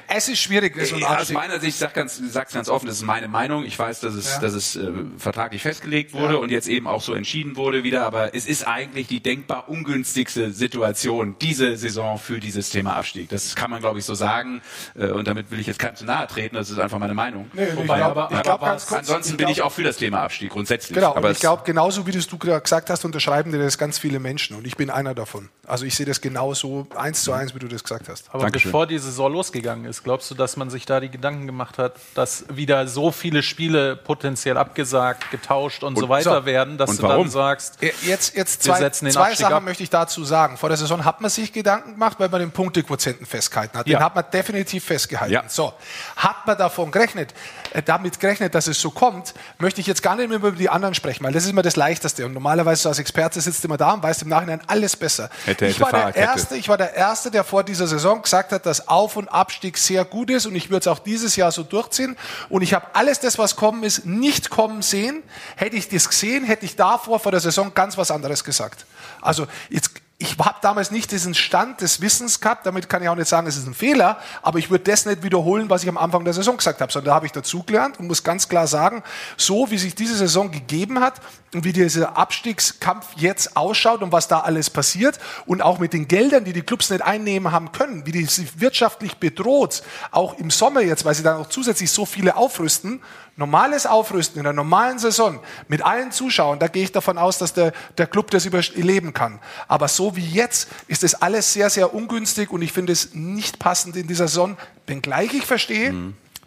[0.10, 0.76] Es ist schwierig.
[0.76, 3.03] Das ist ein Ja, aus meiner Sicht, ich sag ganz, sag's ganz offen, das ist
[3.03, 3.66] meine Meinung.
[3.66, 4.39] Ich weiß, dass es, Ja.
[4.39, 8.34] dass es äh, vertraglich festgelegt wurde und jetzt eben auch so entschieden wurde wieder, aber
[8.34, 13.30] es ist eigentlich die denkbar ungünstigste Situation diese Saison für dieses Thema Abstieg.
[13.30, 14.62] Das kann man, glaube ich, so sagen.
[14.97, 17.49] Äh, und damit will ich jetzt keinem zu nahe treten, das ist einfach meine Meinung.
[17.53, 18.99] Nee, ich Wobei, glaube aber- ich aber glaub ganz kurz.
[18.99, 20.95] Ansonsten bin ich auch für das Thema Abstieg grundsätzlich.
[20.95, 23.78] Genau, aber ich es- glaube, genauso wie das du gerade gesagt hast, unterschreiben dir das
[23.78, 24.55] ganz viele Menschen.
[24.55, 25.49] Und ich bin einer davon.
[25.66, 28.30] Also ich sehe das genauso eins zu eins, wie du das gesagt hast.
[28.32, 28.72] Aber Dankeschön.
[28.72, 31.95] bevor die Saison losgegangen ist, glaubst du, dass man sich da die Gedanken gemacht hat,
[32.16, 36.45] dass wieder so viele Spiele potenziell abgesagt, getauscht und, so weiter so.
[36.45, 37.24] werden, dass Und du warum?
[37.24, 39.64] dann sagst, Jetzt, jetzt Wir zwei, setzen den zwei Abstieg Sachen ab.
[39.64, 40.58] möchte ich dazu sagen.
[40.58, 43.88] Vor der Saison hat man sich Gedanken gemacht, weil man den Punktequotienten festgehalten hat.
[43.88, 44.00] Ja.
[44.00, 45.34] Den hat man definitiv festgehalten.
[45.34, 45.43] Ja.
[45.48, 45.74] So,
[46.16, 47.34] hat man davon gerechnet,
[47.82, 50.93] damit gerechnet, dass es so kommt, möchte ich jetzt gar nicht mehr über die anderen
[50.93, 52.25] sprechen, weil das ist immer das Leichteste.
[52.25, 55.30] Und normalerweise so als Experte sitzt immer da und weiß im Nachhinein alles besser.
[55.45, 56.15] Hätte, ich, hätte, war der.
[56.15, 59.78] Erste, ich war der Erste, der vor dieser Saison gesagt hat, dass Auf- und Abstieg
[59.78, 62.17] sehr gut ist und ich würde es auch dieses Jahr so durchziehen.
[62.49, 65.23] Und ich habe alles das, was kommen ist, nicht kommen sehen.
[65.55, 68.86] Hätte ich das gesehen, hätte ich davor vor der Saison ganz was anderes gesagt.
[69.21, 73.15] Also jetzt ich habe damals nicht diesen Stand des Wissens gehabt, damit kann ich auch
[73.15, 75.97] nicht sagen, es ist ein Fehler, aber ich würde das nicht wiederholen, was ich am
[75.97, 79.03] Anfang der Saison gesagt habe, sondern da habe ich dazugelernt und muss ganz klar sagen,
[79.38, 81.22] so wie sich diese Saison gegeben hat
[81.53, 86.07] und wie dieser Abstiegskampf jetzt ausschaut und was da alles passiert und auch mit den
[86.07, 90.49] Geldern, die die Clubs nicht einnehmen haben können, wie die sich wirtschaftlich bedroht, auch im
[90.49, 93.01] Sommer jetzt, weil sie dann auch zusätzlich so viele aufrüsten,
[93.38, 97.54] normales Aufrüsten in der normalen Saison mit allen Zuschauern, da gehe ich davon aus, dass
[97.54, 99.40] der, der Club das überleben kann.
[99.68, 103.60] Aber so wie jetzt ist das alles sehr, sehr ungünstig und ich finde es nicht
[103.60, 104.58] passend in dieser Saison,
[104.88, 105.94] wenngleich ich verstehe,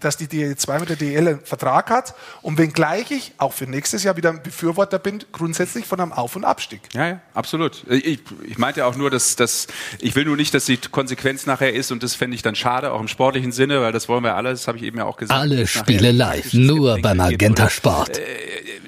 [0.00, 4.02] dass die DL2 mit der DL einen Vertrag hat und wenngleich ich auch für nächstes
[4.02, 6.80] Jahr wieder ein Befürworter bin, grundsätzlich von einem Auf- und Abstieg.
[6.92, 7.84] Ja, ja, absolut.
[7.88, 9.66] Ich, ich meinte auch nur, dass, dass
[9.98, 12.92] ich will nur nicht, dass die Konsequenz nachher ist und das fände ich dann schade,
[12.92, 15.16] auch im sportlichen Sinne, weil das wollen wir alle, das habe ich eben ja auch
[15.16, 15.38] gesagt.
[15.40, 18.20] Alle Spiele live, nur beim oder- Sport.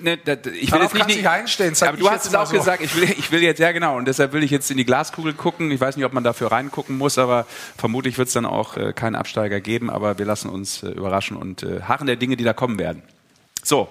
[0.00, 2.56] Ne, da- ich will Darauf jetzt nicht, sich einstellen, aber du hast es auch so.
[2.56, 4.84] gesagt, ich will, ich will jetzt, ja genau, und deshalb will ich jetzt in die
[4.84, 5.70] Glaskugel gucken.
[5.70, 7.46] Ich weiß nicht, ob man dafür reingucken muss, aber
[7.76, 11.36] vermutlich wird es dann auch äh, keinen Absteiger geben, aber wir lassen uns äh, überraschen
[11.36, 13.02] und äh, harren der Dinge, die da kommen werden.
[13.62, 13.88] So,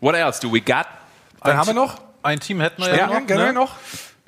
[0.00, 0.86] what else do we got?
[1.42, 3.26] Dann haben wir noch, ein Team hätten wir ja, Ja, noch.
[3.26, 3.52] gerne ne?
[3.52, 3.76] noch.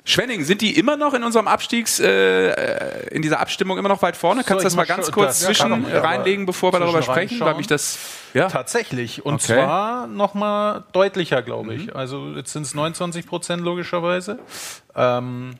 [0.03, 4.01] Schwenning, sind die immer noch in unserem Abstiegs, äh, äh, in dieser Abstimmung immer noch
[4.01, 4.43] weit vorne?
[4.43, 7.39] Kannst du das mal ganz kurz Das- ja, zwischen aber reinlegen, bevor wir darüber sprechen,
[7.41, 7.99] weil mich das,
[8.33, 9.23] ja, Tatsächlich.
[9.23, 9.53] Und Okay.
[9.53, 11.79] zwar noch mal deutlicher, glaube Mhm.
[11.81, 11.95] ich.
[11.95, 14.39] Also jetzt sind es 29 Prozent logischerweise.
[14.95, 15.51] Ähm,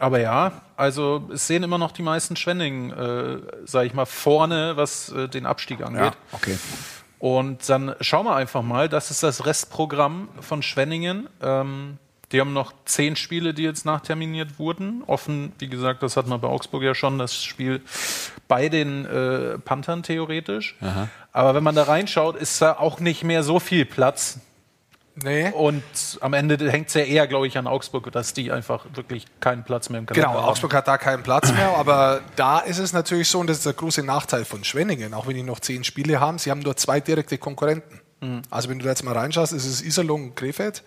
[0.00, 4.72] aber ja, also es sehen immer noch die meisten Schwenningen, äh, sage ich mal, vorne,
[4.76, 6.14] was äh, den Abstieg angeht.
[6.32, 6.58] okay.
[7.18, 11.28] Und dann schauen wir einfach mal, das ist das Restprogramm von Schwenningen.
[11.42, 11.98] Ähm,
[12.32, 15.02] die haben noch zehn Spiele, die jetzt nachterminiert wurden.
[15.06, 17.82] Offen, wie gesagt, das hatten wir bei Augsburg ja schon, das Spiel
[18.48, 20.76] bei den äh, Panthern theoretisch.
[21.32, 24.38] Aber wenn man da reinschaut, ist da auch nicht mehr so viel Platz.
[25.22, 25.50] Nee.
[25.52, 25.82] Und
[26.20, 29.64] am Ende hängt es ja eher, glaube ich, an Augsburg, dass die einfach wirklich keinen
[29.64, 30.48] Platz mehr im Kalender Genau, haben.
[30.48, 33.66] Augsburg hat da keinen Platz mehr, aber da ist es natürlich so, und das ist
[33.66, 36.76] der große Nachteil von Schwenningen, auch wenn die noch zehn Spiele haben, sie haben nur
[36.76, 38.00] zwei direkte Konkurrenten.
[38.50, 40.82] Also wenn du da jetzt mal reinschaust, ist es Iserlohn und Krefeld.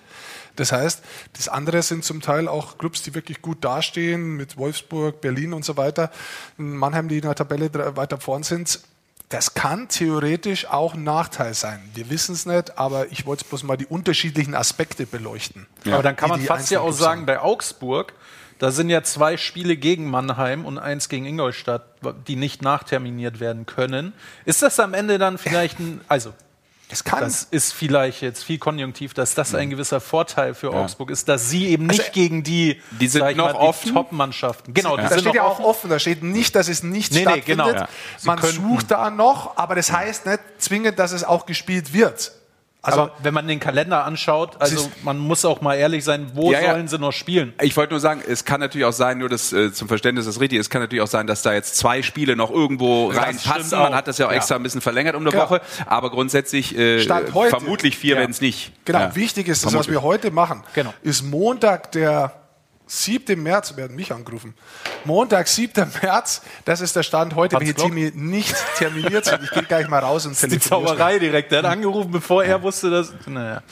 [0.56, 1.02] Das heißt,
[1.36, 5.66] das andere sind zum Teil auch Clubs, die wirklich gut dastehen, mit Wolfsburg, Berlin und
[5.66, 6.12] so weiter.
[6.58, 8.82] Mannheim, die in der Tabelle weiter vorn sind.
[9.30, 11.82] Das kann theoretisch auch ein Nachteil sein.
[11.96, 15.66] Wir wissen es nicht, aber ich wollte bloß mal die unterschiedlichen Aspekte beleuchten.
[15.88, 18.14] Aber dann kann man fast ja auch sagen, bei Augsburg,
[18.60, 21.84] da sind ja zwei Spiele gegen Mannheim und eins gegen Ingolstadt,
[22.28, 24.14] die nicht nachterminiert werden können.
[24.46, 26.34] Ist das am Ende dann vielleicht ein, also
[26.90, 27.22] Es kann.
[27.22, 29.60] das ist vielleicht jetzt viel konjunktiv, dass das Mhm.
[29.60, 33.22] ein gewisser Vorteil für Augsburg ist, dass sie eben nicht Also, gegen die, die sind
[33.36, 33.94] noch mal, offen?
[33.94, 34.74] Top-Mannschaften.
[34.76, 35.66] Genau, die da sind steht noch ja auch offen.
[35.66, 35.90] offen.
[35.90, 37.46] Da steht nicht, dass es nicht Nee, nee, stattfindet.
[37.48, 37.70] genau.
[37.72, 37.88] Ja.
[38.18, 38.62] Sie Man könnten.
[38.70, 42.32] sucht da noch, aber das heißt nicht zwingend, dass es auch gespielt wird.
[42.86, 46.52] Also Aber wenn man den Kalender anschaut, also man muss auch mal ehrlich sein, wo
[46.52, 46.72] Ja, ja.
[46.74, 47.54] sollen sie noch spielen?
[47.62, 50.42] Ich wollte nur sagen, es kann natürlich auch sein, nur das äh, zum Verständnis ist
[50.42, 53.80] richtig, es kann natürlich auch sein, dass da jetzt zwei Spiele noch irgendwo reinpassen.
[53.80, 54.36] Man hat das ja auch Ja.
[54.38, 55.44] extra ein bisschen verlängert um eine Genau.
[55.46, 57.00] Woche, aber grundsätzlich äh,
[57.50, 58.22] vermutlich vier, Ja.
[58.22, 58.74] wenn es nicht.
[58.84, 59.16] genau, Ja.
[59.16, 60.94] wichtig ist, das, was wir heute machen, Genau.
[61.04, 62.34] ist Montag, der
[62.86, 63.42] 7.
[63.42, 64.54] März, werden mich angerufen.
[65.06, 65.92] Montag, 7.
[66.02, 67.74] März, das ist der Stand heute, welche?
[67.74, 69.44] Termine nicht terminiert sind.
[69.44, 70.88] Ich gehe gleich mal raus und Die telefoniere.
[70.90, 71.52] Zauberei direkt.
[71.52, 73.14] Der hat angerufen, bevor er wusste, dass.
[73.26, 73.64] Naja.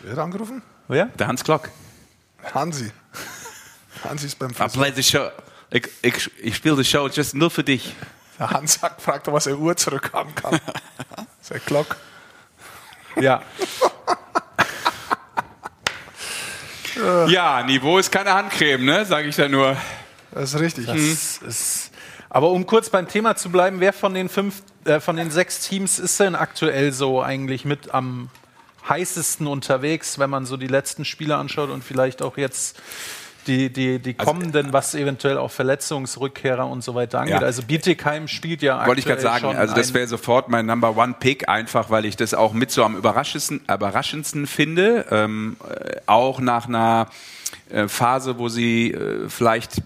[0.00, 0.62] Wer hat angerufen?
[0.88, 1.06] Wer?
[1.06, 1.70] Der Hans Glock.
[2.52, 2.92] Hansi.
[4.04, 4.82] Hansi ist beim I Friseur.
[4.82, 5.28] play the show.
[5.70, 7.94] Ich, ich, ich spiele die Show just nur für dich.
[8.38, 10.60] Der Hans sagt, fragt, ob er Uhr zurückhaben kann.
[11.40, 11.96] Sein Glock.
[13.20, 13.42] Ja.
[16.96, 19.04] Ja, Niveau ist keine Handcreme, ne?
[19.04, 19.76] Sage ich da nur.
[20.32, 20.86] Das ist richtig.
[20.86, 21.90] Das ist,
[22.28, 25.60] aber um kurz beim Thema zu bleiben, wer von den fünf, äh, von den sechs
[25.60, 28.28] Teams ist denn aktuell so eigentlich mit am
[28.88, 32.76] heißesten unterwegs, wenn man so die letzten Spiele anschaut und vielleicht auch jetzt
[33.46, 37.40] die, die, die kommenden, was eventuell auch Verletzungsrückkehrer und so weiter angeht.
[37.40, 37.46] Ja.
[37.46, 40.96] Also Bietigheim spielt ja aktuell Wollte ich gerade sagen, also das wäre sofort mein Number
[40.96, 45.06] One Pick, einfach weil ich das auch mit so am überraschendsten, überraschendsten finde.
[45.10, 47.08] Ähm, äh, auch nach einer
[47.70, 49.82] äh, Phase, wo sie äh, vielleicht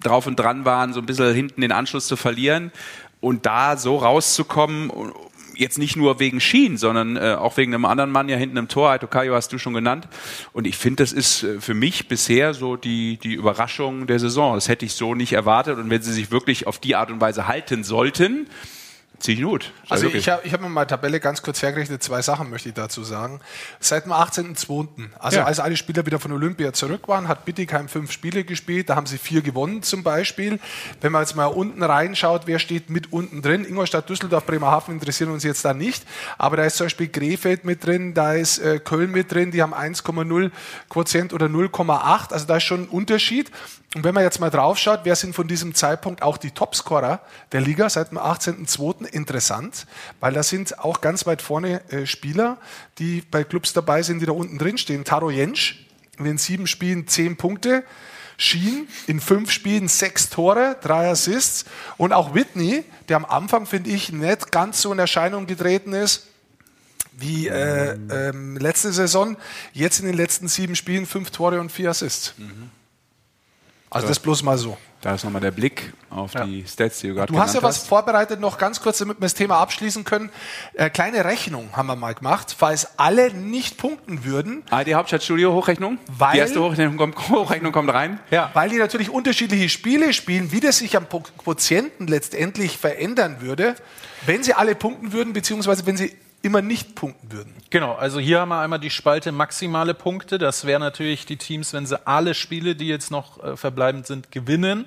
[0.00, 2.72] drauf und dran waren, so ein bisschen hinten den Anschluss zu verlieren
[3.20, 4.90] und da so rauszukommen.
[5.60, 8.68] Jetzt nicht nur wegen Schien, sondern äh, auch wegen einem anderen Mann ja hinten im
[8.68, 8.88] Tor.
[8.92, 10.08] Aitokayo hast du schon genannt.
[10.54, 14.54] Und ich finde, das ist äh, für mich bisher so die, die Überraschung der Saison.
[14.54, 15.76] Das hätte ich so nicht erwartet.
[15.76, 18.46] Und wenn sie sich wirklich auf die Art und Weise halten sollten,
[19.20, 19.72] ziehe ich Not.
[19.88, 20.26] Also wirklich.
[20.26, 23.04] ich habe ich hab mir mal Tabelle ganz kurz hergerechnet, zwei Sachen möchte ich dazu
[23.04, 23.40] sagen.
[23.78, 25.44] Seit dem 18.02., also Ja.
[25.44, 29.06] als alle Spieler wieder von Olympia zurück waren, hat Bittigheim fünf Spiele gespielt, da haben
[29.06, 30.58] sie vier gewonnen zum Beispiel.
[31.00, 35.30] Wenn man jetzt mal unten reinschaut, wer steht mit unten drin, Ingolstadt, Düsseldorf, Bremerhaven interessieren
[35.30, 36.04] uns jetzt da nicht,
[36.38, 39.62] aber da ist zum Beispiel Krefeld mit drin, da ist äh, Köln mit drin, die
[39.62, 40.50] haben 1,0
[40.88, 43.50] Quotient oder 0,8, also da ist schon ein Unterschied.
[43.94, 47.20] Und wenn man jetzt mal drauf schaut, wer sind von diesem Zeitpunkt auch die Topscorer
[47.50, 49.06] der Liga seit dem 18.02.
[49.06, 49.86] interessant,
[50.20, 52.58] weil da sind auch ganz weit vorne äh, Spieler,
[52.98, 55.04] die bei Clubs dabei sind, die da unten drin stehen.
[55.04, 55.86] Taro Jentsch
[56.18, 57.82] in den sieben Spielen zehn Punkte.
[58.36, 61.64] Schien in fünf Spielen sechs Tore, drei Assists.
[61.98, 66.28] Und auch Whitney, der am Anfang, finde ich, nicht ganz so in Erscheinung getreten ist
[67.12, 69.36] wie äh, ähm, letzte Saison.
[69.74, 72.34] Jetzt in den letzten sieben Spielen fünf Tore und vier Assists.
[73.90, 74.76] Also das bloß mal so.
[75.00, 77.78] da ist nochmal der Blick auf die Stats, die du gerade Du hast ja was
[77.78, 80.30] vorbereitet, noch ganz kurz, damit wir das Thema abschließen können.
[80.74, 85.98] Äh, kleine Rechnung haben wir mal gemacht, falls alle nicht punkten würden, ARD Hauptstadtstudio, Hochrechnung.
[86.06, 88.20] Weil- die erste Hochrechnung kommt, Hochrechnung kommt rein.
[88.30, 88.50] Ja.
[88.54, 93.74] weil die natürlich unterschiedliche Spiele spielen, wie das sich am Quotienten letztendlich verändern würde,
[94.26, 97.54] wenn sie alle punkten würden, beziehungsweise wenn sie immer nicht punkten würden.
[97.70, 100.38] Genau, also hier haben wir einmal die Spalte maximale Punkte.
[100.38, 104.32] Das wären natürlich die Teams, wenn sie alle Spiele, die jetzt noch äh, verbleibend sind,
[104.32, 104.86] gewinnen.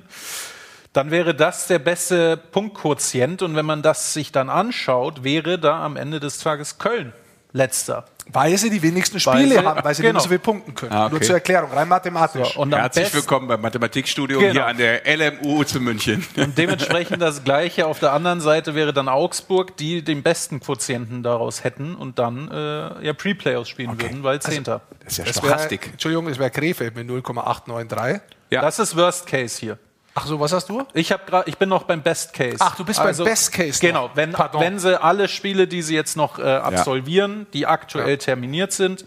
[0.94, 3.42] Dann wäre das der beste Punktquotient.
[3.42, 7.14] Und wenn man das sich dann anschaut, wäre da am Ende des Tages Köln
[7.52, 8.06] letzter.
[8.32, 10.14] Weil sie die wenigsten Weil Spiele sie- haben, weil sie genau.
[10.14, 10.92] nicht so viel punkten können.
[10.94, 11.12] Ah, okay.
[11.14, 12.56] Nur zur Erklärung, rein mathematisch.
[12.56, 14.54] Und am Herzlich besten- willkommen beim Mathematikstudium Genau.
[14.54, 16.26] hier an der LMU zu München.
[16.38, 21.22] Und dementsprechend das Gleiche auf der anderen Seite wäre dann Augsburg, die den besten Quotienten
[21.22, 24.82] daraus hätten und dann äh, ja Pre-Playoffs spielen würden, weil Zehnter.
[25.04, 25.80] Das ist ja Das wär.
[25.92, 28.22] Entschuldigung, es wäre Krefeld mit 0,893.
[28.50, 28.62] Ja.
[28.62, 29.78] Das ist Worst Case hier.
[30.16, 30.84] Ach so, was hast du?
[30.94, 32.58] Ich, hab grad, ich bin noch beim Best Case.
[32.60, 33.80] Ach, du bist beim Best Case noch.
[33.82, 34.62] Genau, wenn, Pardon.
[34.62, 39.06] wenn sie alle Spiele, die sie jetzt noch äh, absolvieren, die aktuell terminiert sind,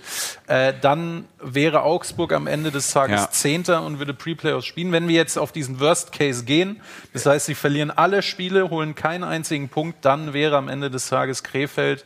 [0.49, 3.31] äh, dann wäre Augsburg am Ende des Tages Ja.
[3.31, 4.91] Zehnter und würde Pre-Playoffs spielen.
[4.91, 6.81] Wenn wir jetzt auf diesen Worst Case gehen,
[7.13, 11.09] das heißt, sie verlieren alle Spiele, holen keinen einzigen Punkt, dann wäre am Ende des
[11.09, 12.05] Tages Krefeld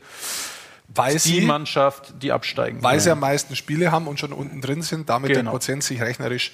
[0.89, 4.60] Weil die sie, Mannschaft, die absteigen weil sie am meisten Spiele haben und schon unten
[4.60, 5.52] drin sind, damit der Genau.
[5.52, 6.52] Prozent sich rechnerisch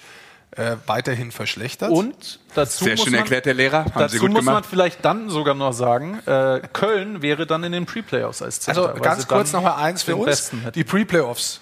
[0.57, 1.91] äh, weiterhin verschlechtert.
[1.91, 3.85] Und dazu Sehr muss schön man, erklärt, der Lehrer.
[3.85, 4.67] Haben Sie Dazu gut muss man gemacht.
[4.69, 9.01] vielleicht dann sogar noch sagen, äh, Köln wäre dann in den Pre-Playoffs als Zehnter, also
[9.01, 10.51] ganz kurz dann noch mal eins für den uns.
[10.75, 11.61] Die Pre-Playoffs.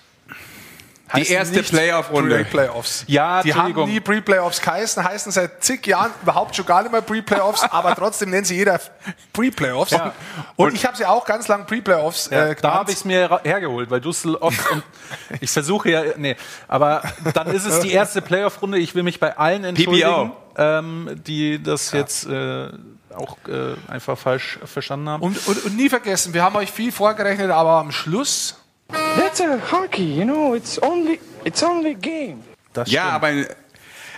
[1.17, 2.37] Die erste Playoff-Runde.
[2.37, 3.05] Pre-Playoffs.
[3.07, 7.03] Ja, die haben nie Pre-Playoffs geheißen, heißen seit zig Jahren überhaupt schon gar nicht mehr
[7.03, 8.81] Pre-Playoffs, aber trotzdem nennt sie jeder
[9.33, 9.93] Pre-Playoffs.
[9.93, 10.13] Ja.
[10.57, 13.41] Und, ich habe sie auch ganz lang Pre-Playoffs Ja, äh, da habe ich es mir
[13.45, 14.83] hergeholt, weil du es oft und
[15.41, 16.37] ich versuche ja, nee,
[16.69, 18.79] aber dann ist es die erste Playoff-Runde.
[18.79, 22.69] Ich will mich bei allen entschuldigen, ähm, die das jetzt äh,
[23.15, 25.23] auch äh, einfach falsch verstanden haben.
[25.23, 28.57] Und, und, und nie vergessen, wir haben euch viel vorgerechnet, aber am Schluss
[28.89, 30.55] That's a hockey, you know.
[30.55, 32.41] It's only it's only a game.
[32.73, 33.15] das Ja, stimmt.
[33.15, 33.47] aber ein,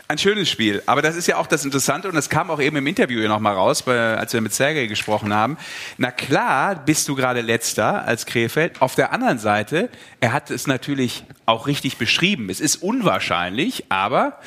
[0.08, 0.82] ein schönes Spiel.
[0.86, 3.28] Aber das ist ja auch das Interessante und das kam auch eben im Interview hier
[3.28, 5.56] nochmal raus, bei, als wir mit Sergej gesprochen haben.
[5.98, 8.80] Na klar, bist du gerade letzter als Krefeld.
[8.82, 9.88] Auf der anderen Seite,
[10.20, 12.50] er hat es natürlich auch richtig beschrieben.
[12.50, 14.38] Es ist unwahrscheinlich, aber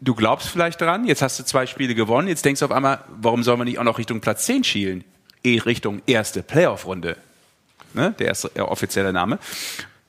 [0.00, 1.04] du glaubst vielleicht dran.
[1.06, 2.28] Jetzt hast du zwei Spiele gewonnen.
[2.28, 5.04] Jetzt denkst du auf einmal, warum soll man nicht auch noch Richtung Platz 10 schielen?
[5.44, 7.16] Eh Richtung erste Playoff-Runde
[7.94, 9.38] ne, der erste äh, offizielle Name.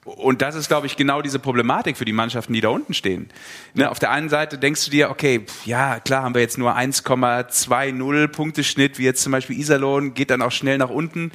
[0.06, 3.30] Und das ist, glaube ich, genau diese Problematik für die Mannschaften, die da unten stehen.
[3.76, 6.58] Ne, auf der einen Seite denkst du dir, okay, pf, ja, klar haben wir jetzt
[6.58, 11.32] nur 1,20 Punkteschnitt, wie jetzt zum Beispiel Iserlohn, geht dann auch schnell nach unten.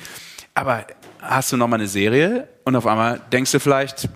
[0.54, 0.86] Aber
[1.20, 4.08] hast du nochmal eine Serie und auf einmal denkst du vielleicht,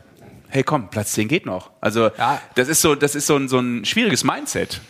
[0.48, 1.70] hey komm, Platz 10 geht noch.
[1.80, 2.40] Also Ja.
[2.54, 4.80] das ist so, das ist so ein, so ein schwieriges Mindset.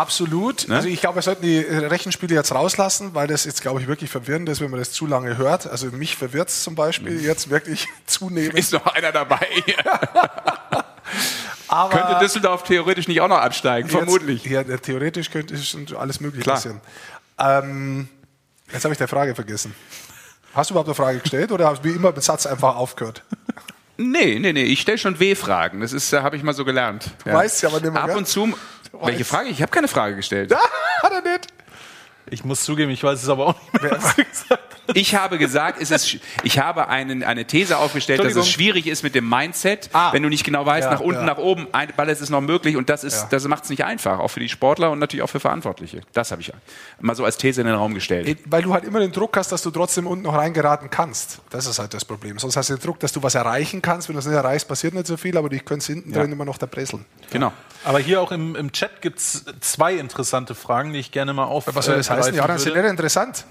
[0.00, 0.68] Absolut.
[0.68, 0.76] Ne?
[0.76, 4.10] Also ich glaube, wir sollten die Rechenspiele jetzt rauslassen, weil das jetzt, glaube ich, wirklich
[4.10, 5.66] verwirrend ist, wenn man das zu lange hört.
[5.66, 8.54] Also mich verwirrt es zum Beispiel jetzt wirklich zunehmend.
[8.54, 9.46] Ist noch einer dabei?
[11.68, 13.88] Aber Könnte Düsseldorf theoretisch nicht auch noch absteigen?
[13.88, 14.44] Vermutlich.
[14.44, 16.56] Jetzt, ja, theoretisch könnte es schon alles möglich Klar.
[16.56, 16.80] passieren.
[17.38, 18.08] Ähm,
[18.72, 19.74] jetzt habe ich die Frage vergessen.
[20.54, 23.22] Hast du überhaupt eine Frage gestellt oder hast du wie immer mit Satz einfach aufgehört?
[23.98, 25.80] Nee, nee, nee, ich stelle schon W-Fragen.
[25.80, 27.10] Das ist, habe ich mal so gelernt.
[27.24, 28.54] Du weißt ja aber nicht mehr, Ab und zu.
[28.92, 29.24] Welche.
[29.24, 29.48] Frage?
[29.48, 30.54] Ich habe keine Frage gestellt.
[31.02, 31.46] Hat er nicht?
[32.30, 33.92] Ich muss zugeben, ich weiß es aber auch nicht mehr.
[33.92, 34.50] Was du gesagt
[34.88, 34.96] hast.
[34.96, 39.02] Ich habe gesagt, es ist, ich habe einen, eine These aufgestellt, dass es schwierig ist
[39.02, 40.12] mit dem Mindset, Ah.
[40.12, 41.26] wenn du nicht genau weißt, Ja, nach unten, ja.
[41.26, 43.28] nach oben, ein, weil es ist noch möglich und das ist, Ja.
[43.30, 46.02] das macht es nicht einfach, auch für die Sportler und natürlich auch für Verantwortliche.
[46.12, 46.52] Das habe ich
[47.00, 48.38] mal so als These in den Raum gestellt.
[48.44, 51.40] Weil du halt immer den Druck hast, dass du trotzdem unten noch reingeraten kannst.
[51.50, 52.38] Das ist halt das Problem.
[52.38, 54.08] Sonst hast du den Druck, dass du was erreichen kannst.
[54.08, 56.44] Wenn du es nicht erreichst, passiert nicht so viel, aber dich könntest hinten drin immer
[56.44, 57.04] noch da bresseln.
[57.32, 57.52] Genau.
[57.84, 61.44] Aber hier auch im, im Chat gibt es zwei interessante Fragen, die ich gerne mal
[61.44, 61.64] auf.
[61.74, 62.34] Was soll das äh, heißen?
[62.34, 63.44] Ja, greifen dann sind nicht interessant.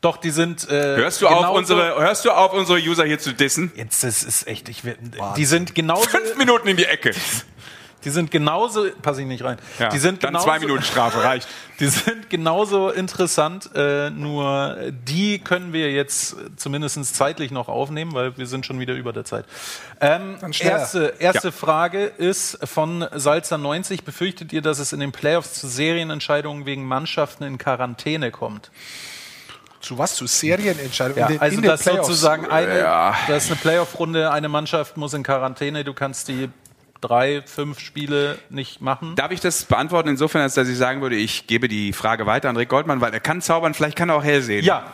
[0.00, 0.68] Doch, die sind.
[0.68, 3.72] Äh, Hörst du, auf unsere, hörst du auf, unsere User hier zu dissen?
[3.74, 4.68] Jetzt, das ist echt.
[4.68, 4.98] Ich, will-
[5.36, 6.08] die sind genauso.
[6.10, 7.12] Fünf Minuten in die Ecke.
[8.04, 8.86] Die sind genauso.
[9.02, 9.58] Passe ich nicht rein.
[9.78, 11.48] Ja, die sind dann genauso, zwei Minuten Strafe reicht.
[11.80, 18.38] Die sind genauso interessant, äh, nur die können wir jetzt zumindest zeitlich noch aufnehmen, weil
[18.38, 19.44] wir sind schon wieder über der Zeit.
[20.00, 21.52] Ähm, Dann erste erste Ja.
[21.52, 24.04] Frage ist von Salzer90.
[24.04, 28.70] Befürchtet ihr, dass es in den Playoffs zu Serienentscheidungen wegen Mannschaften in Quarantäne kommt?
[29.80, 30.14] Zu was?
[30.14, 33.16] Zu Serienentscheidungen Ja, in den, also in sozusagen eine, Ja.
[33.26, 36.48] das ist eine Playoff-Runde, eine Mannschaft muss in Quarantäne, du kannst die
[37.04, 39.14] drei, fünf Spiele nicht machen.
[39.16, 42.48] Darf ich das beantworten insofern, als dass ich sagen würde, ich gebe die Frage weiter
[42.48, 44.64] an Rick Goldmann, weil er kann zaubern, vielleicht kann er auch hell sehen.
[44.64, 44.84] Ja,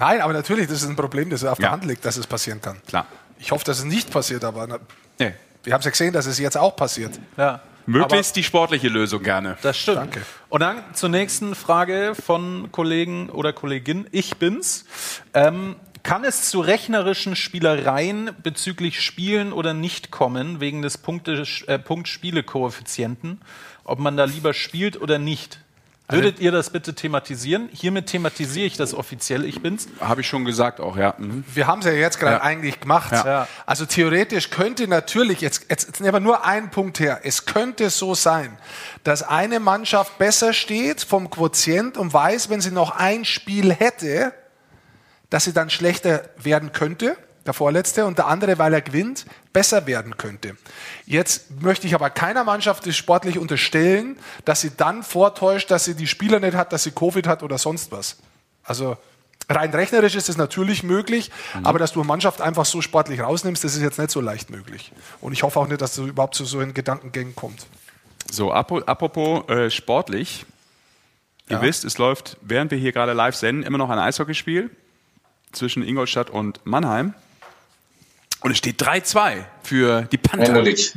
[0.00, 1.62] Nein, aber natürlich, das ist ein Problem, das auf Ja.
[1.62, 2.76] der Hand liegt, dass es passieren kann.
[2.86, 3.06] Klar.
[3.40, 4.78] Ich hoffe, dass es nicht passiert, aber na,
[5.18, 5.32] Nee.
[5.64, 7.18] wir haben es ja gesehen, dass es jetzt auch passiert.
[7.36, 7.60] ja.
[7.86, 9.56] Möglichst die sportliche Lösung gerne.
[9.62, 9.96] Das stimmt.
[9.96, 10.20] Danke.
[10.50, 14.06] Und dann zur nächsten Frage von Kollegen oder Kollegin.
[14.12, 14.84] Ich bin's.
[15.32, 21.78] Ähm, kann es zu rechnerischen Spielereien bezüglich Spielen oder nicht kommen, wegen des Punkte, äh,
[21.78, 23.40] Punkt-Spiele-Koeffizienten,
[23.84, 25.60] ob man da lieber spielt oder nicht?
[26.10, 27.68] Würdet ihr das bitte thematisieren?
[27.70, 29.44] Hiermit thematisiere ich das offiziell.
[29.44, 29.88] Ich bin's.
[30.00, 31.14] Habe ich schon gesagt auch, ja.
[31.18, 31.44] Mhm.
[31.52, 32.42] Wir haben es ja jetzt gerade Ja.
[32.42, 33.12] eigentlich gemacht.
[33.12, 33.46] Ja.
[33.66, 37.90] Also theoretisch könnte natürlich, jetzt, jetzt, jetzt nehmen wir nur einen Punkt her, es könnte
[37.90, 38.56] so sein,
[39.04, 44.32] dass eine Mannschaft besser steht vom Quotient und weiß, wenn sie noch ein Spiel hätte,
[45.30, 49.86] dass sie dann schlechter werden könnte, der Vorletzte, und der andere, weil er gewinnt, besser
[49.86, 50.56] werden könnte.
[51.06, 55.94] Jetzt möchte ich aber keiner Mannschaft das sportlich unterstellen, dass sie dann vortäuscht, dass sie
[55.94, 58.18] die Spieler nicht hat, dass sie Covid hat oder sonst was.
[58.64, 58.98] Also
[59.48, 61.30] rein rechnerisch ist es natürlich möglich,
[61.62, 64.50] aber dass du eine Mannschaft einfach so sportlich rausnimmst, das ist jetzt nicht so leicht
[64.50, 64.92] möglich.
[65.22, 67.66] Und ich hoffe auch nicht, dass es überhaupt zu so einen Gedankengängen kommt.
[68.30, 70.44] So, apropos äh, sportlich.
[71.50, 74.70] Ihr wisst, es läuft, während wir hier gerade live senden, immer noch ein Eishockeyspiel
[75.52, 77.14] zwischen Ingolstadt und Mannheim.
[78.40, 80.56] Und es steht 3-2 für die Panther.
[80.56, 80.94] Endlich.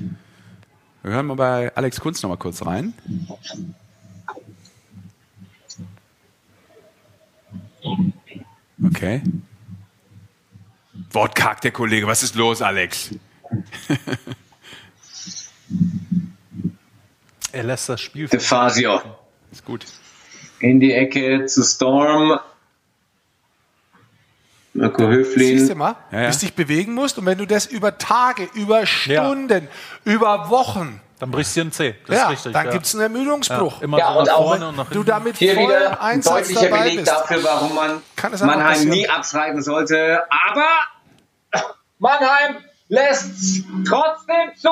[1.03, 2.93] Wir hören mal bei Alex Kunz noch mal kurz rein.
[8.85, 9.21] Okay.
[11.11, 12.07] Wortkarg, der Kollege.
[12.07, 13.15] Was ist los, Alex?
[17.53, 18.27] Er lässt das Spiel.
[18.29, 19.01] De Fasio
[19.51, 19.85] Ist gut.
[20.61, 22.39] in die Ecke zu Storm.
[24.73, 25.77] Marco Siehst du Höflin.
[25.77, 26.27] mal, Ja, ja.
[26.27, 29.67] bis du dich bewegen musst und wenn du das über Tage, über Stunden,
[30.05, 31.95] über Wochen, Dann brichst du dir ein C.
[32.07, 32.53] Das ja, ist richtig.
[32.53, 32.71] dann ja.
[32.71, 33.81] gibt es einen Ermüdungsbruch.
[33.81, 35.07] Immer Ja, so und nach auch vorne und nach Du hinten.
[35.07, 37.07] damit Hier wieder ein deutlicher dabei Beleg bist.
[37.11, 38.89] dafür, warum man Kann es einfach Mannheim passieren.
[38.97, 40.23] nie abschreiben sollte.
[40.29, 40.65] Aber
[41.99, 42.57] Mannheim
[42.87, 44.69] lässt trotzdem zu.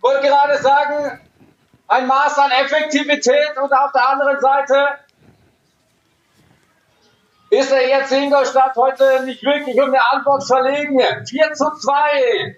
[0.00, 1.20] Wollte gerade sagen,
[1.88, 4.86] ein Maß an Effektivität und auf der anderen Seite
[7.50, 11.00] ist er jetzt in Ingolstadt heute nicht wirklich um eine Antwort verlegen.
[11.26, 12.56] 4 zu 2.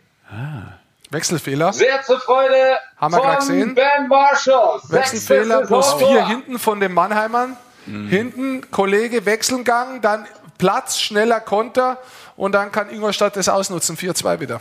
[1.10, 1.72] Wechselfehler.
[1.72, 3.74] Sehr zur Freude Haben wir von gesehen.
[3.74, 4.80] Ben Marshall.
[4.88, 6.08] Wechselfehler plus Saisontor.
[6.12, 7.56] vier hinten von den Mannheimern.
[7.86, 8.08] Mhm.
[8.08, 10.26] Hinten Kollege Wechselgang, dann
[10.58, 11.98] Platz, schneller Konter
[12.36, 13.96] und dann kann Ingolstadt das ausnutzen.
[13.96, 14.60] 4-2 wieder.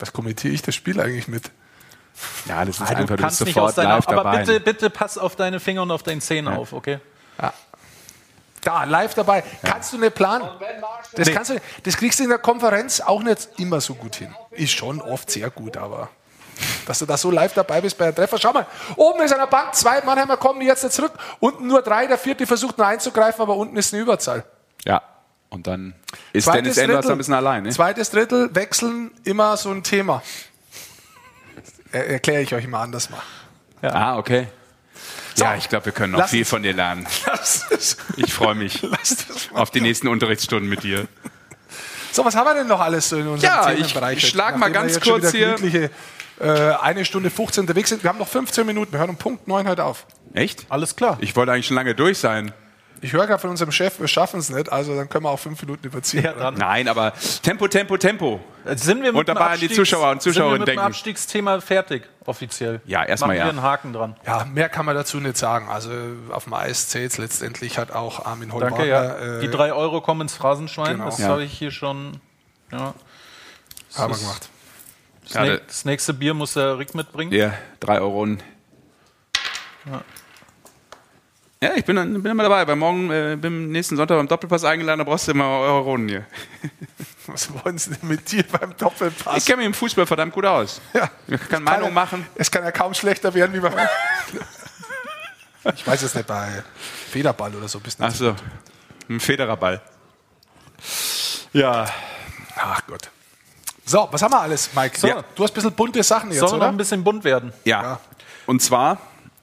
[0.00, 1.50] Was kommentiere ich das Spiel eigentlich mit?
[2.46, 4.16] Ja, das ist Ah, einfach, du du bist kannst nicht sofort aus deiner, live aber
[4.24, 4.38] dabei.
[4.38, 6.98] bitte, bitte pass auf deine Finger und auf deine Zähne auf, okay?
[8.68, 9.42] Da, live dabei.
[9.62, 10.46] Kannst du nicht planen.
[11.14, 11.54] Das, kannst du,
[11.84, 14.34] das kriegst du in der Konferenz auch nicht immer so gut hin.
[14.50, 16.10] Ist schon oft sehr gut, aber
[16.84, 18.36] dass du da so live dabei bist bei einem Treffer.
[18.36, 18.66] Schau mal,
[18.96, 21.12] oben ist an der Bank zwei Mannheimer kommen jetzt nicht zurück.
[21.40, 24.44] Unten nur drei, der vierte versucht nur einzugreifen, aber unten ist eine Überzahl.
[24.84, 25.00] Ja.
[25.48, 25.94] Und dann
[26.34, 27.62] ist Dennis Enders ein bisschen allein.
[27.62, 27.70] Ne?
[27.70, 30.22] Zweites Drittel, wechseln, immer so ein Thema.
[31.90, 33.22] Er, Erkläre ich euch mal anders mal.
[33.80, 34.48] Ah, okay.
[35.36, 37.06] Ja, ich glaube, wir können noch Lass viel uns- von dir lernen.
[37.70, 38.82] Es- Ich freue mich
[39.54, 41.06] auf die nächsten Unterrichtsstunden mit dir.
[42.12, 44.18] So, was haben wir denn noch alles so in unserem Ja, ich- Themenbereich?
[44.18, 45.90] ich schlag mal ganz kurz hier-
[46.40, 48.04] Äh, eine Stunde 15 unterwegs sind.
[48.04, 48.92] Wir haben noch 15 Minuten.
[48.92, 50.06] Wir hören um Punkt 9 heute auf.
[50.34, 50.66] Echt?
[50.68, 51.18] Alles klar.
[51.20, 52.52] Ich wollte eigentlich schon lange durch sein.
[53.00, 55.38] Ich höre gerade von unserem Chef, wir schaffen es nicht, also dann können wir auch
[55.38, 56.24] fünf Minuten überziehen.
[56.24, 56.50] Ja.
[56.50, 57.12] Nein, aber
[57.42, 58.40] Tempo, Tempo, Tempo.
[58.74, 60.78] Sind wir mit Und dabei dem an die Zuschauer und sind wir Zuschauerinnen mit dem.
[60.78, 62.80] Abstiegsthema fertig, offiziell.
[62.86, 63.44] Ja, erstmal Machen ja.
[63.44, 64.16] wir einen Haken dran.
[64.26, 65.68] Ja, mehr kann man dazu nicht sagen.
[65.68, 65.90] Also
[66.30, 68.70] auf dem Eis zählt letztendlich hat auch Armin Holwager.
[68.76, 69.16] Danke, ja.
[69.38, 70.94] äh, Die drei Euro kommen ins Phrasenschwein.
[70.94, 71.04] Genau.
[71.06, 71.28] Das Ja.
[71.28, 72.20] habe ich hier schon.
[72.72, 72.94] Ja.
[73.96, 74.48] haben wir gemacht.
[75.32, 77.32] Das, nächste Bier muss der Rick mitbringen.
[77.32, 78.22] Ja, drei Euro.
[78.22, 78.42] und-
[81.60, 82.66] Ja, ich bin, bin immer dabei.
[82.66, 86.08] Weil morgen, äh, bin nächsten Sonntag beim Doppelpass eingeladen, da brauchst du immer Euro Runden
[86.08, 86.26] hier.
[87.26, 89.36] Was wollen Sie denn mit dir beim Doppelpass?
[89.38, 90.80] Ich kenne mich im Fußball verdammt gut aus.
[90.94, 91.10] ja.
[91.26, 92.26] Ich kann Meinung machen.
[92.36, 93.74] Es kann ja kaum schlechter werden wie beim.
[95.74, 96.62] ich weiß es nicht, bei
[97.10, 98.34] Federball oder so bist du Ach so,
[99.08, 99.80] ein Federerball.
[101.52, 101.86] Ja,
[102.56, 103.10] Ach Gott.
[103.84, 104.98] So, was haben wir alles, Mike?
[104.98, 105.06] So.
[105.06, 105.22] Ja.
[105.34, 106.72] Du hast ein bisschen bunte Sachen jetzt, Sollen wir noch oder?
[106.72, 107.52] ein bisschen bunt werden?
[107.64, 107.82] ja.
[107.82, 108.00] Ja.
[108.46, 108.98] Und zwar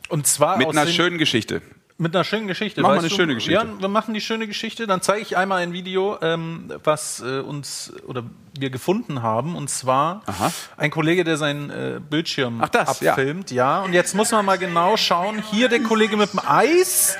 [0.10, 1.62] Und zwar mit aus einer schönen Geschichte.
[1.98, 2.82] Mit einer schönen Geschichte.
[2.82, 3.16] Machen wir eine du?
[3.16, 3.54] schöne Geschichte.
[3.54, 4.86] Ja, wir machen die schöne Geschichte.
[4.86, 8.24] Dann zeige ich einmal ein Video, ähm, was äh, uns oder
[8.60, 9.56] wir gefunden haben.
[9.56, 10.52] Und zwar Aha.
[10.76, 13.14] ein Kollege, der seinen äh, Bildschirm Ach, das, ja.
[13.14, 13.50] abfilmt.
[13.52, 13.80] Ja.
[13.82, 15.42] Und jetzt muss man mal genau schauen.
[15.52, 17.18] Hier der Kollege mit dem Eis.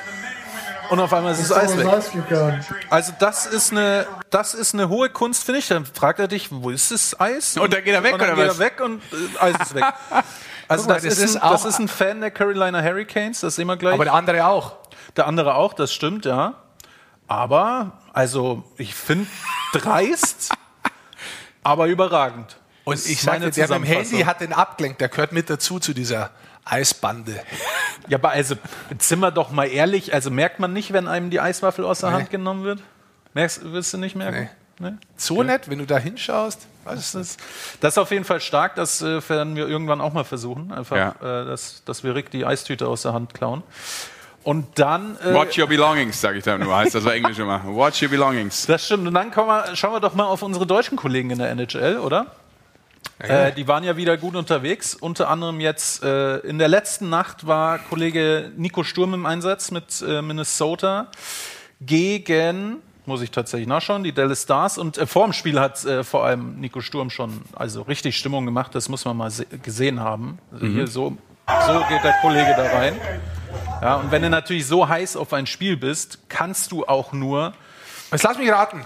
[0.90, 1.88] Und auf einmal ist das Eis weg.
[2.90, 5.70] Also das ist eine, das ist eine hohe Kunst, finde ich.
[5.70, 7.58] Dann fragt er dich, wo ist das Eis?
[7.58, 8.60] Und dann geht er weg, und dann oder geht was?
[8.60, 9.86] er weg und äh, Eis ist weg.
[10.68, 13.56] Also mal, das, das ist, ein, auch- das ist ein Fan der Carolina Hurricanes, das
[13.56, 13.94] sehen wir gleich.
[13.94, 14.74] Aber der andere auch.
[15.16, 16.56] Der andere auch, das stimmt, ja.
[17.28, 19.28] Aber, also, ich finde
[19.74, 20.52] dreist,
[21.64, 22.58] aber überragend.
[22.84, 25.02] Und ich sage, meine der mit dem Handy hat den abgelenkt.
[25.02, 26.32] Der gehört mit dazu zu dieser
[26.66, 27.42] Eisbande.
[28.08, 28.54] Ja, aber also,
[29.00, 32.12] sind wir doch mal ehrlich, also merkt man nicht, wenn einem die Eiswaffel aus der
[32.12, 32.16] Nee.
[32.18, 32.80] Hand genommen wird?
[33.34, 34.42] Merkst, wirst du nicht merken?
[34.42, 34.50] Nee.
[35.18, 36.68] So nett, wenn du da hinschaust.
[36.84, 37.38] Was ist Das,
[37.80, 40.72] das ist auf jeden Fall stark, das äh, werden wir irgendwann auch mal versuchen.
[40.72, 41.16] Einfach, Ja.
[41.22, 43.64] äh, dass, dass wir Rick die Eistüte aus der Hand klauen.
[44.44, 45.18] Und dann.
[45.22, 46.76] Äh, Watch your belongings, sage ich da nur.
[46.76, 47.64] Heißt das auf Englisch immer.
[47.66, 48.68] Watch your belongings.
[48.68, 49.08] Das stimmt.
[49.08, 51.98] Und dann kommen wir, schauen wir doch mal auf unsere deutschen Kollegen in der NHL,
[51.98, 52.28] oder?
[53.18, 54.94] Äh, die waren ja wieder gut unterwegs.
[54.94, 60.04] Unter anderem jetzt äh, in der letzten Nacht war Kollege Nico Sturm im Einsatz mit
[60.08, 61.08] äh, Minnesota
[61.82, 64.78] gegen, muss ich tatsächlich nachschauen, die Dallas Stars.
[64.78, 68.46] Und äh, vor dem Spiel hat äh, vor allem Nico Sturm schon also richtig Stimmung
[68.46, 68.74] gemacht.
[68.76, 70.40] Das muss man mal se- gesehen haben.
[70.52, 71.18] Also hier so,
[71.68, 72.96] so geht der Kollege da rein.
[73.82, 77.54] Ja, und wenn du natürlich so heiß auf ein Spiel bist, kannst du auch nur
[78.12, 78.86] Jetzt lass mich raten.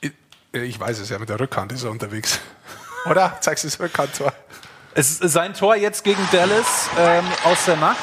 [0.00, 0.12] Ich,
[0.52, 2.40] ich weiß es ja, mit der Rückhand ist er unterwegs.
[3.10, 3.36] Oder?
[3.40, 4.32] Zeigst du das Rückhandtor?
[4.92, 7.96] Es ist sein Tor jetzt gegen Dallas ähm, aus der Nacht,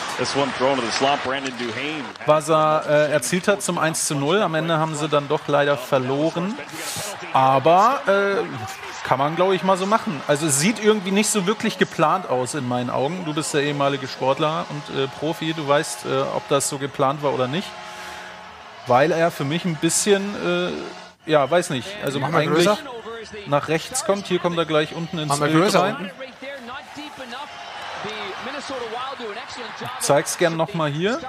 [2.25, 4.41] was er äh, erzielt hat zum 1 zu 0.
[4.41, 6.53] Am Ende haben sie dann doch leider verloren.
[7.33, 8.43] Aber äh,
[9.05, 10.21] kann man, glaube ich, mal so machen.
[10.27, 13.25] Also es sieht irgendwie nicht so wirklich geplant aus in meinen Augen.
[13.25, 15.53] Du bist der ehemalige Sportler und äh, Profi.
[15.53, 17.67] Du weißt, äh, ob das so geplant war oder nicht.
[18.85, 20.71] Weil er für mich ein bisschen äh,
[21.27, 21.87] ja, weiß nicht.
[22.03, 22.77] Also eigentlich größer?
[23.47, 24.27] nach rechts kommt.
[24.27, 25.95] Hier kommt er gleich unten ins Bild rein.
[25.95, 26.11] unten?
[29.99, 31.19] Zeig's gern nochmal hier.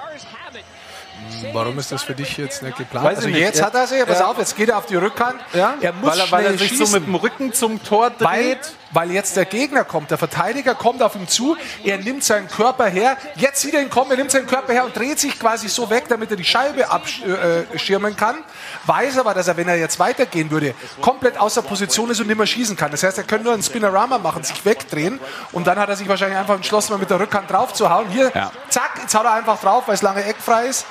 [1.53, 3.05] Warum ist das für dich jetzt nicht geplant?
[3.05, 3.39] Weiß also nicht.
[3.39, 5.39] jetzt Er- hat er sie, pass auf, jetzt geht er auf die Rückhand.
[5.53, 6.85] Ja, er muss weil er, weil er sich schießen.
[6.85, 8.73] so mit dem Rücken zum Tor Weil, dreht.
[8.91, 12.85] weil jetzt der Gegner kommt, der Verteidiger kommt auf ihn zu, er nimmt seinen Körper
[12.87, 15.67] her, jetzt sieht er ihn kommen, er nimmt seinen Körper her und dreht sich quasi
[15.69, 18.37] so weg, damit er die Scheibe abschirmen kann.
[18.85, 22.37] Weiß aber, dass er, wenn er jetzt weitergehen würde, komplett außer Position ist und nicht
[22.37, 22.91] mehr schießen kann.
[22.91, 25.19] Das heißt, er könnte nur einen Spinorama machen, sich wegdrehen
[25.51, 28.07] und dann hat er sich wahrscheinlich einfach entschlossen, mal mit der Rückhand drauf zu hauen.
[28.09, 28.51] Hier, Ja.
[28.69, 30.85] zack, jetzt haut er einfach drauf, weil es lange eckfrei ist.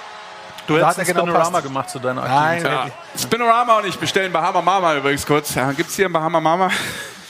[0.68, 1.64] Du Da hast hat ein genau Spinorama passt.
[1.64, 2.92] gemacht zu deiner Nein, Aktivität.
[3.14, 3.20] Ja.
[3.20, 5.54] Spinorama und ich bestellen Bahama Mama übrigens kurz.
[5.54, 6.70] Ja, Gibt's hier ein Bahama Mama?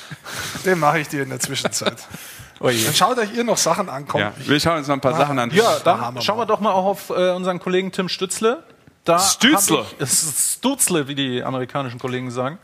[0.64, 1.96] den mache ich dir in der Zwischenzeit.
[2.60, 2.66] Oh.
[2.66, 4.04] Dann schaut euch ihr noch Sachen an.
[4.08, 5.50] Komm, Ja, wir schauen uns noch ein paar Sachen an.
[5.52, 8.64] Ja, dann Bahama schauen wir doch mal auch auf äh, unseren Kollegen Tim Stützle.
[9.04, 9.84] Da Stützle.
[9.92, 12.58] Ich, es ist Stutzle, wie die amerikanischen Kollegen sagen.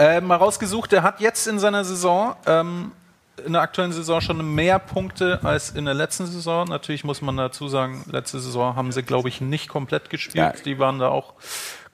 [0.00, 2.90] Äh, mal rausgesucht, der hat jetzt in seiner Saison, ähm,
[3.44, 6.66] in der aktuellen Saison schon mehr Punkte als in der letzten Saison.
[6.68, 10.36] Natürlich muss man dazu sagen, letzte Saison haben sie, glaube ich, nicht komplett gespielt.
[10.56, 10.62] Ja.
[10.64, 11.34] Die waren da auch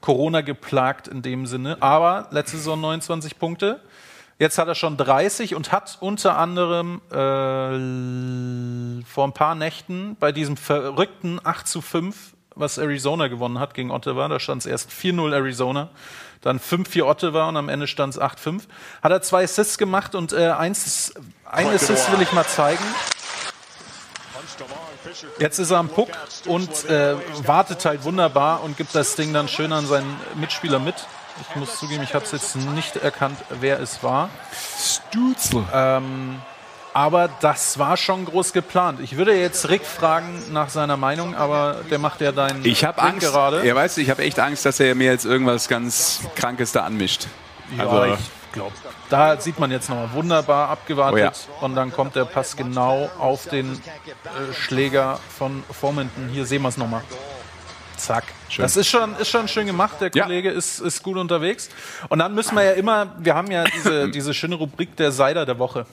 [0.01, 1.77] Corona geplagt in dem Sinne.
[1.81, 3.81] Aber letzte Saison 29 Punkte.
[4.39, 10.31] Jetzt hat er schon 30 und hat unter anderem äh, vor ein paar Nächten bei
[10.31, 14.89] diesem verrückten 8 zu 5, was Arizona gewonnen hat gegen Ottawa, da stand es erst
[14.91, 15.89] 4-0 Arizona,
[16.43, 18.63] dann 5-4 Ottawa und am Ende stand es 8-5,
[19.01, 21.13] hat er zwei Assists gemacht und äh, eins,
[21.49, 22.83] ein Assist will ich mal zeigen.
[25.39, 26.09] Jetzt ist er am Puck
[26.45, 27.15] und äh,
[27.45, 30.95] wartet halt wunderbar und gibt das Ding dann schön an seinen Mitspieler mit.
[31.41, 34.29] Ich muss zugeben, ich habe es jetzt nicht erkannt, wer es war.
[34.77, 35.65] Stützle.
[35.73, 36.41] Ähm,
[36.93, 38.99] aber das war schon groß geplant.
[39.01, 43.01] Ich würde jetzt Rick fragen nach seiner Meinung, aber der macht ja deinen Ich habe
[43.01, 43.21] Angst.
[43.27, 43.65] gerade.
[43.65, 46.83] Ja, weißt du, ich habe echt Angst, dass er mir jetzt irgendwas ganz Krankes da
[46.83, 47.27] anmischt.
[47.77, 48.73] Ja, Also, ich glaube.
[49.09, 51.65] Da sieht man jetzt nochmal wunderbar abgewartet Oh ja.
[51.65, 56.29] und dann kommt der Pass genau auf den äh, Schläger von Formanton.
[56.29, 57.01] Hier sehen wir es nochmal.
[57.97, 58.23] Zack.
[58.49, 58.63] Schön.
[58.63, 59.95] Das ist schon, ist schon schön gemacht.
[60.01, 60.23] Der Ja.
[60.23, 61.69] Kollege ist, ist gut unterwegs.
[62.09, 65.45] Und dann müssen wir ja immer, wir haben ja diese, diese schöne Rubrik der Seider
[65.45, 65.85] der Woche.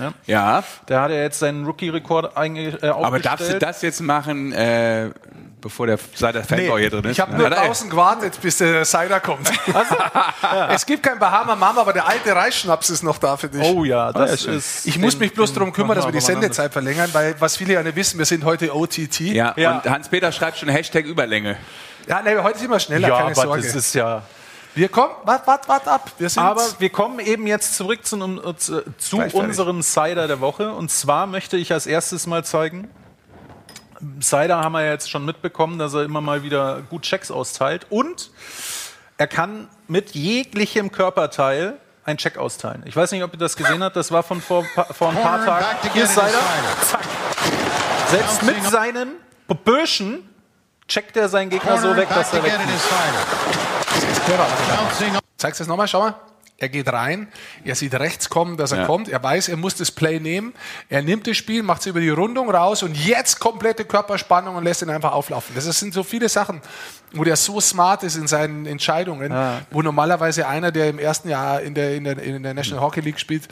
[0.00, 0.12] Ja?
[0.26, 4.52] ja, Der hat ja jetzt seinen Rookie-Rekord einge- äh, aber darfst du das jetzt machen,
[4.52, 5.10] äh,
[5.60, 7.12] bevor der seit der Fanbau hier drin ist?
[7.12, 9.50] Ich habe nur draußen gewartet, bis der Cider kommt.
[10.70, 13.62] Es gibt kein Bahama Mama, aber der alte Reisschnaps ist noch da für dich.
[13.62, 14.58] Oh ja, das ja, schön.
[14.58, 14.86] ist.
[14.86, 17.82] ich muss mich bloß darum kümmern, dass wir die Sendezeit verlängern, weil was viele ja
[17.82, 19.20] nicht wissen, wir sind heute OTT.
[19.20, 19.76] Ja, Ja.
[19.78, 21.56] und Hans-Peter schreibt schon Hashtag Überlänge.
[22.08, 23.62] ja nee, heute sind wir schneller, Ja, keine aber Sorge.
[23.62, 24.22] das ist ja.
[24.74, 26.10] Wir kommen, wart, wart, wart ab.
[26.18, 30.40] Wir sind Aber wir kommen eben jetzt zurück zu, äh, zu, zu unserem Cider der
[30.40, 30.72] Woche.
[30.72, 32.90] Und zwar möchte ich als erstes mal zeigen,
[34.20, 37.86] Cider haben wir ja jetzt schon mitbekommen, dass er immer mal wieder gut Checks austeilt.
[37.88, 38.30] Und
[39.16, 42.82] er kann mit jeglichem Körperteil einen Check austeilen.
[42.86, 45.44] Ich weiß nicht, ob ihr das gesehen habt, das war von vor, vor ein paar
[45.44, 45.66] Tagen.
[45.92, 46.40] Hier ist Cider.
[46.82, 47.00] Zack.
[48.10, 49.12] Selbst mit seinen
[49.64, 50.28] Böschen
[50.88, 52.52] checkt er seinen Gegner so weg, dass er weg
[55.36, 56.14] Zeigst du es nochmal, schau mal.
[56.56, 57.26] Er geht rein,
[57.64, 58.86] er sieht rechts kommen, dass er Ja.
[58.86, 60.54] kommt, er weiß, er muss das Play nehmen,
[60.88, 64.62] er nimmt das Spiel, macht es über die Rundung raus und jetzt komplette Körperspannung und
[64.62, 65.52] lässt ihn einfach auflaufen.
[65.56, 66.62] Das sind so viele Sachen,
[67.12, 69.32] wo der so smart ist in seinen Entscheidungen,
[69.72, 73.00] wo normalerweise einer, der im ersten Jahr in der, in der, in der National Hockey
[73.00, 73.48] League spielt,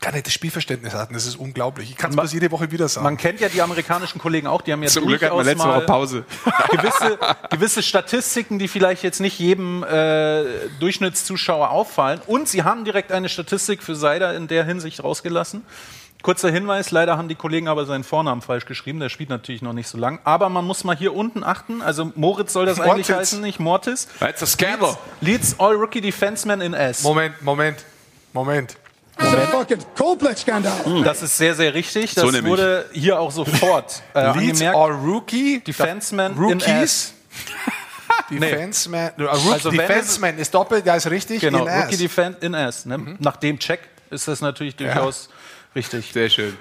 [0.00, 1.14] gar nicht das Spielverständnis hat.
[1.14, 1.90] Das ist unglaublich.
[1.90, 3.04] Ich kann es bloß jede Woche wieder sagen.
[3.04, 5.66] Man kennt ja die amerikanischen Kollegen auch, die haben ja Zum Glück hatten wir letzte
[5.66, 6.24] Woche Pause.
[6.70, 7.18] gewisse,
[7.50, 10.44] gewisse Statistiken, die vielleicht jetzt nicht jedem äh,
[10.80, 12.20] Durchschnittszuschauer auffallen.
[12.26, 15.62] Und sie haben direkt eine Statistik für Seider in der Hinsicht rausgelassen.
[16.22, 18.98] Kurzer Hinweis, leider haben die Kollegen aber seinen Vornamen falsch geschrieben.
[18.98, 20.18] Der spielt natürlich noch nicht so lang.
[20.24, 21.82] Aber man muss mal hier unten achten.
[21.82, 23.32] Also Moritz soll das eigentlich Mortis.
[23.32, 24.08] heißen, nicht Mortis.
[24.18, 24.96] That's a scandal.
[25.20, 27.02] Leads All Rookie Defenseman in S.
[27.02, 27.84] Moment, Moment,
[28.32, 28.76] Moment.
[31.04, 32.14] Das ist sehr, sehr richtig.
[32.14, 34.76] Das So wurde hier auch sofort äh, Leads angemerkt.
[34.76, 35.60] or Rookie?
[35.60, 37.14] Defenseman in Rookies?
[38.30, 41.40] Defenseman, Rook, Also es- Defenseman ist doppelt, ja, ist richtig.
[41.40, 41.96] Genau, in Rookie.
[41.96, 42.86] Defense in S.
[42.86, 43.16] Ne?
[43.18, 43.80] Nach dem Check
[44.10, 45.28] ist das natürlich durchaus
[45.74, 46.12] richtig.
[46.12, 46.56] Sehr schön.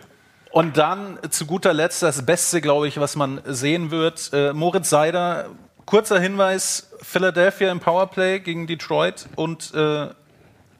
[0.52, 4.30] Und dann zu guter Letzt das Beste, glaube ich, was man sehen wird.
[4.32, 5.50] Äh, Moritz Seider,
[5.86, 10.08] kurzer Hinweis, Philadelphia im Powerplay gegen Detroit und äh,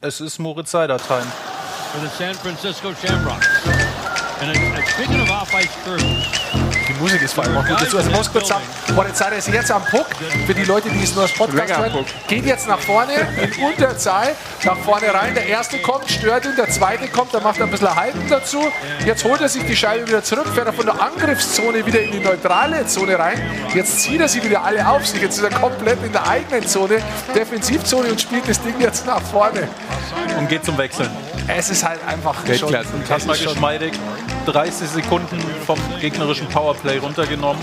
[0.00, 1.26] es ist Moritz Seider-Time.
[1.92, 3.46] For the San Francisco Shamrocks.
[4.40, 7.98] And uh, speaking of off-ice service, Die Musik ist vor allem auch gut dazu.
[7.98, 8.62] Also muss kurz sagen,
[8.94, 10.06] Polizei ist jetzt am Puck.
[10.46, 14.34] Für die Leute, die es nur als Podcast hören, geht jetzt nach vorne in Unterzahl,
[14.64, 15.34] nach vorne rein.
[15.34, 18.60] Der erste kommt, stört ihn, der zweite kommt, der macht ein bisschen Halten dazu.
[19.04, 22.12] Jetzt holt er sich die Scheibe wieder zurück, fährt er von der Angriffszone wieder in
[22.12, 23.40] die neutrale Zone rein.
[23.74, 25.20] Jetzt zieht er sie wieder alle auf sich.
[25.20, 27.02] Jetzt ist er komplett in der eigenen Zone,
[27.34, 29.68] Defensivzone und spielt das Ding jetzt nach vorne.
[30.38, 31.10] Und geht zum Wechseln.
[31.48, 32.88] Es ist halt einfach schon, Weltklasse.
[33.02, 33.92] es Erstmal ist schon, geschmeidig
[34.46, 37.62] 30 Sekunden vom gegnerischen Powerplay runtergenommen.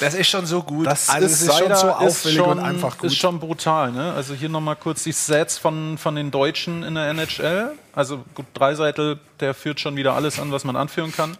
[0.00, 0.86] das ist schon so gut.
[0.86, 3.06] Das also es ist schon so auffällig ist schon, und einfach gut.
[3.06, 3.92] Ist schon brutal.
[3.92, 4.12] Ne?
[4.14, 7.72] Also hier nochmal kurz die Sets von, von den Deutschen in der NHL.
[7.94, 11.36] Also gut, Dreiseitel, der führt schon wieder alles an, was man anführen kann.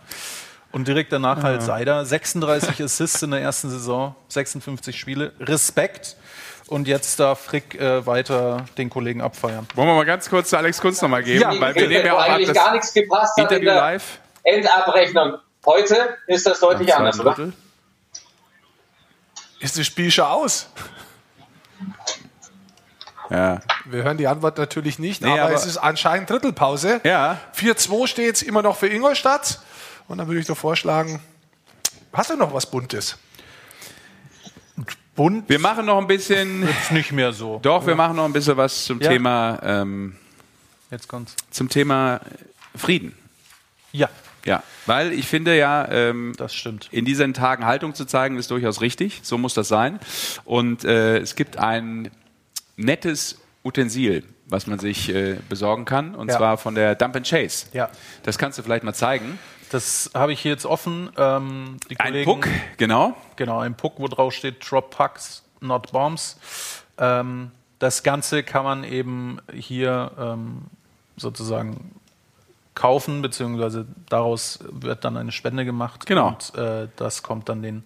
[0.73, 2.05] Und direkt danach halt Seider.
[2.05, 5.33] 36 Assists in der ersten Saison, 56 Spiele.
[5.41, 6.17] Respekt.
[6.69, 9.67] Und jetzt darf Frick äh, weiter den Kollegen abfeiern.
[9.75, 11.41] Wollen wir mal ganz kurz zu Alex Kunz nochmal geben?
[11.41, 14.21] Ja, weil wir nehmen ja auch ab, gar nichts gepasst hat in Interview der live.
[14.45, 15.39] Endabrechnung.
[15.67, 17.37] Heute ist das deutlich anders, zweiten oder?
[17.37, 17.53] Drittel.
[19.61, 20.69] ist das Spiel schon aus?
[23.31, 23.61] Ja.
[23.85, 27.01] Wir hören die Antwort natürlich nicht, Nee, aber, aber- es ist anscheinend Drittelpause.
[27.05, 27.39] Ja.
[27.57, 29.61] 4-2 steht jetzt immer noch für Ingolstadt.
[30.09, 31.21] Und dann würde ich doch vorschlagen,
[32.13, 33.17] hast du noch was Buntes?
[35.15, 36.69] Bunt Wir machen noch ein bisschen.
[36.83, 37.61] ist nicht mehr so.
[37.63, 39.11] Doch, wir machen noch ein bisschen was zum Ja.
[39.11, 40.17] Thema ähm,
[40.91, 41.37] Jetzt kommt's.
[41.53, 42.21] zum Thema
[42.77, 43.17] Frieden.
[43.93, 44.09] Ja,
[44.45, 46.89] Ja, weil ich finde ja, ähm, das stimmt.
[46.91, 49.21] in diesen Tagen Haltung zu zeigen, ist durchaus richtig.
[49.23, 50.01] So muss das sein.
[50.45, 52.11] Und äh, es gibt ein
[52.77, 56.37] nettes Utensil, was man sich äh, besorgen kann, und Ja.
[56.39, 57.67] zwar von der Dump and Chase.
[57.73, 57.91] Ja.
[58.23, 59.39] Das kannst du vielleicht mal zeigen.
[59.71, 61.11] Das habe ich hier jetzt offen.
[61.17, 63.17] Ähm, Ein Puck, genau.
[63.37, 66.37] Genau, ein Puck, wo drauf steht Drop Pucks, not Bombs.
[66.99, 70.63] Ähm, das Ganze kann man eben hier ähm,
[71.17, 71.95] sozusagen
[72.75, 76.07] kaufen, beziehungsweise daraus wird dann eine Spende gemacht.
[76.07, 76.29] Genau.
[76.29, 77.85] Und äh, das kommt dann den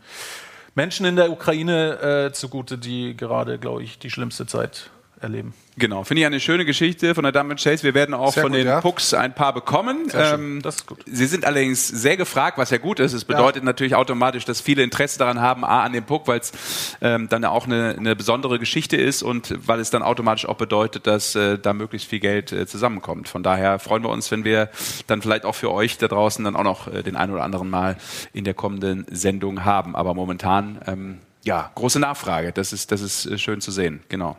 [0.75, 4.91] Menschen in der Ukraine äh, zugute, die gerade, glaube ich, die schlimmste Zeit
[5.21, 5.55] erleben.
[5.77, 7.83] Genau, finde ich eine schöne Geschichte von der and Chase.
[7.83, 8.81] Wir werden auch Sehr von gut, den ja.
[8.81, 10.09] Pucks ein paar bekommen.
[10.15, 11.01] Ähm, Das ist gut.
[11.05, 13.13] Sie sind allerdings sehr gefragt, was ja gut ist.
[13.13, 16.53] Es bedeutet natürlich automatisch, dass viele Interesse daran haben, A, an dem Puck, weil es
[17.01, 21.09] ähm, dann auch eine, eine besondere Geschichte ist und weil es dann automatisch auch bedeutet,
[21.09, 23.29] dass äh, da möglichst viel Geld äh, zusammenkommt.
[23.29, 24.71] Von daher freuen wir uns, wenn wir
[25.09, 27.69] dann vielleicht auch für euch da draußen dann auch noch äh, den einen oder anderen
[27.69, 27.97] Mal
[28.33, 29.97] in der kommenden Sendung haben.
[29.97, 32.53] Aber momentan, ähm, ja, große Nachfrage.
[32.53, 34.05] Das ist, das ist äh, schön zu sehen.
[34.09, 34.37] Genau.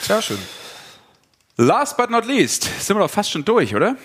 [0.00, 0.38] Sehr schön.
[1.56, 3.96] Last but not least, sind wir doch fast schon durch, oder?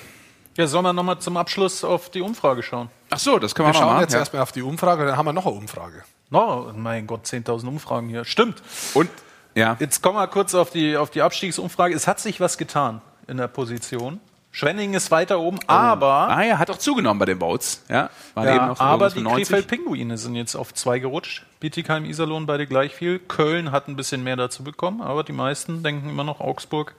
[0.58, 2.90] Ja, sollen wir nochmal zum Abschluss auf die Umfrage schauen?
[3.10, 4.02] Ach so, das können Wir wir, schauen machen.
[4.02, 4.20] jetzt ja.
[4.20, 6.04] erstmal auf die Umfrage, dann haben wir noch eine Umfrage.
[6.30, 8.26] No, mein Gott, 10.000 Umfragen hier.
[8.26, 8.62] Stimmt.
[8.94, 9.10] Und
[9.56, 11.96] ja, Jetzt kommen wir kurz auf die, auf die Abstiegsumfrage.
[11.96, 14.20] Es hat sich was getan in der Position.
[14.58, 17.84] Schwenningen ist weiter oben, aber, ah ja, hat auch zugenommen bei den Votes.
[17.90, 19.50] Ja, ja, aber die mit 90.
[19.50, 21.46] Krefeld-Pinguine sind jetzt auf zwei gerutscht.
[21.60, 23.20] Bietigheim, Iserlohn beide gleich viel.
[23.20, 26.96] Köln hat ein bisschen mehr dazu bekommen, aber die meisten denken immer noch Augsburg.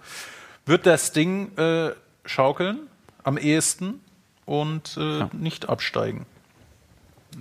[0.66, 1.90] Wird das Ding äh,
[2.24, 2.78] schaukeln
[3.24, 4.02] am ehesten
[4.46, 6.26] und äh, nicht absteigen.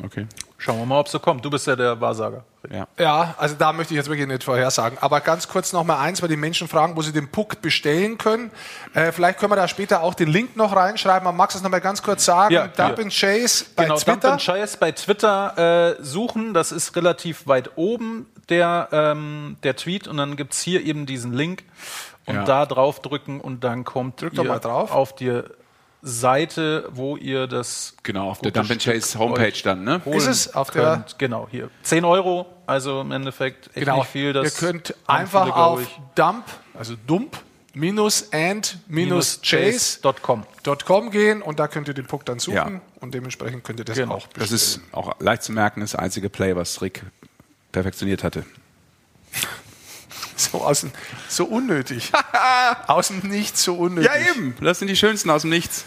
[0.03, 0.25] Okay.
[0.57, 1.45] Schauen wir mal, ob es so kommt.
[1.45, 2.43] Du bist ja der Wahrsager.
[2.69, 2.87] Ja.
[2.97, 4.97] Ja, also da möchte ich jetzt wirklich nicht vorhersagen.
[4.99, 8.17] Aber ganz kurz noch mal eins, weil die Menschen fragen, wo sie den Puck bestellen
[8.17, 8.51] können.
[8.93, 11.23] Äh, vielleicht können wir da später auch den Link noch reinschreiben.
[11.23, 12.53] Man mag es noch mal ganz kurz sagen.
[12.53, 13.03] Ja, Dump ja.
[13.05, 14.31] and Chase bei genau, Dump Twitter.
[14.33, 16.53] and Chase bei Twitter äh, suchen.
[16.53, 20.07] Das ist relativ weit oben, der, ähm, der Tweet.
[20.07, 21.63] Und dann gibt es hier eben diesen Link.
[22.25, 22.43] Und Ja.
[22.43, 24.91] da drauf drücken und dann kommt Drück ihr doch mal drauf.
[24.91, 25.41] auf die
[26.01, 30.01] Seite, wo ihr das Genau, auf der Dump and Chase Homepage dann, ne?
[30.05, 31.19] Ist es auf der- könnt.
[31.19, 31.69] Genau, hier.
[31.83, 33.97] 10 Euro, also im Endeffekt echt Genau.
[33.99, 34.31] nicht viel.
[34.33, 35.99] Das Ihr könnt einfach auf ich.
[36.15, 36.45] dump,
[36.77, 37.37] also dump,
[37.73, 41.11] minus and minus chase.com chase.com.
[41.11, 42.81] gehen und da könnt ihr den Puck dann suchen Ja.
[43.01, 44.15] und dementsprechend könnt ihr das Genau.
[44.15, 44.43] auch bestellen.
[44.49, 47.03] Das ist auch leicht zu merken, das einzige Play, was Rick
[47.71, 48.45] perfektioniert hatte.
[50.39, 50.91] So, außen,
[51.29, 52.11] so unnötig.
[52.87, 54.11] außen nicht so unnötig.
[54.35, 54.55] eben.
[54.61, 55.85] Das sind die schönsten aus dem Nichts.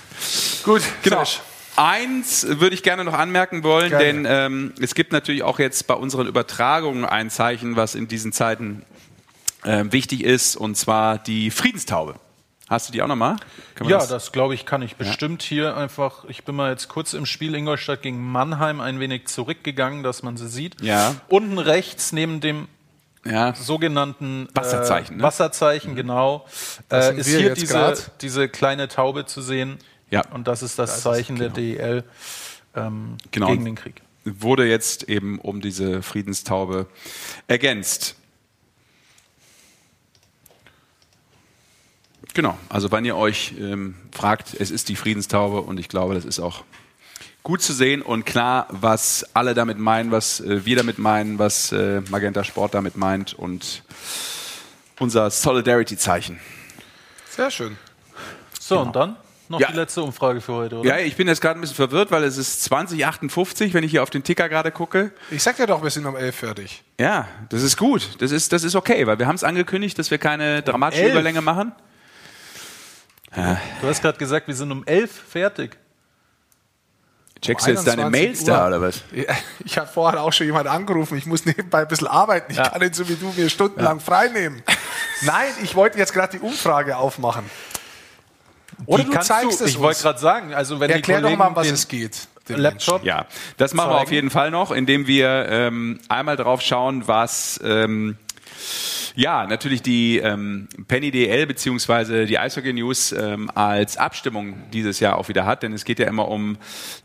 [0.65, 1.17] Gut, Genau.
[1.17, 1.41] Flash.
[1.77, 4.05] Eins würde ich gerne noch anmerken wollen, Gerne.
[4.05, 8.33] denn ähm, es gibt natürlich auch jetzt bei unseren Übertragungen ein Zeichen, was in diesen
[8.33, 8.85] Zeiten
[9.65, 12.17] ähm, wichtig ist, und zwar die Friedenstaube.
[12.69, 13.37] Hast du die auch nochmal?
[13.85, 16.25] Ja, das, glaube ich, kann ich bestimmt hier einfach.
[16.29, 20.37] Ich bin mal jetzt kurz im Spiel Ingolstadt gegen Mannheim ein wenig zurückgegangen, dass man
[20.37, 20.81] sie sieht.
[20.81, 21.17] Ja.
[21.29, 22.69] Unten rechts neben dem
[23.25, 23.55] ja.
[23.55, 25.23] sogenannten Wasserzeichen, Äh, ne?
[25.23, 26.47] Wasserzeichen, genau.
[26.89, 28.13] Das Äh, ist hier diese, grad.
[28.23, 29.79] diese kleine Taube zu sehen.
[30.11, 30.27] Ja.
[30.33, 32.05] Und das ist das Zeichen der DEL
[32.75, 33.49] ähm, Genau.
[33.49, 34.03] gegen den Krieg.
[34.25, 36.87] wurde jetzt eben um diese Friedenstaube
[37.49, 38.17] ergänzt.
[42.35, 46.25] Genau, also wenn ihr euch ähm, fragt, es ist die Friedenstaube und ich glaube, das
[46.25, 46.65] ist auch
[47.43, 51.73] gut zu sehen und klar, was alle damit meinen, was äh, wir damit meinen, was
[51.73, 53.83] äh, Magenta Sport damit meint und
[54.99, 56.39] unser Solidarity-Zeichen.
[57.29, 57.79] Sehr schön.
[58.59, 59.17] So, und dann
[59.49, 59.69] noch Ja.
[59.71, 60.89] die letzte Umfrage für heute, oder?
[60.89, 64.03] Ja, ich bin jetzt gerade ein bisschen verwirrt, weil es ist 2058, wenn ich hier
[64.03, 65.11] auf den Ticker gerade gucke.
[65.31, 66.83] Ich sag dir doch, wir sind um elf fertig.
[67.01, 68.21] Ja, das ist gut.
[68.21, 71.13] Das ist, das ist okay, weil wir haben es angekündigt, dass wir keine dramatische elf?
[71.13, 71.73] Überlänge machen.
[73.35, 75.79] Du hast gerade gesagt, wir sind um elf fertig.
[77.43, 78.67] Checkst du jetzt deine 21 Mails da Uhr.
[78.69, 79.03] oder was?
[79.13, 79.25] Ja,
[79.65, 81.17] Ich habe vorher auch schon jemand angerufen.
[81.17, 82.53] Ich muss nebenbei ein bisschen arbeiten.
[82.53, 82.69] Ich Ja.
[82.69, 84.63] kann nicht so wie du mir stundenlang frei nehmen.
[85.23, 87.45] Nein, ich wollte jetzt gerade die Umfrage aufmachen.
[88.87, 91.29] Oder Die du zeigst du, es ich wollte gerade sagen, also wenn Erklär die doch
[91.29, 92.29] Kollegen mal, um was es geht.
[92.49, 93.27] den Laptop Ja,
[93.59, 94.05] das machen wir Zeigen.
[94.07, 98.17] auf jeden Fall noch, indem wir ähm, einmal drauf schauen, was ähm,
[99.15, 105.17] ja natürlich die ähm, Penny DL beziehungsweise die Eishockey News ähm, als Abstimmung dieses Jahr
[105.17, 106.57] auch wieder hat, denn es geht ja immer um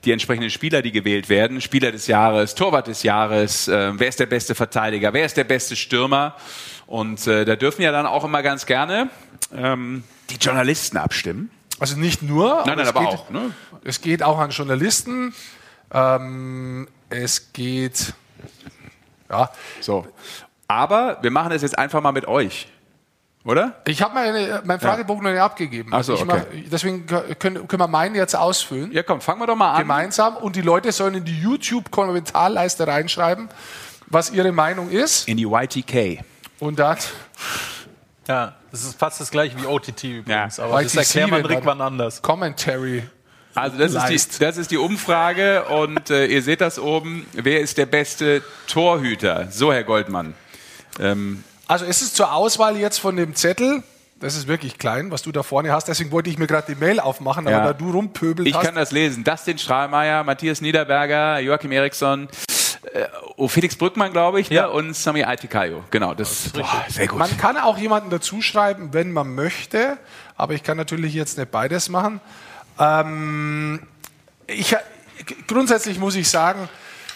[0.03, 4.19] die entsprechenden Spieler, die gewählt werden, Spieler des Jahres, Torwart des Jahres, äh, wer ist
[4.19, 6.36] der beste Verteidiger, wer ist der beste Stürmer
[6.88, 9.10] und äh, da dürfen ja dann auch immer ganz gerne
[9.53, 11.49] ähm, die Journalisten abstimmen.
[11.80, 12.64] Also nicht nur.
[12.65, 13.30] Nein, nein, es aber geht, auch.
[13.30, 13.52] Ne?
[13.84, 15.34] Es geht auch an Journalisten.
[15.91, 18.14] Ähm, es geht.
[19.30, 19.49] Ja,
[19.82, 20.07] So.
[20.67, 22.67] Aber wir machen das jetzt einfach mal mit euch.
[23.45, 23.75] Oder?
[23.87, 25.91] ich habe meine, meinen Fragebogen noch nicht abgegeben.
[25.93, 26.65] Ach so, ich okay.
[26.71, 28.91] deswegen können, können wir meinen jetzt ausfüllen.
[28.91, 29.81] Ja, komm, fangen wir doch mal an.
[29.81, 30.35] Gemeinsam.
[30.37, 33.49] Und die Leute sollen in die YouTube-Kommentarleiste reinschreiben,
[34.07, 35.27] was ihre Meinung ist.
[35.27, 36.23] In die YTK.
[36.59, 36.97] Und dann.
[38.27, 40.63] Ja, das ist fast das gleiche wie OTT übrigens, Ja.
[40.63, 42.23] aber das YTC erklären wir wird Rick wann anders.
[42.23, 43.03] Commentary.
[43.53, 47.27] Also das ist, die, das ist die Umfrage und äh, ihr seht das oben.
[47.33, 49.47] Wer ist der beste Torhüter?
[49.51, 50.33] So, Herr Goldmann.
[50.99, 53.84] Ähm, Also es ist zur Auswahl jetzt von dem Zettel.
[54.19, 55.88] Das ist wirklich klein, was du da vorne hast.
[55.88, 57.57] Deswegen wollte ich mir gerade die Mail aufmachen, Ja.
[57.57, 58.63] aber da du rumpöbelt ich hast.
[58.63, 59.23] kann das lesen.
[59.23, 62.30] Dustin Strahlmeier, Matthias Niederberger, Joachim Eriksson,
[62.93, 63.05] äh,
[63.35, 64.63] oh, Felix Brückmann, glaube ich, Ja.
[64.63, 64.69] ne?
[64.72, 65.84] und Sami Aitikayo.
[65.91, 67.19] Genau, das, boah, sehr gut.
[67.19, 69.97] Man kann auch jemanden dazuschreiben, wenn man möchte,
[70.38, 72.22] aber ich kann natürlich jetzt nicht beides machen.
[72.80, 73.81] Ähm,
[74.47, 74.76] ich,
[75.47, 76.69] grundsätzlich muss ich sagen,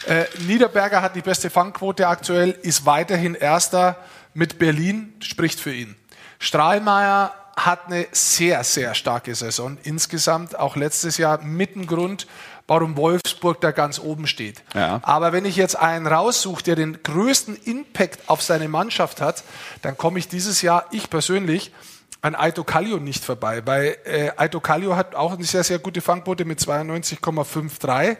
[0.07, 3.97] äh, Niederberger hat die beste Fangquote aktuell, ist weiterhin Erster
[4.33, 5.95] mit Berlin, spricht für ihn.
[6.39, 12.27] Strahlmeier hat eine sehr, sehr starke Saison insgesamt, auch letztes Jahr mit ein Grund,
[12.67, 14.63] warum Wolfsburg da ganz oben steht.
[14.73, 14.99] Ja.
[15.03, 19.43] Aber wenn ich jetzt einen raussuche, der den größten Impact auf seine Mannschaft hat,
[19.81, 21.73] dann komme ich dieses Jahr, ich persönlich,
[22.21, 26.01] an Aito Kallio nicht vorbei, weil äh, Aito Kallio hat auch eine sehr, sehr gute
[26.01, 28.17] Fangquote mit 92,53.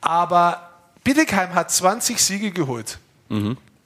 [0.00, 0.67] Aber
[1.04, 2.98] Bietigheim hat 20 Siege geholt.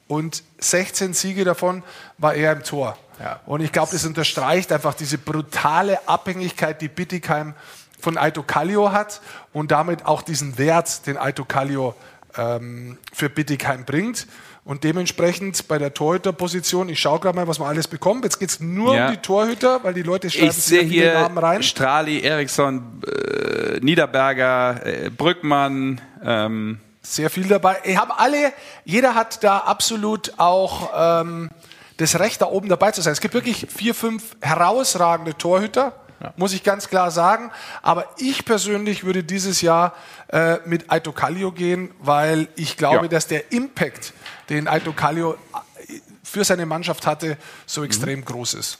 [0.07, 1.83] Und 16 Siege davon
[2.17, 2.97] war er im Tor.
[3.45, 7.53] Und ich glaube, das unterstreicht einfach diese brutale Abhängigkeit, die Bittigheim
[7.99, 9.21] von Aito Kallio hat
[9.53, 11.95] und damit auch diesen Wert, den Aito Kallio
[12.37, 14.27] ähm, für Bittigheim bringt.
[14.65, 18.23] Und dementsprechend bei der Torhüterposition, ich schaue gerade mal, was man alles bekommt.
[18.23, 19.07] Jetzt geht es nur Ja.
[19.07, 21.63] um die Torhüter, weil die Leute schreiben Ich sehe sehr viele hier Namen rein.
[21.63, 25.99] Strahli, Eriksson, äh, Niederberger, äh, Brückmann.
[26.23, 27.77] Ähm, Sehr viel dabei.
[27.83, 28.53] Ich habe alle,
[28.85, 30.89] jeder hat da absolut auch
[31.21, 31.49] ähm,
[31.97, 33.11] das Recht, da oben dabei zu sein.
[33.13, 35.93] Es gibt wirklich vier, fünf herausragende Torhüter,
[36.37, 37.51] muss ich ganz klar sagen.
[37.81, 39.93] Aber ich persönlich würde dieses Jahr
[40.29, 43.07] äh, mit Aito Kallio gehen, weil ich glaube, Ja.
[43.09, 44.13] dass der Impact,
[44.49, 48.79] den Aito Kallio äh, für seine Mannschaft hatte, so extrem groß ist.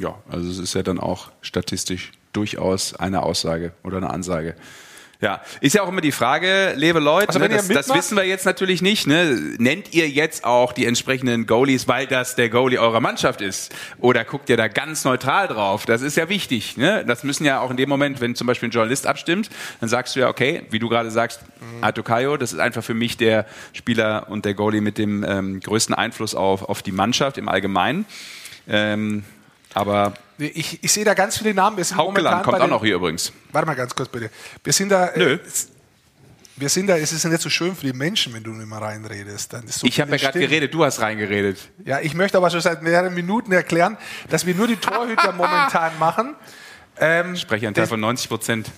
[0.00, 4.54] ja, also es ist ja dann auch statistisch durchaus eine Aussage oder eine Ansage.
[5.22, 8.24] Ja, ist ja auch immer die Frage, liebe Leute, Also ne, das, das wissen wir
[8.24, 9.06] jetzt natürlich nicht.
[9.06, 9.54] Ne?
[9.58, 13.72] Nennt ihr jetzt auch die entsprechenden Goalies, weil das der Goalie eurer Mannschaft ist?
[14.00, 15.86] Oder guckt ihr da ganz neutral drauf?
[15.86, 16.76] Das ist ja wichtig.
[16.76, 17.04] Ne?
[17.06, 19.48] Das müssen ja auch in dem Moment, wenn zum Beispiel ein Journalist abstimmt,
[19.80, 21.84] dann sagst du ja, okay, wie du gerade sagst, Mhm.
[21.84, 25.94] Atokayo, das ist einfach für mich der Spieler und der Goalie mit dem ähm, größten
[25.94, 28.04] Einfluss auf, auf die Mannschaft im Allgemeinen.
[28.68, 29.24] Ähm,
[29.74, 31.76] aber Ich, ich sehe da ganz viele Namen.
[31.76, 33.32] Wir sind Haukeland kommt bei auch den- noch hier übrigens.
[33.52, 34.30] Warte mal ganz kurz bitte.
[34.64, 35.10] Wir sind da.
[35.14, 35.34] Nö.
[35.34, 35.38] Äh,
[36.56, 38.78] wir sind da, es ist ja nicht so schön für die Menschen, wenn du mehr
[38.80, 39.52] reinredest.
[39.54, 41.58] Dann ist so Ich habe ja gerade geredet, du hast reingeredet.
[41.84, 43.96] Ja, ich möchte aber schon seit mehreren Minuten erklären,
[44.28, 46.34] dass wir nur die Torhüter momentan machen.
[46.98, 48.70] Ähm, Spreche einen Teil von 90 Prozent.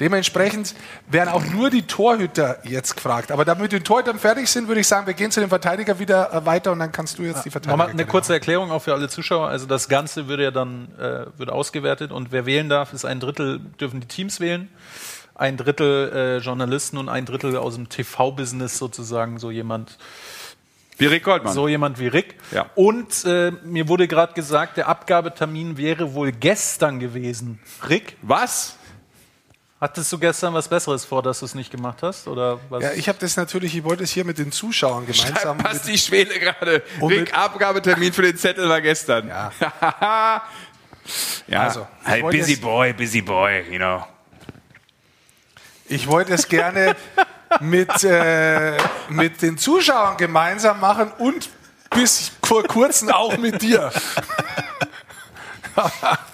[0.00, 0.74] Dementsprechend
[1.08, 3.32] werden auch nur die Torhüter jetzt gefragt.
[3.32, 5.48] Aber damit wir mit den Torhütern fertig sind, würde ich sagen, wir gehen zu den
[5.48, 7.72] Verteidiger wieder äh, weiter und dann kannst du jetzt die Verteidiger.
[7.72, 9.48] Nochmal eine gerne kurze Erklärung auch für alle Zuschauer.
[9.48, 13.20] Also das Ganze wird ja dann äh, wird ausgewertet und wer wählen darf, ist ein
[13.20, 14.68] Drittel dürfen die Teams wählen,
[15.34, 19.98] ein Drittel äh, Journalisten und ein Drittel aus dem TV-Business sozusagen so jemand
[20.98, 21.52] Wie Rick Goldmann.
[21.52, 22.36] so jemand wie Rick.
[22.50, 22.66] Ja.
[22.74, 27.58] Und äh, mir wurde gerade gesagt, der Abgabetermin wäre wohl gestern gewesen.
[27.88, 28.76] Rick, Was?
[29.80, 32.28] Hattest du gestern was Besseres vor, dass du es nicht gemacht hast?
[32.28, 32.82] Oder was?
[32.82, 35.56] Ja, ich habe das natürlich, ich wollte es hier mit den Zuschauern gemeinsam.
[35.56, 36.82] Passt mit, die Schwede gerade.
[37.00, 39.28] Rick, Abgabetermin für den Zettel war gestern.
[39.28, 39.50] Ja.
[41.46, 41.62] ja.
[41.62, 44.04] Also, wollte busy boy, busy boy, you know.
[45.88, 46.94] ich wollte es gerne
[47.60, 48.76] mit, äh,
[49.08, 51.48] mit den Zuschauern gemeinsam machen und
[51.88, 53.90] bis vor kurzem auch mit dir.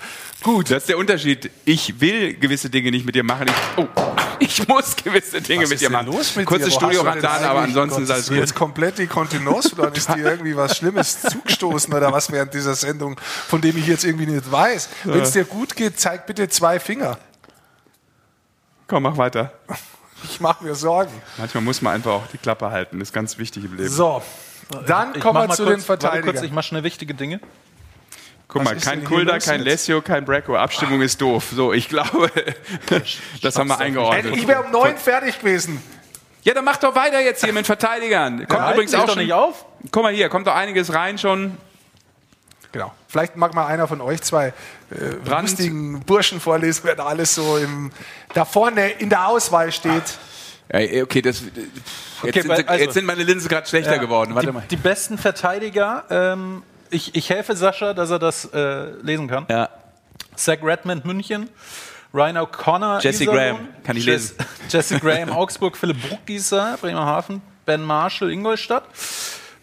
[0.47, 0.71] Gut.
[0.71, 1.51] Das ist der Unterschied.
[1.65, 3.49] Ich will gewisse Dinge nicht mit dir machen.
[3.49, 3.89] Ich, oh,
[4.39, 6.07] ich muss gewisse Dinge Was mit ist dir machen.
[6.07, 6.71] los mit Kurze dir?
[6.71, 8.37] Wo hast du denn Studio-Randale, aber ansonsten ist Gott, alles gut.
[8.37, 12.77] jetzt komplett die Kontenance oder ist dir irgendwie was Schlimmes zugestoßen oder was während dieser
[12.77, 13.19] Sendung,
[13.49, 14.89] von dem ich jetzt irgendwie nicht weiß?
[15.03, 17.19] Wenn es dir gut geht, zeig bitte zwei Finger.
[18.87, 19.53] Komm, mach weiter.
[20.23, 21.11] Ich mache mir Sorgen.
[21.39, 23.01] Manchmal muss man einfach auch die Klappe halten.
[23.01, 23.89] Das ist ganz wichtig im Leben.
[23.89, 24.23] So,
[24.87, 26.35] dann Ich kommen wir zu kurz, den warte Verteidigern.
[26.35, 27.41] Kurz, ich mache schnell wichtige Dinge.
[28.49, 29.61] Guck Was mal, kein Kulda, kein?
[29.61, 30.57] Lesio, kein Brecko.
[30.57, 31.49] Abstimmung ist doof.
[31.53, 32.31] So, ich glaube,
[33.43, 34.37] das haben wir eingeordnet.
[34.37, 35.83] ich wäre um neun fertig gewesen.
[36.45, 38.47] Ja, dann mach doch weiter jetzt hier mit Verteidigern.
[38.47, 39.67] Kommt Halten übrigens auch doch schon, nicht auf.
[39.91, 41.57] Guck mal hier, kommt doch einiges rein schon.
[42.71, 42.93] Genau.
[43.09, 44.53] Vielleicht mag mal einer von euch zwei
[44.91, 47.91] äh, lustigen Burschen vorlesen, wer da alles so im,
[48.35, 50.19] da vorne in der Auswahl steht.
[50.73, 51.57] Ja, okay, das, jetzt,
[52.23, 54.35] Okay, sind, also- jetzt sind meine Linsen gerade schlechter geworden.
[54.35, 54.65] Warte die, mal.
[54.71, 59.47] die besten Verteidiger, ähm, ich, ich helfe Sascha, dass er das äh, lesen kann.
[59.49, 59.69] Ja.
[60.35, 61.49] Zach Redmond München,
[62.13, 64.47] Ryan O'Connor Jesse Iserlohn, Graham, kann ich Jess- lesen.
[64.69, 68.85] Jesse Graham Augsburg, Philipp Bruckgießer Bremerhaven, Ben Marshall Ingolstadt,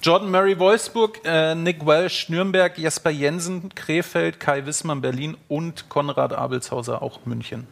[0.02, 6.34] Jordan Murray Wolfsburg, äh, Nick Welsh Nürnberg, Jesper Jensen Krefeld, Kai Wissmann Berlin und Konrad
[6.34, 7.68] Abelshauser auch München.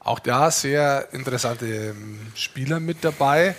[0.00, 3.54] Auch da sehr interessante ähm, Spieler mit dabei.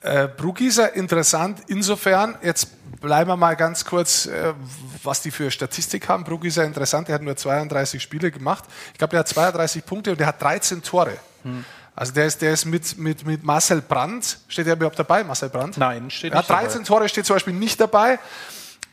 [0.00, 2.68] Äh, Brugieser interessant insofern, jetzt
[3.04, 4.54] bleiben wir mal ganz kurz, äh,
[5.02, 6.24] was die für Statistik haben.
[6.24, 8.64] Brugieser interessant, der hat nur 32 Spiele gemacht.
[8.92, 11.16] Ich glaube, der hat 32 Punkte und der hat 13 Tore.
[11.94, 15.48] Also der ist, der ist mit, mit, mit Marcel Brandt, steht der überhaupt dabei, Marcel
[15.48, 15.78] Brandt?
[15.78, 16.62] Nein, steht Ja, nicht dabei.
[16.64, 18.18] 13 Tore steht zum Beispiel nicht dabei.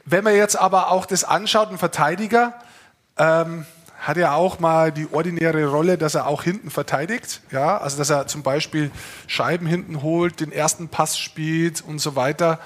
[0.06, 2.54] Wenn man jetzt aber auch das anschaut, ein Verteidiger,
[3.18, 3.66] ähm,
[4.02, 7.42] hat ja auch mal die ordinäre Rolle, dass er auch hinten verteidigt.
[7.52, 8.92] Ja, also dass er zum Beispiel
[9.28, 12.60] Scheiben hinten holt, den ersten Pass spielt und so weiter.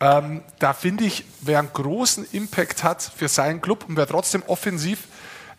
[0.00, 4.42] Ähm, da finde ich, wer einen großen Impact hat für seinen Club und wer trotzdem
[4.46, 5.04] offensiv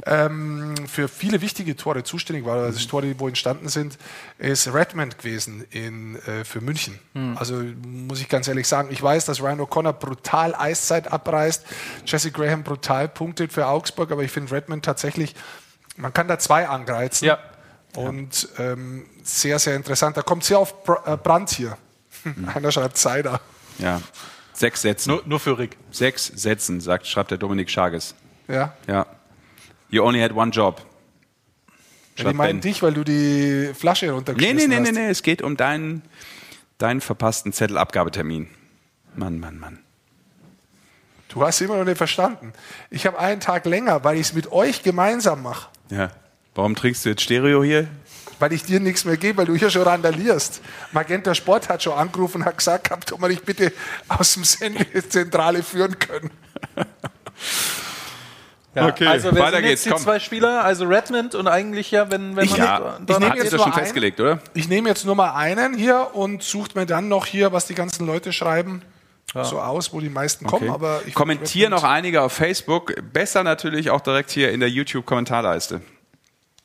[0.06, 3.98] ähm, für viele wichtige Tore zuständig war, also die Tore, die wo entstanden sind,
[4.38, 7.00] ist Redmond gewesen in, äh, für München.
[7.36, 11.66] Also muss ich ganz ehrlich sagen, ich weiß, dass Ryan O'Connor brutal Eiszeit abreißt,
[12.06, 15.36] Jesse Graham brutal punktet für Augsburg, aber ich finde Redmond tatsächlich,
[15.96, 17.26] man kann da zwei angreizen.
[17.26, 17.40] Ja.
[17.96, 20.16] Und ähm, sehr, sehr interessant.
[20.16, 21.78] Da kommt sehr auf Br äh, Brand hier.
[22.54, 23.42] Einer schreibt Cider.
[23.80, 24.02] Ja.
[24.54, 25.12] Sechs Sätzen.
[25.12, 25.78] Nur, nur für Rick.
[25.92, 28.16] Sechs Sätzen, sagt, schreibt der Dominik Schages.
[28.48, 28.74] Ja.
[28.88, 29.06] Ja.
[29.90, 30.82] You only had one job.
[32.18, 32.62] Die Schreibt meinen Ben.
[32.62, 34.92] dich, weil du die Flasche Nee, runtergeschmissen nee, nee, hast.
[34.94, 36.02] nee, nee, es geht um deinen,
[36.80, 38.48] deinen verpassten Zettelabgabetermin.
[39.16, 39.80] Mann, Mann, Mann.
[41.30, 42.54] Du hast immer noch nicht verstanden.
[42.90, 45.70] Ich habe einen Tag länger, weil ich es mit euch gemeinsam mache.
[45.90, 46.10] Ja.
[46.56, 47.88] Warum trinkst du jetzt Stereo hier?
[48.40, 50.62] Weil ich dir nichts mehr gebe, weil du hier schon randalierst.
[50.92, 53.74] Magenta Sport hat schon angerufen und hat gesagt, gehabt, ob wir dich bitte
[54.08, 56.30] aus dem Sendezentrale führen können.
[58.76, 60.02] Ja, Okay, also wer weiter sind geht's, jetzt die komm.
[60.04, 60.64] zwei Spieler?
[60.64, 63.74] Also Redmond und eigentlich ja, wenn, wenn man Ja, ich nehme jetzt schon einen.
[63.74, 64.40] festgelegt, oder?
[64.54, 67.74] Ich nehme jetzt nur mal einen hier und sucht mir dann noch hier, was die
[67.74, 68.84] ganzen Leute schreiben,
[69.34, 70.70] so aus, wo die meisten kommen.
[70.70, 72.94] Aber ich Kommentieren noch einige auf Facebook.
[73.14, 75.82] Besser natürlich auch direkt hier in der YouTube-Kommentarleiste.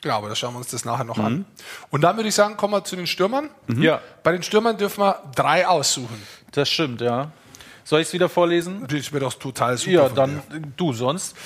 [0.04, 1.44] Ja, aber da schauen wir uns das nachher noch an.
[1.90, 3.50] Und dann würde ich sagen, kommen wir zu den Stürmern.
[3.68, 6.20] Ja, Bei den Stürmern dürfen wir drei aussuchen.
[6.50, 7.30] das stimmt, ja.
[7.84, 8.86] Soll ich es wieder vorlesen?
[8.88, 9.90] Das wäre doch total super.
[9.92, 10.62] Ja, dann dir.
[10.76, 11.36] du sonst.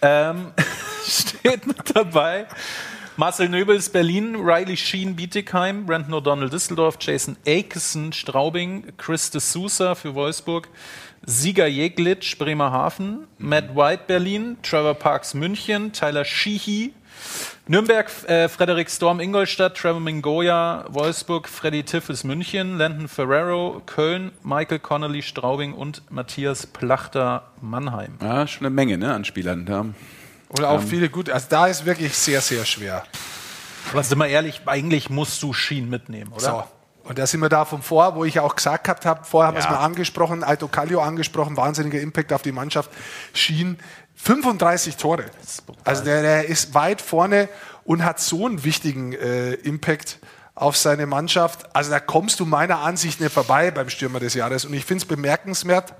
[0.00, 0.52] Ähm,
[1.06, 2.46] steht mit dabei.
[3.16, 9.94] Marcel Nöbels Berlin, Riley Sheen Bietigheim, Brandon O'Donnell Düsseldorf, Jason Akeson Straubing, Chris de Sousa
[9.94, 10.68] für Wolfsburg,
[11.24, 16.94] Sieger Jeglitsch Bremerhaven, Matt White Berlin, Trevor Parks München, Tyler Sheehy
[17.66, 24.78] Nürnberg, äh, Frederik Storm Ingolstadt, Trevor Mingoya Wolfsburg, Freddy Tiffes München, Landon Ferrero Köln, Michael
[24.78, 28.18] Connolly Straubing und Matthias Plachter Mannheim.
[28.20, 29.66] Ja, schon eine Menge ne, an Spielern.
[29.66, 29.86] Da.
[30.50, 31.32] Oder auch viele gute.
[31.32, 33.04] Also da ist wirklich sehr, sehr schwer.
[33.90, 36.40] Aber sind wir ehrlich, eigentlich musst du Schien mitnehmen, oder?
[36.40, 36.64] So.
[37.04, 39.56] Und da sind wir da vom Vor, wo ich auch gesagt gehabt habe, vorher haben
[39.56, 42.90] wir es mal angesprochen, Alto Kallio angesprochen, wahnsinniger Impact auf die Mannschaft.
[43.32, 43.78] Schien
[44.22, 45.24] 35 Tore.
[45.84, 47.48] Also der, der ist weit vorne
[47.84, 50.20] und hat so einen wichtigen äh, Impact
[50.54, 51.74] auf seine Mannschaft.
[51.74, 54.64] Also da kommst du meiner Ansicht nicht vorbei beim Stürmer des Jahres.
[54.64, 55.94] Und ich finde es bemerkenswert,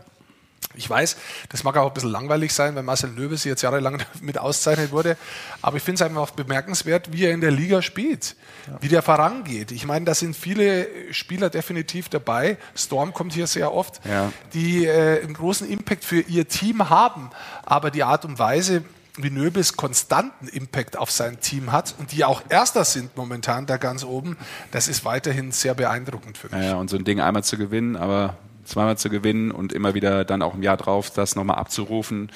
[0.74, 1.16] Ich weiß,
[1.48, 5.16] das mag auch ein bisschen langweilig sein, weil Marcel Löwes jetzt jahrelang mit auszeichnet wurde,
[5.60, 8.36] aber ich finde es einfach bemerkenswert, wie er in der Liga spielt,
[8.66, 8.78] ja.
[8.80, 9.72] wie der vorangeht.
[9.72, 14.32] Ich meine, da sind viele Spieler definitiv dabei, Storm kommt hier sehr oft, ja.
[14.54, 17.30] die äh, einen großen Impact für ihr Team haben,
[17.64, 18.82] aber die Art und Weise,
[19.16, 23.76] wie Nöbels konstanten Impact auf sein Team hat und die auch Erster sind momentan da
[23.76, 24.36] ganz oben,
[24.70, 26.64] das ist weiterhin sehr beeindruckend für mich.
[26.64, 30.24] Ja, und so ein Ding einmal zu gewinnen, aber zweimal zu gewinnen und immer wieder
[30.24, 32.30] dann auch im Jahr drauf das nochmal abzurufen.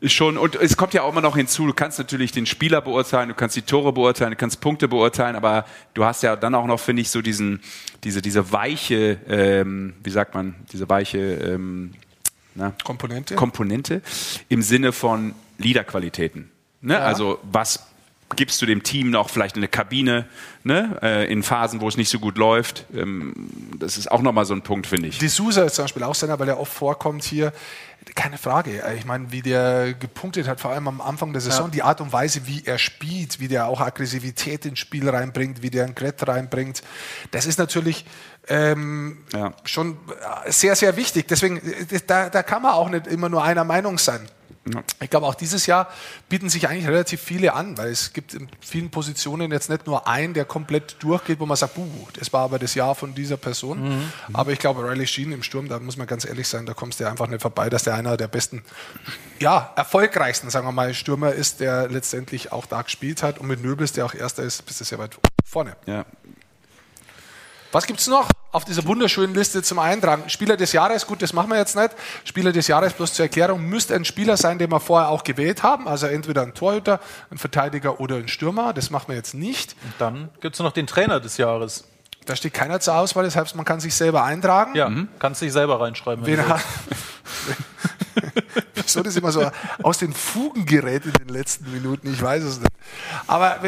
[0.00, 2.80] Ist schon, und es kommt ja auch immer noch hinzu, du kannst natürlich den Spieler
[2.80, 6.54] beurteilen, du kannst die Tore beurteilen, du kannst Punkte beurteilen, aber du hast ja dann
[6.54, 7.60] auch noch, finde ich, so diesen,
[8.04, 11.94] diese, diese weiche, ähm, wie sagt man, diese weiche ähm,
[12.54, 13.34] na, Komponente.
[13.34, 14.02] Komponente
[14.48, 16.48] im Sinne von Liederqualitäten.
[16.80, 16.94] Ne?
[16.94, 17.00] Ja.
[17.00, 17.84] Also was
[18.36, 20.26] gibst du dem Team noch vielleicht eine Kabine
[20.64, 20.98] ne?
[21.02, 22.84] Äh, in Phasen, wo es nicht so gut läuft.
[22.94, 23.32] Ähm,
[23.78, 25.18] das ist auch nochmal so ein Punkt, finde ich.
[25.18, 27.52] Die Sousa ist zum Beispiel auch seiner, weil er oft vorkommt hier.
[28.14, 28.82] Keine Frage.
[28.96, 31.70] Ich meine, wie der gepunktet hat, vor allem am Anfang der Saison, ja.
[31.72, 35.70] die Art und Weise, wie er spielt, wie der auch Aggressivität ins Spiel reinbringt, wie
[35.70, 36.82] der ein Grett reinbringt,
[37.32, 38.04] das ist natürlich
[38.46, 39.52] ähm, ja.
[39.64, 39.98] schon
[40.46, 41.26] sehr, sehr wichtig.
[41.28, 44.20] Deswegen, äh, da, da kann man auch nicht immer nur einer Meinung sein.
[45.00, 45.88] Ich glaube, auch dieses Jahr
[46.28, 50.06] bieten sich eigentlich relativ viele an, weil es gibt in vielen Positionen jetzt nicht nur
[50.06, 51.86] einen, der komplett durchgeht, wo man sagt, buh,
[52.18, 53.88] das war aber das Jahr von dieser Person.
[53.88, 54.12] Mhm.
[54.32, 57.00] Aber ich glaube, Riley Sheen im Sturm, da muss man ganz ehrlich sein, da kommst
[57.00, 58.62] du einfach nicht vorbei, dass der einer der besten,
[59.38, 63.38] ja, erfolgreichsten, sagen wir mal, Stürmer ist, der letztendlich auch da gespielt hat.
[63.38, 65.76] Und mit Nöbels, der auch Erster ist, bist du sehr weit vorne.
[65.86, 66.04] Ja.
[67.72, 68.28] Was gibt es noch?
[68.50, 70.28] auf dieser wunderschönen Liste zum Eintragen.
[70.28, 71.90] Spieler des Jahres, gut, das machen wir jetzt nicht.
[72.24, 75.62] Spieler des Jahres, bloß zur Erklärung, müsste ein Spieler sein, den wir vorher auch gewählt
[75.62, 75.86] haben.
[75.86, 77.00] Also entweder ein Torhüter,
[77.30, 78.72] ein Verteidiger oder ein Stürmer.
[78.72, 79.76] Das machen wir jetzt nicht.
[79.84, 81.84] Und dann gibt es noch den Trainer des Jahres.
[82.28, 84.74] Da steht keiner zur Auswahl, das heißt, man kann sich selber eintragen.
[84.74, 85.08] Ja, mhm.
[85.18, 86.26] kannst dich selber reinschreiben.
[86.26, 86.38] Wen
[88.74, 89.50] Wieso das immer so
[89.82, 92.12] aus den Fugen gerät in den letzten Minuten?
[92.12, 92.70] Ich weiß es nicht.
[93.26, 93.58] Aber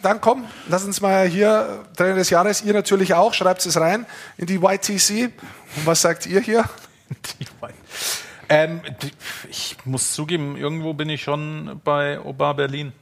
[0.00, 4.06] dann komm, lass uns mal hier, Trainer des Jahres, ihr natürlich auch, schreibt es rein
[4.38, 5.32] in die YTC.
[5.76, 6.64] Und was sagt ihr hier?
[8.48, 8.80] ähm,
[9.50, 12.94] ich muss zugeben, irgendwo bin ich schon bei Oba Berlin.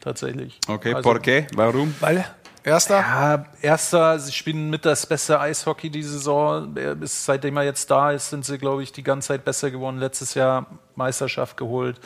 [0.00, 0.60] Tatsächlich.
[0.68, 1.46] Okay, also, por qué?
[1.54, 1.94] Warum?
[2.00, 2.24] Weil
[2.68, 2.98] Erster?
[2.98, 4.18] Ja, erster.
[4.18, 6.76] Sie spielen mit das beste Eishockey diese Saison.
[6.76, 9.98] Ist, seitdem er jetzt da ist, sind sie, glaube ich, die ganze Zeit besser geworden.
[9.98, 11.98] Letztes Jahr Meisterschaft geholt.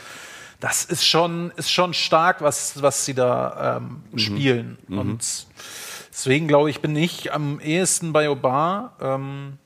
[0.60, 4.18] Das ist schon, ist schon stark, was, was sie da ähm, mhm.
[4.18, 4.78] spielen.
[4.86, 4.98] Mhm.
[4.98, 5.46] Und
[6.12, 8.92] deswegen, glaube ich, bin ich am ehesten bei Obar.
[9.00, 9.58] Ähm,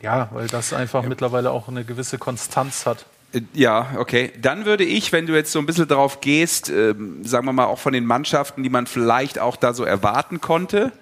[0.00, 1.08] ja, weil das einfach ja.
[1.08, 3.04] mittlerweile auch eine gewisse Konstanz hat.
[3.32, 4.32] Äh, ja, okay.
[4.40, 7.66] Dann würde ich, wenn du jetzt so ein bisschen drauf gehst, äh, sagen wir mal
[7.66, 10.92] auch von den Mannschaften, die man vielleicht auch da so erwarten konnte,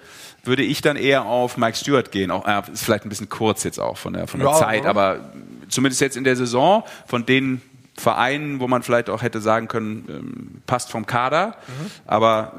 [0.44, 2.30] würde ich dann eher auf Mike Stewart gehen.
[2.30, 4.84] Auch, äh, ist vielleicht ein bisschen kurz jetzt auch von der, von der ja, Zeit,
[4.84, 4.90] ja.
[4.90, 5.32] aber
[5.68, 7.60] zumindest jetzt in der Saison von den
[7.96, 11.90] Vereinen, wo man vielleicht auch hätte sagen können, ähm, passt vom Kader, mhm.
[12.06, 12.54] aber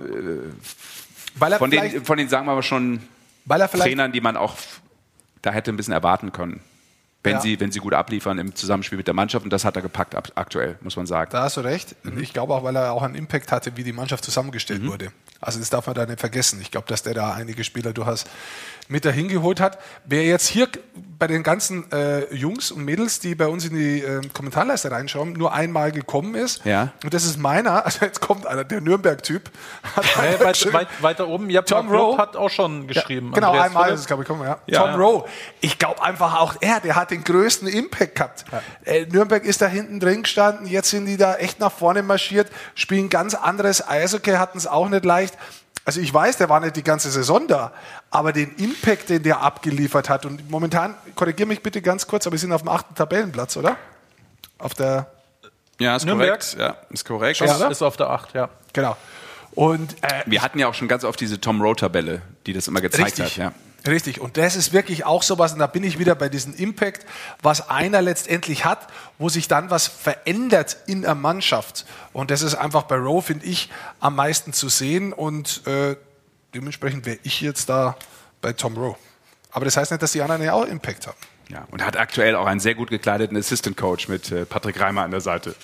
[1.39, 2.99] äh, von, den, von den, sagen wir mal schon,
[3.47, 4.55] Trainern, die man auch
[5.41, 6.59] da hätte ein bisschen erwarten können
[7.23, 7.41] wenn, ja.
[7.41, 9.43] sie, wenn sie gut abliefern im Zusammenspiel mit der Mannschaft.
[9.43, 11.31] Und das hat er gepackt aktuell, muss man sagen.
[11.31, 11.95] Da hast du recht.
[12.03, 12.21] Mhm.
[12.21, 14.87] Ich glaube auch, weil er auch einen Impact hatte, wie die Mannschaft zusammengestellt mhm.
[14.87, 15.11] wurde.
[15.41, 16.59] Also das darf man da nicht vergessen.
[16.61, 18.29] Ich glaube, dass der da einige Spieler du hast
[18.89, 19.79] mit dahin geholt hat.
[20.03, 20.67] Wer jetzt hier
[21.19, 25.33] bei den ganzen äh, Jungs und Mädels, die bei uns in die äh, Kommentarleiste reinschauen,
[25.33, 26.91] nur einmal gekommen ist, ja.
[27.03, 29.51] und das ist meiner, also jetzt kommt einer, der Nürnberg-Typ.
[30.15, 33.27] Hey, weit, weit, weiter oben, ja, Tom Rowe hat auch schon geschrieben.
[33.27, 34.57] Ja, genau, Andreas einmal ist es, glaube ich, kommen, ja.
[34.65, 35.25] ja Tom Rowe.
[35.61, 38.45] Ich glaube einfach auch, er, der hat den größten Impact gehabt.
[38.85, 42.47] Äh, Nürnberg ist da hinten drin gestanden, jetzt sind die da echt nach vorne marschiert,
[42.73, 45.37] spielen ganz anderes Eishockey, hatten es auch nicht leicht.
[45.85, 47.73] Also ich weiß, der war nicht die ganze Saison da,
[48.11, 52.33] aber den Impact, den der abgeliefert hat und momentan, korrigiere mich bitte ganz kurz, aber
[52.33, 53.77] wir sind auf dem achten Tabellenplatz, oder?
[54.59, 55.07] Auf der
[55.79, 56.39] ja, ist Nürnberg.
[56.39, 56.57] korrekt.
[56.59, 57.39] Ja, ist korrekt.
[57.39, 58.49] Ja, ist auf der acht, ja.
[58.73, 58.97] Genau.
[59.55, 62.67] Und äh, wir hatten ja auch schon ganz oft diese Tom Rowe Tabelle, die das
[62.67, 63.39] immer gezeigt richtig.
[63.39, 63.53] hat.
[63.53, 63.68] Ja.
[63.87, 67.05] Richtig, und das ist wirklich auch sowas, und da bin ich wieder bei diesem Impact,
[67.41, 68.87] was einer letztendlich hat,
[69.17, 71.85] wo sich dann was verändert in der Mannschaft.
[72.11, 73.69] Und das ist einfach bei Rowe, finde ich,
[73.99, 75.13] am meisten zu sehen.
[75.13, 75.95] Und äh,
[76.53, 77.95] dementsprechend wäre ich jetzt da
[78.41, 78.97] bei Tom Rowe.
[79.51, 81.17] Aber das heißt nicht, dass die anderen ja auch Impact haben.
[81.49, 85.03] Ja, und hat aktuell auch einen sehr gut gekleideten Assistant Coach mit äh, Patrick Reimer
[85.03, 85.55] an der Seite.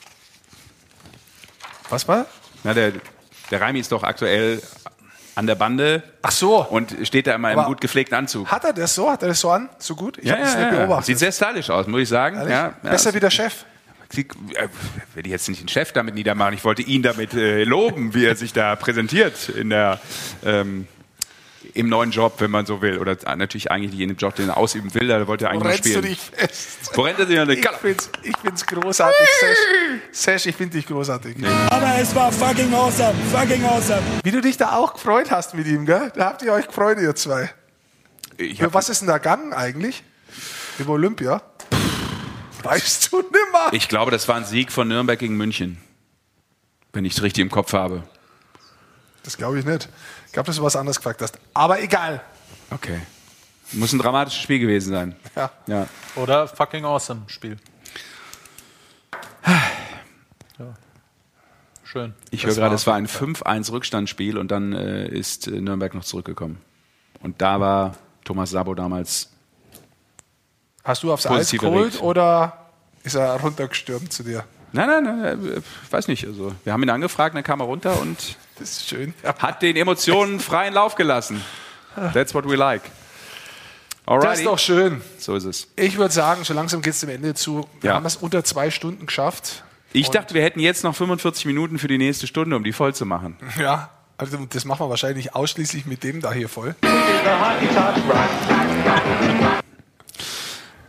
[1.90, 2.26] Was war?
[2.64, 2.94] Na, der,
[3.52, 4.62] der Reimi ist doch aktuell
[5.36, 6.04] an der Bande.
[6.22, 6.66] Ach so.
[6.66, 8.48] Und steht da immer im gut gepflegten Anzug.
[8.48, 9.12] Hat er das so?
[9.12, 9.70] Hat er das so an?
[9.78, 10.18] So gut?
[10.18, 11.06] Ich ja, habe das nicht beobachtet.
[11.06, 12.50] Sieht sehr stylisch aus, muss ich sagen.
[12.50, 13.66] Ja, Besser wie der Chef.
[14.10, 14.68] Sie, äh,
[15.16, 16.54] will ich jetzt nicht den Chef damit niedermachen.
[16.54, 20.00] Ich wollte ihn damit äh, loben, wie er sich da präsentiert in der,
[20.46, 20.88] ähm,
[21.76, 22.98] im neuen Job, wenn man so will.
[22.98, 25.60] Oder natürlich eigentlich nicht in dem Job, den er ausüben will, da wollte er eigentlich
[25.62, 26.06] Wo nur rennst du spielen.
[26.06, 26.92] dich fest?
[26.94, 29.58] Wo rennt er sich Ich find's, ich find's großartig, Sesh.
[30.12, 31.36] Sesh, ich finde dich großartig.
[31.70, 34.02] Aber es war fucking awesome, fucking awesome.
[34.24, 36.12] Wie du dich da auch gefreut hast mit ihm, gell?
[36.16, 37.52] Da habt ihr euch gefreut, ihr zwei.
[38.38, 40.04] Ich Für hab, was ist denn da gegangen eigentlich?
[40.80, 41.42] Über Olympia?
[42.64, 43.72] Weißt du nimmer?
[43.74, 45.78] ich glaube, das war ein Sieg von Nürnberg gegen München.
[46.94, 48.04] Wenn ich es richtig im Kopf habe.
[49.24, 49.90] Das glaube ich nicht.
[50.36, 51.40] Ich glaube, dass du was anderes gefragt hast.
[51.54, 52.20] Aber egal.
[52.70, 53.00] Okay.
[53.72, 55.16] Muss ein dramatisches Spiel gewesen sein.
[55.34, 55.50] Ja.
[55.66, 55.88] Ja.
[56.18, 57.56] Oder fucking awesome Spiel.
[60.60, 60.74] Ja.
[61.86, 62.14] Schön.
[62.32, 65.52] Ich höre gerade, es war ein auf jeden 5-1 Rückstandsspiel und dann äh, ist äh,
[65.52, 66.58] Nürnberg noch zurückgekommen.
[67.22, 67.96] Und da war
[68.26, 69.32] Thomas Sabo damals.
[70.84, 72.72] Hast du aufs Eis geholt oder
[73.04, 74.44] ist er runtergestürmt zu dir?
[74.76, 75.62] Nein, nein, nein, äh,
[75.92, 76.26] weiß nicht.
[76.28, 78.18] Also, wir haben ihn angefragt, dann kam er runter und
[78.60, 79.14] Das ist schön.
[79.40, 81.42] Hat den Emotionen freien Lauf gelassen.
[82.14, 82.84] That's what we like.
[82.84, 84.40] Das Alrighty.
[84.42, 85.02] ist doch schön.
[85.18, 85.68] So ist es.
[85.76, 87.68] Ich würde sagen, so langsam geht es dem Ende zu.
[87.82, 87.96] Wir Ja.
[87.96, 89.64] haben es unter zwei Stunden geschafft.
[89.94, 92.94] Ich dachte, wir hätten jetzt noch 45 Minuten für die nächste Stunde, um die voll
[92.94, 93.38] zu machen.
[93.60, 96.76] Ja, also das machen wir wahrscheinlich ausschließlich mit dem da hier voll.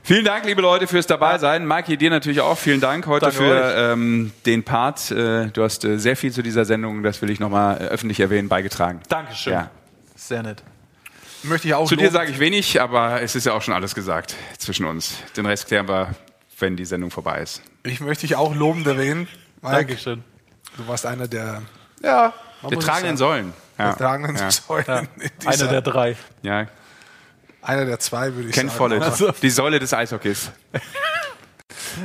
[0.06, 1.66] Vielen Dank, liebe Leute, fürs Dabeisein.
[1.66, 5.10] Mikey, dir natürlich auch vielen Dank heute Danke für ähm, den Part.
[5.10, 8.20] Äh, du hast äh, sehr viel zu dieser Sendung, das will ich nochmal äh, öffentlich
[8.20, 9.00] erwähnen, beigetragen.
[9.08, 9.54] Dankeschön.
[9.54, 9.70] Ja.
[10.14, 10.62] Sehr nett.
[11.42, 13.96] Möchte ich auch Zu dir sage ich wenig, aber es ist ja auch schon alles
[13.96, 15.16] gesagt zwischen uns.
[15.36, 16.14] Den Rest klären wir,
[16.60, 17.60] wenn die Sendung vorbei ist.
[17.82, 19.26] Ich möchte dich auch lobend erwähnen.
[19.60, 20.22] Mike, Dankeschön.
[20.76, 21.62] du warst einer der,
[22.00, 23.52] ja, Der tragenden Säulen.
[23.76, 23.86] Ja.
[23.86, 24.52] Der tragenden ja.
[24.52, 25.08] Säulen.
[25.18, 26.16] in Einer der drei.
[26.42, 26.68] Ja.
[27.66, 28.78] Einer der zwei, würde ich Ken sagen.
[28.78, 29.02] Follett.
[29.02, 30.50] Also- Die Säule des Eishockeys.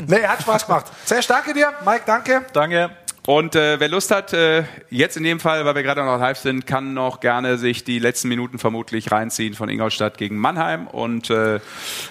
[0.07, 0.85] Nee, hat Spaß gemacht.
[1.03, 2.45] Sehr danke dir, Mike, danke.
[2.53, 2.91] Danke.
[3.27, 6.37] Und äh, wer Lust hat, äh, jetzt in dem Fall, weil wir gerade noch live
[6.37, 10.87] sind, kann noch gerne sich die letzten Minuten vermutlich reinziehen von Ingolstadt gegen Mannheim.
[10.87, 11.59] Und äh,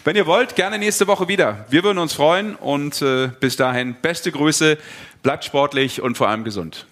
[0.05, 1.65] wenn ihr wollt, gerne nächste Woche wieder.
[1.69, 4.79] Wir würden uns freuen und äh, bis dahin beste Grüße,
[5.23, 6.87] bleibt sportlich und vor allem gesund.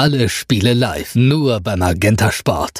[0.00, 2.70] Alle Spiele live, nur beim Magenta Sport.